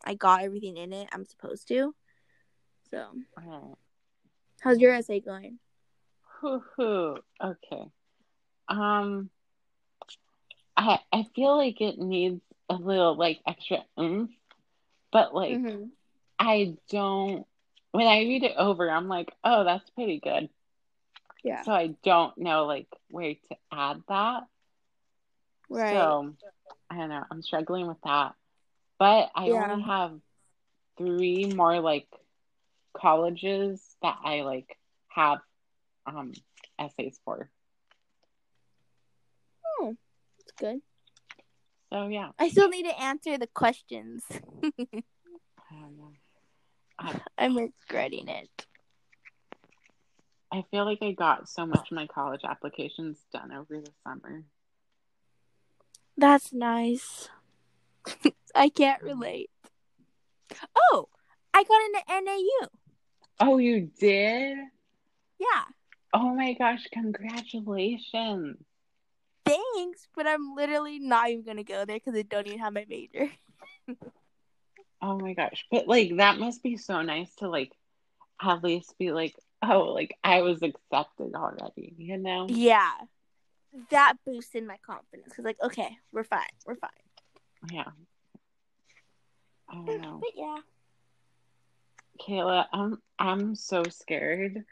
I 0.04 0.14
got 0.14 0.42
everything 0.42 0.76
in 0.76 0.92
it 0.92 1.08
I'm 1.12 1.24
supposed 1.24 1.68
to. 1.68 1.94
So, 2.90 3.06
Right. 3.36 3.74
how's 4.60 4.78
your 4.78 4.92
essay 4.94 5.20
going? 5.20 5.58
Hoo-hoo. 6.40 7.18
Okay. 7.42 7.84
Um, 8.68 9.30
I 10.76 10.98
I 11.12 11.26
feel 11.34 11.56
like 11.56 11.80
it 11.80 11.98
needs 11.98 12.40
a 12.68 12.74
little 12.74 13.16
like 13.16 13.40
extra 13.46 13.84
oomph, 13.98 14.30
but 15.12 15.34
like 15.34 15.52
Mhm. 15.58 15.90
I 16.38 16.76
don't. 16.90 17.46
When 17.92 18.06
I 18.06 18.20
read 18.20 18.42
it 18.42 18.56
over, 18.56 18.90
I'm 18.90 19.08
like, 19.08 19.32
oh, 19.44 19.64
that's 19.64 19.88
pretty 19.90 20.18
good. 20.18 20.48
Yeah. 21.44 21.62
So 21.62 21.72
I 21.72 21.94
don't 22.02 22.36
know 22.38 22.66
like 22.66 22.88
where 23.08 23.34
to 23.34 23.56
add 23.72 24.02
that. 24.08 24.44
Right. 25.68 25.90
So 25.92 26.34
I 26.90 26.96
don't 26.96 27.08
know. 27.08 27.22
I'm 27.30 27.42
struggling 27.42 27.86
with 27.86 28.00
that. 28.04 28.34
But 28.98 29.30
I 29.34 29.48
Yeah. 29.48 29.72
only 29.72 29.82
have 29.84 30.18
three 30.98 31.46
more 31.46 31.80
like 31.80 32.08
colleges 32.96 33.96
that 34.02 34.16
I 34.24 34.42
like 34.42 34.76
have 35.08 35.38
um 36.06 36.32
essays 36.78 37.18
for. 37.24 37.50
oh, 39.80 39.96
that's 40.38 40.52
good. 40.58 40.80
So 41.92 42.08
yeah, 42.08 42.30
I 42.38 42.48
still 42.48 42.68
need 42.68 42.84
to 42.84 43.00
answer 43.00 43.38
the 43.38 43.46
questions. 43.46 44.24
I 46.98 47.04
don't 47.06 47.14
know. 47.14 47.20
I, 47.38 47.44
I'm 47.44 47.56
regretting 47.56 48.28
it. 48.28 48.66
I 50.52 50.64
feel 50.70 50.84
like 50.84 50.98
I 51.02 51.12
got 51.12 51.48
so 51.48 51.66
much 51.66 51.90
of 51.90 51.96
my 51.96 52.06
college 52.06 52.42
applications 52.44 53.18
done 53.32 53.52
over 53.52 53.80
the 53.80 53.90
summer. 54.06 54.44
That's 56.16 56.52
nice. 56.52 57.28
I 58.54 58.68
can't 58.68 59.02
relate. 59.02 59.50
Oh, 60.76 61.08
I 61.52 61.64
got 61.64 61.82
into 61.82 62.24
NAU. 62.24 62.68
Oh, 63.40 63.58
you 63.58 63.90
did? 63.98 64.58
Yeah. 65.40 65.64
Oh 66.12 66.32
my 66.34 66.52
gosh, 66.52 66.86
congratulations. 66.92 68.58
Thanks, 69.44 70.06
but 70.14 70.28
I'm 70.28 70.54
literally 70.54 71.00
not 71.00 71.30
even 71.30 71.44
gonna 71.44 71.64
go 71.64 71.84
there 71.84 71.96
because 71.96 72.14
I 72.14 72.22
don't 72.22 72.46
even 72.46 72.60
have 72.60 72.72
my 72.72 72.86
major. 72.88 73.30
Oh 75.04 75.18
my 75.18 75.34
gosh. 75.34 75.66
But 75.70 75.86
like 75.86 76.16
that 76.16 76.38
must 76.38 76.62
be 76.62 76.78
so 76.78 77.02
nice 77.02 77.32
to 77.36 77.48
like 77.48 77.72
at 78.40 78.64
least 78.64 78.96
be 78.98 79.12
like, 79.12 79.34
oh, 79.62 79.92
like 79.92 80.16
I 80.24 80.40
was 80.40 80.62
accepted 80.62 81.34
already, 81.34 81.94
you 81.98 82.16
know? 82.16 82.46
Yeah, 82.48 82.90
that 83.90 84.14
boosted 84.24 84.66
my 84.66 84.78
confidence. 84.86 85.34
Cause 85.36 85.44
like, 85.44 85.60
okay, 85.62 85.98
we're 86.10 86.24
fine, 86.24 86.40
we're 86.64 86.76
fine. 86.76 86.90
Yeah. 87.70 87.84
Oh, 89.70 89.82
I 89.82 89.86
don't 89.86 90.00
know. 90.00 90.20
But 90.22 90.30
yeah, 90.34 90.56
Kayla, 92.26 92.64
I'm 92.72 92.96
I'm 93.18 93.54
so 93.56 93.82
scared 93.90 94.64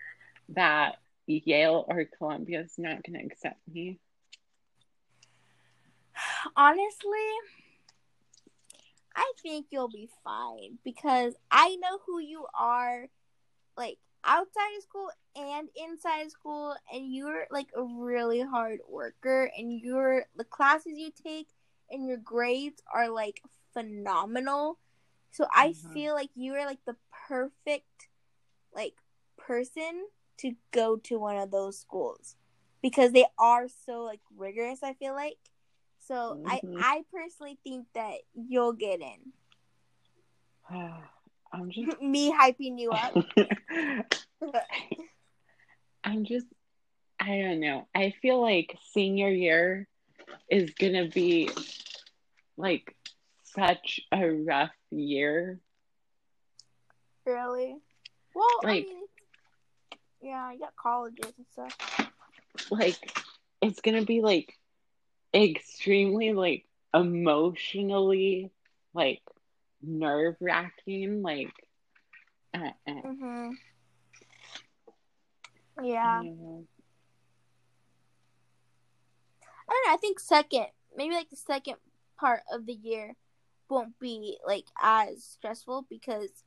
that 0.50 0.96
Yale 1.26 1.84
or 1.86 2.06
Columbia 2.16 2.62
is 2.62 2.72
not 2.78 3.02
gonna 3.04 3.22
accept 3.22 3.60
me. 3.70 3.98
honestly, 6.56 7.18
I 9.16 9.32
think 9.42 9.66
you'll 9.70 9.88
be 9.90 10.08
fine 10.24 10.78
because 10.84 11.34
I 11.50 11.76
know 11.76 11.98
who 12.06 12.18
you 12.18 12.46
are, 12.58 13.08
like 13.76 13.98
outside 14.24 14.76
of 14.76 14.82
school 14.82 15.10
and 15.36 15.68
inside 15.76 16.26
of 16.26 16.30
school, 16.30 16.74
and 16.92 17.12
you're 17.14 17.46
like 17.50 17.68
a 17.76 17.82
really 17.82 18.40
hard 18.40 18.80
worker, 18.88 19.50
and 19.56 19.80
your 19.80 20.26
the 20.36 20.44
classes 20.44 20.94
you 20.96 21.10
take 21.10 21.48
and 21.90 22.06
your 22.06 22.16
grades 22.18 22.82
are 22.92 23.08
like 23.10 23.42
phenomenal. 23.74 24.78
So 25.30 25.46
I 25.52 25.68
Mhm. 25.72 25.92
feel 25.92 26.14
like 26.14 26.30
you 26.34 26.54
are 26.54 26.66
like 26.66 26.84
the 26.84 26.96
perfect 27.28 28.08
like 28.74 28.94
person 29.36 30.06
to 30.38 30.56
go 30.70 30.96
to 30.96 31.18
one 31.18 31.36
of 31.36 31.50
those 31.50 31.78
schools 31.78 32.36
because 32.82 33.12
they 33.12 33.26
are 33.38 33.68
so 33.68 34.02
like 34.02 34.20
rigorous. 34.36 34.82
I 34.82 34.94
feel 34.94 35.14
like. 35.14 35.38
So 36.06 36.42
Mhm. 36.44 36.46
I 36.46 36.60
I 36.98 37.04
personally 37.12 37.58
think 37.64 37.86
that 37.94 38.18
you'll 38.34 38.72
get 38.72 39.00
in. 39.00 39.32
I'm 41.52 41.70
just 41.70 42.00
Me 42.00 42.32
hyping 42.32 42.78
you 42.78 42.90
up. 42.90 43.14
I'm 46.04 46.24
just 46.24 46.46
I 47.20 47.40
don't 47.40 47.60
know. 47.60 47.86
I 47.94 48.10
feel 48.20 48.40
like 48.40 48.76
senior 48.92 49.28
year 49.30 49.86
is 50.50 50.70
gonna 50.74 51.08
be 51.08 51.50
like 52.56 52.96
such 53.44 54.00
a 54.10 54.28
rough 54.28 54.74
year. 54.90 55.60
really? 57.24 57.76
Well, 58.34 58.48
Like- 58.64 58.86
I 58.86 58.88
mean, 58.88 59.06
yeah, 60.22 60.52
you 60.52 60.58
got 60.58 60.74
colleges 60.76 61.32
and 61.36 61.46
stuff. 61.52 62.10
Like 62.70 62.96
it's 63.60 63.80
gonna 63.80 64.04
be 64.04 64.20
like 64.22 64.58
extremely 65.34 66.32
like 66.32 66.64
emotionally 66.94 68.50
like 68.94 69.20
nerve 69.82 70.36
wracking. 70.40 71.22
Like 71.22 71.52
uh, 72.54 72.70
uh, 72.86 72.90
Mhm. 72.90 73.52
Yeah. 75.82 76.20
I 76.20 76.22
don't 76.22 76.66
know. 79.86 79.88
I 79.88 79.96
think 80.00 80.20
second, 80.20 80.66
maybe 80.96 81.14
like 81.14 81.30
the 81.30 81.36
second 81.36 81.76
part 82.18 82.42
of 82.52 82.66
the 82.66 82.74
year 82.74 83.16
won't 83.68 83.98
be 83.98 84.38
like 84.46 84.66
as 84.82 85.24
stressful 85.24 85.86
because 85.88 86.44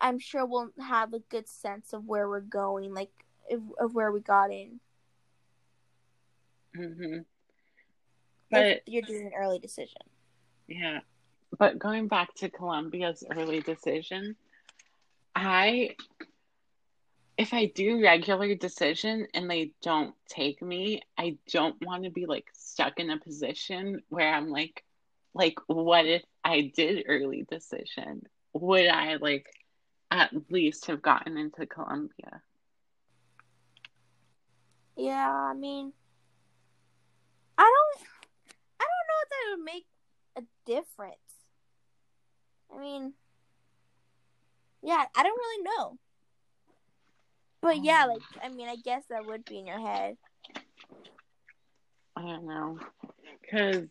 I'm 0.00 0.18
sure 0.18 0.46
we'll 0.46 0.70
have 0.80 1.12
a 1.12 1.18
good 1.18 1.48
sense 1.48 1.92
of 1.92 2.06
where 2.06 2.28
we're 2.28 2.40
going, 2.40 2.94
like 2.94 3.10
if, 3.48 3.60
of 3.78 3.94
where 3.94 4.10
we 4.10 4.20
got 4.20 4.50
in. 4.50 4.80
Mhm. 6.74 7.24
But 8.50 8.82
you're 8.86 9.02
doing 9.02 9.26
an 9.26 9.32
early 9.36 9.58
decision. 9.58 10.02
Yeah. 10.66 11.00
But 11.58 11.78
going 11.78 12.08
back 12.08 12.34
to 12.36 12.48
Columbia's 12.48 13.24
early 13.36 13.60
decision, 13.60 14.36
I 15.34 15.96
if 17.36 17.54
I 17.54 17.66
do 17.66 18.02
regular 18.02 18.54
decision 18.54 19.26
and 19.32 19.50
they 19.50 19.72
don't 19.82 20.14
take 20.28 20.60
me, 20.60 21.02
I 21.16 21.38
don't 21.50 21.74
want 21.80 22.04
to 22.04 22.10
be 22.10 22.26
like 22.26 22.46
stuck 22.52 23.00
in 23.00 23.08
a 23.08 23.18
position 23.18 24.02
where 24.10 24.34
I'm 24.34 24.50
like 24.50 24.84
like 25.32 25.58
what 25.66 26.06
if 26.06 26.22
I 26.44 26.72
did 26.74 27.04
early 27.08 27.46
decision? 27.50 28.22
Would 28.52 28.88
I 28.88 29.16
like 29.16 29.46
at 30.10 30.32
least 30.50 30.86
have 30.86 31.02
gotten 31.02 31.36
into 31.36 31.66
Columbia? 31.66 32.42
Yeah, 34.96 35.30
I 35.30 35.54
mean, 35.54 35.92
I 37.56 37.62
don't, 37.62 38.08
don't 39.44 39.64
know 39.64 39.64
if 39.64 39.64
that 39.64 39.64
would 39.64 39.64
make 39.64 39.86
a 40.36 40.42
difference. 40.66 41.16
I 42.74 42.80
mean, 42.80 43.12
yeah, 44.82 45.04
I 45.14 45.22
don't 45.22 45.38
really 45.38 45.64
know. 45.64 45.98
But 47.60 47.84
yeah, 47.84 48.04
um, 48.04 48.10
like, 48.10 48.22
I 48.42 48.48
mean, 48.48 48.68
I 48.68 48.76
guess 48.76 49.04
that 49.10 49.26
would 49.26 49.44
be 49.44 49.58
in 49.58 49.66
your 49.66 49.80
head. 49.80 50.16
I 52.16 52.22
don't 52.22 52.46
know. 52.46 52.78
Because, 53.40 53.86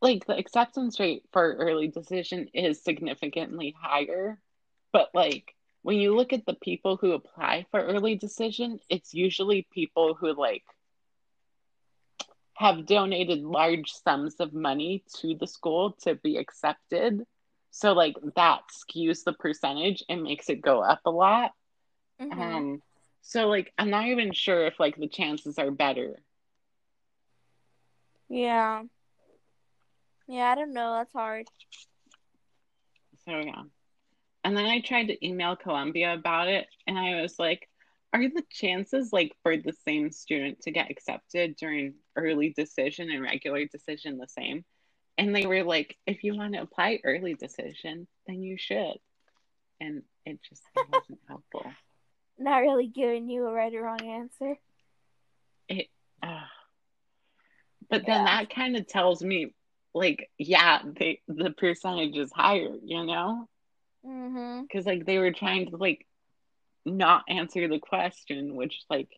like, 0.00 0.26
the 0.26 0.36
acceptance 0.36 0.98
rate 0.98 1.24
for 1.32 1.54
early 1.54 1.88
decision 1.88 2.48
is 2.54 2.82
significantly 2.82 3.74
higher. 3.80 4.40
But, 4.92 5.10
like, 5.14 5.54
when 5.82 5.98
you 5.98 6.14
look 6.14 6.32
at 6.32 6.46
the 6.46 6.54
people 6.54 6.96
who 6.96 7.12
apply 7.12 7.66
for 7.70 7.80
early 7.80 8.16
decision, 8.16 8.80
it's 8.88 9.14
usually 9.14 9.66
people 9.72 10.14
who, 10.14 10.34
like, 10.34 10.64
have 12.62 12.86
donated 12.86 13.42
large 13.44 13.92
sums 13.92 14.36
of 14.40 14.54
money 14.54 15.04
to 15.20 15.34
the 15.36 15.46
school 15.46 15.92
to 16.02 16.14
be 16.16 16.38
accepted. 16.38 17.26
So, 17.70 17.92
like, 17.92 18.16
that 18.36 18.62
skews 18.72 19.24
the 19.24 19.32
percentage 19.34 20.04
and 20.08 20.22
makes 20.22 20.48
it 20.50 20.62
go 20.62 20.82
up 20.82 21.00
a 21.06 21.10
lot. 21.10 21.52
Mhm. 22.20 22.32
Um, 22.32 22.82
so 23.22 23.48
like 23.48 23.72
I'm 23.78 23.90
not 23.90 24.06
even 24.06 24.32
sure 24.32 24.66
if 24.66 24.80
like 24.80 24.96
the 24.96 25.08
chances 25.08 25.58
are 25.58 25.70
better. 25.70 26.22
yeah. 28.28 28.84
Yeah, 30.28 30.50
I 30.50 30.54
don't 30.54 30.72
know. 30.72 30.94
That's 30.94 31.12
hard. 31.12 31.48
So 33.26 33.38
yeah. 33.38 33.62
And 34.44 34.56
then 34.56 34.64
I 34.66 34.80
tried 34.80 35.08
to 35.08 35.26
email 35.26 35.56
Columbia 35.56 36.14
about 36.14 36.48
it 36.48 36.66
and 36.86 36.98
I 36.98 37.20
was 37.22 37.38
like, 37.38 37.68
are 38.12 38.28
the 38.28 38.44
chances 38.50 39.12
like 39.12 39.32
for 39.42 39.56
the 39.56 39.72
same 39.86 40.10
student 40.10 40.60
to 40.62 40.70
get 40.70 40.90
accepted 40.90 41.56
during 41.56 41.94
early 42.16 42.50
decision 42.50 43.10
and 43.10 43.22
regular 43.22 43.64
decision 43.66 44.18
the 44.18 44.28
same? 44.28 44.64
And 45.18 45.34
they 45.34 45.46
were 45.46 45.62
like, 45.62 45.96
if 46.06 46.24
you 46.24 46.34
want 46.36 46.54
to 46.54 46.62
apply 46.62 47.00
early 47.04 47.34
decision, 47.34 48.06
then 48.26 48.42
you 48.42 48.56
should. 48.58 48.96
And 49.80 50.02
it 50.24 50.38
just 50.48 50.62
wasn't 50.76 51.20
helpful. 51.28 51.66
Not 52.38 52.58
really 52.58 52.86
giving 52.88 53.28
you 53.28 53.46
a 53.46 53.52
right 53.52 53.74
or 53.74 53.82
wrong 53.82 54.00
answer. 54.02 54.58
It 55.68 55.88
uh, 56.22 56.40
but 57.90 58.06
then 58.06 58.24
Yeah. 58.24 58.40
that 58.40 58.54
kind 58.54 58.76
of 58.76 58.86
tells 58.86 59.22
me 59.22 59.54
like 59.94 60.30
yeah 60.38 60.80
they 60.84 61.20
the 61.28 61.50
percentage 61.50 62.16
is 62.16 62.32
higher 62.32 62.74
you 62.84 63.04
know 63.04 63.48
Mm-hmm. 64.06 64.62
because 64.62 64.86
like 64.86 65.04
they 65.06 65.18
were 65.18 65.32
trying 65.32 65.70
to 65.70 65.76
like 65.76 66.06
not 66.84 67.22
answer 67.28 67.68
the 67.68 67.78
question 67.78 68.54
which 68.56 68.82
like 68.90 69.08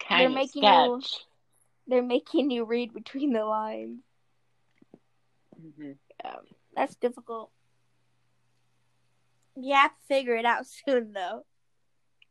kind 0.00 0.20
They're 0.20 0.28
of 0.28 0.34
making 0.34 0.62
sketch 0.62 0.66
you- 1.20 1.26
They're 1.90 2.02
making 2.02 2.52
you 2.52 2.64
read 2.64 2.94
between 2.94 3.32
the 3.32 3.44
lines. 3.44 3.98
Mhm. 5.60 5.96
That's 6.74 6.94
difficult. 6.94 7.50
You 9.56 9.74
have 9.74 9.90
to 9.90 10.06
figure 10.06 10.36
it 10.36 10.44
out 10.44 10.66
soon, 10.86 11.12
though. 11.12 11.44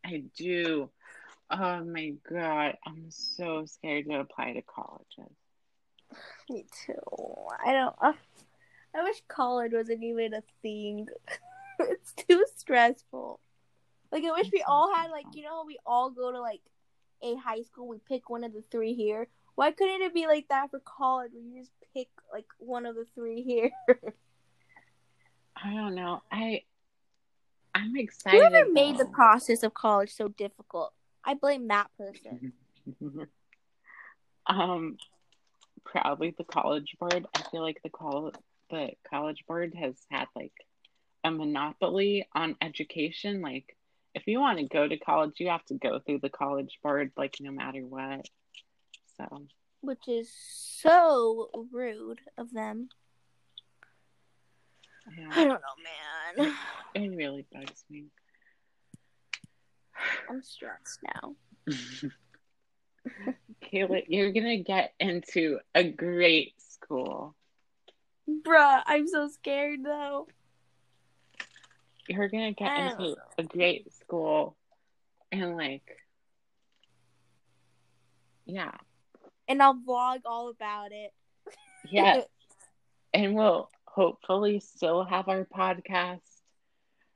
i 0.05 0.23
do 0.37 0.89
oh 1.51 1.83
my 1.83 2.13
god 2.31 2.77
i'm 2.87 3.05
so 3.09 3.65
scared 3.65 4.05
to 4.05 4.21
apply 4.21 4.53
to 4.53 4.61
colleges 4.61 5.35
Me 6.49 6.65
too. 6.85 6.95
I 7.65 7.73
don't. 7.73 7.95
Uh, 8.01 8.13
I 8.95 9.03
wish 9.03 9.21
college 9.27 9.73
wasn't 9.73 10.03
even 10.03 10.33
a 10.33 10.41
thing. 10.61 11.07
it's 11.79 12.13
too 12.13 12.45
stressful. 12.55 13.39
Like 14.11 14.23
I 14.23 14.31
wish 14.31 14.49
we 14.51 14.63
all 14.65 14.91
had 14.95 15.11
like 15.11 15.25
you 15.33 15.43
know 15.43 15.63
we 15.67 15.77
all 15.85 16.09
go 16.09 16.31
to 16.31 16.39
like 16.39 16.61
a 17.21 17.35
high 17.35 17.61
school. 17.63 17.87
We 17.87 17.97
pick 18.07 18.29
one 18.29 18.43
of 18.43 18.53
the 18.53 18.63
three 18.71 18.93
here. 18.93 19.27
Why 19.59 19.71
couldn't 19.71 20.03
it 20.03 20.13
be 20.13 20.25
like 20.25 20.47
that 20.47 20.71
for 20.71 20.79
college? 20.79 21.31
Where 21.33 21.43
you 21.43 21.59
just 21.59 21.73
pick 21.93 22.07
like 22.31 22.45
one 22.59 22.85
of 22.85 22.95
the 22.95 23.05
three 23.13 23.41
here. 23.41 23.71
i 25.61 25.73
don't 25.73 25.95
know 25.95 26.21
i 26.31 26.61
i'm 27.75 27.97
excited 27.97 28.39
Whoever 28.39 28.71
made 28.71 28.97
the 28.97 29.03
process 29.03 29.61
of 29.63 29.73
college 29.73 30.13
so 30.13 30.29
difficult, 30.29 30.93
I 31.25 31.33
blame 31.33 31.67
that 31.67 31.89
person. 31.97 32.53
um 34.47 34.95
probably 35.83 36.33
the 36.37 36.45
college 36.45 36.95
board 36.97 37.25
i 37.35 37.41
feel 37.51 37.61
like 37.61 37.81
the 37.83 37.89
col 37.89 38.31
the 38.69 38.91
college 39.09 39.43
board 39.45 39.75
has 39.77 39.95
had 40.09 40.27
like 40.37 40.53
a 41.25 41.31
monopoly 41.31 42.25
on 42.33 42.55
education 42.61 43.41
like 43.41 43.75
if 44.15 44.25
you 44.25 44.39
want 44.39 44.57
to 44.59 44.63
go 44.63 44.87
to 44.87 44.97
college 44.97 45.33
you 45.39 45.49
have 45.49 45.65
to 45.65 45.73
go 45.73 45.99
through 45.99 46.19
the 46.19 46.29
college 46.29 46.79
board 46.81 47.11
like 47.17 47.35
no 47.41 47.51
matter 47.51 47.81
what 47.81 48.25
so 49.19 49.41
which 49.81 50.07
is 50.07 50.31
so 50.33 51.49
rude 51.71 52.21
of 52.37 52.51
them. 52.51 52.89
I 55.31 55.43
don't 55.45 55.61
know, 55.61 56.37
man. 56.37 56.55
it 56.95 57.15
really 57.15 57.45
bugs 57.51 57.83
me 57.89 58.05
I'm 60.29 60.43
stressed 60.43 60.99
now. 61.03 61.35
Kayla, 63.63 64.03
you're 64.07 64.31
gonna 64.31 64.57
get 64.57 64.93
into 64.99 65.59
a 65.75 65.83
great 65.83 66.53
school. 66.61 67.35
Bruh, 68.29 68.81
I'm 68.85 69.07
so 69.07 69.27
scared 69.27 69.83
though. 69.83 70.27
You're 72.07 72.29
gonna 72.29 72.53
get 72.53 72.77
into 72.77 73.15
a 73.37 73.43
great 73.43 73.93
school 73.93 74.55
and 75.31 75.57
like 75.57 75.97
yeah. 78.45 78.71
And 79.49 79.61
I'll 79.61 79.75
vlog 79.75 80.19
all 80.25 80.49
about 80.49 80.91
it. 80.91 81.11
Yeah. 81.91 82.21
and 83.13 83.35
we'll 83.35 83.69
hopefully 83.85 84.59
still 84.59 85.03
have 85.05 85.27
our 85.29 85.45
podcast. 85.45 86.19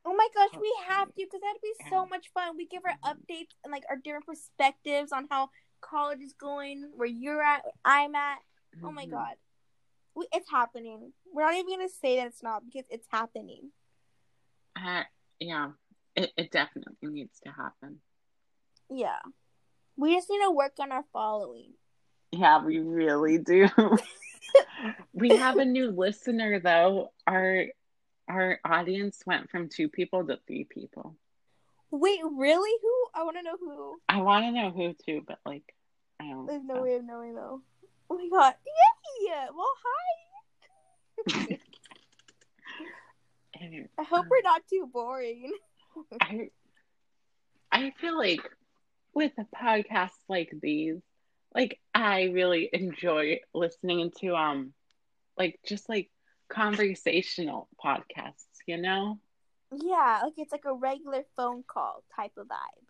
oh 0.05 0.15
my 0.15 0.27
gosh, 0.33 0.59
we 0.59 0.73
have 0.87 1.07
to 1.09 1.13
because 1.17 1.41
that'd 1.41 1.61
be 1.61 1.73
so 1.89 2.05
much 2.05 2.29
fun. 2.33 2.57
We 2.57 2.65
give 2.65 2.81
our 2.85 2.97
updates 3.13 3.49
and 3.63 3.71
like 3.71 3.83
our 3.89 3.97
different 3.97 4.25
perspectives 4.25 5.11
on 5.11 5.27
how 5.29 5.49
college 5.81 6.21
is 6.21 6.33
going, 6.33 6.89
where 6.95 7.07
you're 7.07 7.41
at, 7.43 7.63
where 7.65 7.73
I'm 7.85 8.15
at. 8.15 8.39
Oh 8.83 8.91
my 8.91 9.05
Mhm. 9.05 9.11
god. 9.11 9.35
We, 10.15 10.27
it's 10.31 10.49
happening. 10.49 11.11
We're 11.31 11.43
not 11.43 11.55
even 11.55 11.69
gonna 11.77 11.89
say 11.89 12.15
that 12.17 12.27
it's 12.27 12.41
not 12.41 12.63
because 12.65 12.85
it's 12.89 13.07
happening. 13.11 13.71
Uh, 14.75 15.03
yeah. 15.39 15.71
It, 16.15 16.31
it 16.37 16.51
definitely 16.51 17.09
needs 17.09 17.39
to 17.41 17.51
happen. 17.51 17.99
Yeah. 18.89 19.19
We 19.97 20.15
just 20.15 20.29
need 20.29 20.41
to 20.41 20.51
work 20.51 20.73
on 20.79 20.91
our 20.91 21.03
following. 21.11 21.73
Yeah, 22.33 22.65
we 22.65 22.79
really 22.79 23.37
do. 23.37 23.69
we 25.13 25.37
have 25.37 25.57
a 25.57 25.65
new 25.65 25.91
listener 25.91 26.59
though. 26.59 27.11
Our 27.27 27.65
our 28.27 28.59
audience 28.65 29.21
went 29.27 29.51
from 29.51 29.69
two 29.69 29.87
people 29.87 30.25
to 30.25 30.39
three 30.47 30.63
people. 30.63 31.15
Wait, 31.91 32.21
really? 32.23 32.71
Who? 32.81 33.05
I 33.13 33.23
want 33.23 33.37
to 33.37 33.43
know 33.43 33.57
who. 33.59 33.97
I 34.09 34.21
want 34.23 34.45
to 34.45 34.51
know 34.51 34.71
who 34.71 34.95
too, 35.05 35.21
but 35.27 35.37
like, 35.45 35.75
I 36.19 36.29
don't. 36.29 36.47
There's 36.47 36.63
no 36.63 36.73
know. 36.75 36.81
way 36.81 36.95
of 36.95 37.05
knowing 37.05 37.35
though. 37.35 37.61
Oh 38.09 38.17
my 38.17 38.27
god! 38.31 38.55
Yay! 38.65 39.47
Well, 39.55 39.73
hi. 41.29 41.57
I 43.99 44.03
hope 44.03 44.19
um, 44.21 44.27
we're 44.27 44.41
not 44.41 44.63
too 44.67 44.89
boring. 44.91 45.53
I 46.19 46.49
I 47.71 47.93
feel 48.01 48.17
like 48.17 48.41
with 49.13 49.33
a 49.37 49.45
podcast 49.55 50.17
like 50.27 50.51
these, 50.61 50.99
like 51.55 51.79
I 51.93 52.23
really 52.33 52.69
enjoy 52.73 53.39
listening 53.53 54.11
to 54.21 54.35
um, 54.35 54.73
like 55.37 55.59
just 55.65 55.89
like 55.89 56.09
conversational 56.49 57.67
podcasts. 57.83 58.45
You 58.65 58.77
know? 58.77 59.19
Yeah, 59.71 60.19
like 60.23 60.33
it's 60.37 60.51
like 60.51 60.65
a 60.65 60.73
regular 60.73 61.23
phone 61.35 61.63
call 61.67 62.03
type 62.15 62.31
of 62.37 62.47
vibe. 62.47 62.85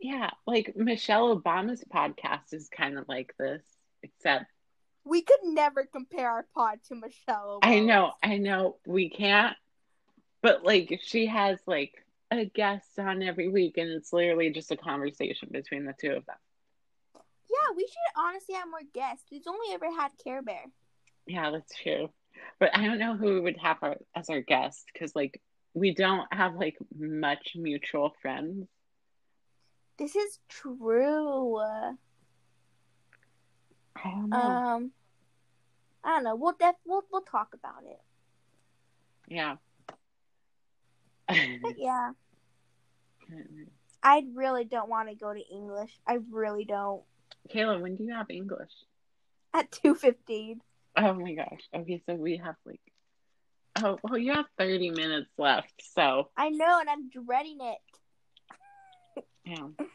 Yeah, 0.00 0.30
like 0.46 0.76
Michelle 0.76 1.34
Obama's 1.40 1.82
podcast 1.92 2.52
is 2.52 2.68
kind 2.68 2.98
of 2.98 3.08
like 3.08 3.34
this, 3.38 3.62
except 4.02 4.44
We 5.04 5.22
could 5.22 5.40
never 5.44 5.84
compare 5.84 6.30
our 6.30 6.46
pod 6.54 6.78
to 6.88 6.94
Michelle. 6.96 7.60
I 7.62 7.80
know, 7.80 8.12
I 8.22 8.36
know 8.38 8.76
we 8.86 9.08
can't, 9.08 9.56
but 10.42 10.64
like 10.64 11.00
she 11.02 11.26
has 11.26 11.58
like 11.66 11.94
a 12.30 12.44
guest 12.44 12.98
on 12.98 13.22
every 13.22 13.48
week, 13.48 13.78
and 13.78 13.88
it's 13.90 14.12
literally 14.12 14.50
just 14.50 14.70
a 14.72 14.76
conversation 14.76 15.48
between 15.50 15.84
the 15.86 15.94
two 15.98 16.10
of 16.10 16.26
them. 16.26 16.36
Yeah, 17.48 17.74
we 17.76 17.82
should 17.82 18.16
honestly 18.16 18.54
have 18.54 18.68
more 18.68 18.80
guests. 18.94 19.24
We've 19.30 19.42
only 19.46 19.74
ever 19.74 19.90
had 19.90 20.10
Care 20.22 20.42
Bear. 20.42 20.64
Yeah, 21.26 21.50
that's 21.50 21.74
true. 21.74 22.10
But 22.58 22.76
I 22.76 22.86
don't 22.86 22.98
know 22.98 23.16
who 23.16 23.34
we 23.34 23.40
would 23.40 23.58
have 23.58 23.78
our, 23.82 23.96
as 24.14 24.28
our 24.28 24.40
guest 24.40 24.84
because 24.92 25.14
like 25.14 25.40
we 25.74 25.94
don't 25.94 26.26
have 26.32 26.54
like 26.54 26.76
much 26.98 27.52
mutual 27.54 28.14
friends. 28.22 28.66
This 29.98 30.14
is 30.16 30.38
true. 30.48 31.58
I 31.58 31.92
don't 34.04 34.30
know. 34.30 34.38
Um, 34.38 34.90
I 36.04 36.08
don't 36.16 36.24
know. 36.24 36.36
We'll 36.36 36.54
def 36.58 36.74
we'll 36.84 37.02
we'll 37.10 37.22
talk 37.22 37.48
about 37.54 37.82
it. 37.84 38.00
yeah. 39.28 39.56
But 41.62 41.74
yeah, 41.78 42.12
I 44.02 44.24
really 44.34 44.64
don't 44.64 44.88
want 44.88 45.08
to 45.08 45.14
go 45.16 45.34
to 45.34 45.40
English. 45.40 45.90
I 46.06 46.18
really 46.30 46.64
don't. 46.64 47.02
Kayla, 47.46 47.80
when 47.80 47.96
do 47.96 48.04
you 48.04 48.14
have 48.14 48.30
English? 48.30 48.70
At 49.54 49.70
two 49.72 49.94
fifteen. 49.94 50.60
Oh 50.96 51.14
my 51.14 51.34
gosh. 51.34 51.60
Okay, 51.74 52.02
so 52.06 52.14
we 52.14 52.36
have 52.38 52.56
like 52.64 52.80
oh 53.82 53.98
well 54.02 54.18
you 54.18 54.32
have 54.32 54.46
thirty 54.58 54.90
minutes 54.90 55.30
left, 55.38 55.72
so 55.94 56.30
I 56.36 56.48
know, 56.50 56.78
and 56.80 56.88
I'm 56.88 57.10
dreading 57.10 57.58
it. 57.60 57.78
yeah. 59.44 59.68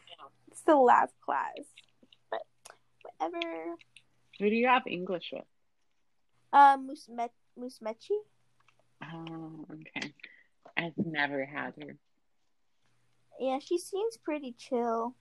It's 0.52 0.62
the 0.64 0.76
last 0.76 1.14
class. 1.26 1.56
But 2.30 2.41
whatever. 3.20 3.76
Who 4.39 4.49
do 4.49 4.56
you 4.56 4.68
have 4.68 4.84
English 4.86 5.30
with? 5.32 5.45
Um, 6.52 6.89
Musme- 6.89 7.30
Musmechi. 7.58 8.18
Oh, 9.02 9.66
okay. 9.72 10.14
I've 10.78 10.97
never 10.97 11.45
had 11.45 11.74
her. 11.82 11.95
Yeah, 13.39 13.60
she 13.60 13.78
seems 13.78 14.18
pretty 14.18 14.54
chill. 14.58 15.16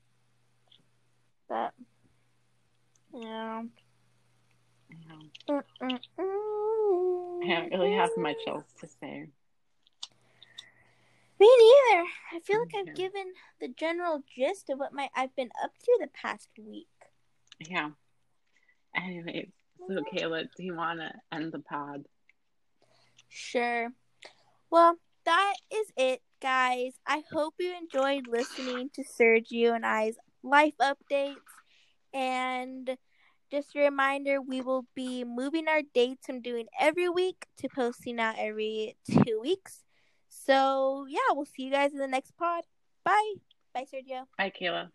But 1.48 1.72
yeah. 3.14 3.62
Yeah. 4.90 5.56
I 5.82 5.98
don't 7.46 7.72
really 7.72 7.92
have 7.94 8.10
much 8.16 8.36
else 8.46 8.72
to 8.80 8.86
say. 8.86 9.28
Me 11.40 11.48
neither. 11.58 12.04
I 12.34 12.40
feel 12.44 12.60
like 12.60 12.74
I've 12.76 12.94
given 12.94 13.32
the 13.60 13.68
general 13.68 14.22
gist 14.36 14.68
of 14.68 14.78
what 14.78 14.92
my 14.92 15.08
I've 15.16 15.34
been 15.36 15.50
up 15.62 15.70
to 15.84 15.98
the 16.00 16.08
past 16.08 16.48
week. 16.58 16.86
Yeah. 17.58 17.90
Anyways, 18.94 19.48
so 19.88 19.94
Kayla, 20.12 20.42
mm-hmm. 20.42 20.46
do 20.56 20.64
you 20.64 20.76
want 20.76 21.00
to 21.00 21.12
end 21.32 21.52
the 21.52 21.60
pod? 21.60 22.04
Sure. 23.28 23.90
Well, 24.70 24.96
that 25.24 25.54
is 25.72 25.86
it, 25.96 26.20
guys. 26.42 26.92
I 27.06 27.22
hope 27.32 27.54
you 27.58 27.74
enjoyed 27.74 28.26
listening 28.28 28.90
to 28.94 29.02
Sergio 29.02 29.74
and 29.74 29.86
I's 29.86 30.16
life 30.42 30.74
updates. 30.80 31.36
And 32.12 32.96
just 33.50 33.74
a 33.74 33.80
reminder, 33.80 34.40
we 34.40 34.60
will 34.60 34.86
be 34.94 35.24
moving 35.24 35.68
our 35.68 35.82
dates 35.94 36.26
from 36.26 36.40
doing 36.40 36.66
every 36.78 37.08
week 37.08 37.46
to 37.58 37.68
posting 37.68 38.20
out 38.20 38.36
every 38.38 38.96
two 39.10 39.40
weeks. 39.40 39.84
So, 40.28 41.06
yeah, 41.08 41.18
we'll 41.32 41.46
see 41.46 41.64
you 41.64 41.72
guys 41.72 41.92
in 41.92 41.98
the 41.98 42.06
next 42.06 42.36
pod. 42.36 42.64
Bye. 43.04 43.34
Bye, 43.74 43.86
Sergio. 43.92 44.24
Bye, 44.38 44.52
Kayla. 44.60 44.90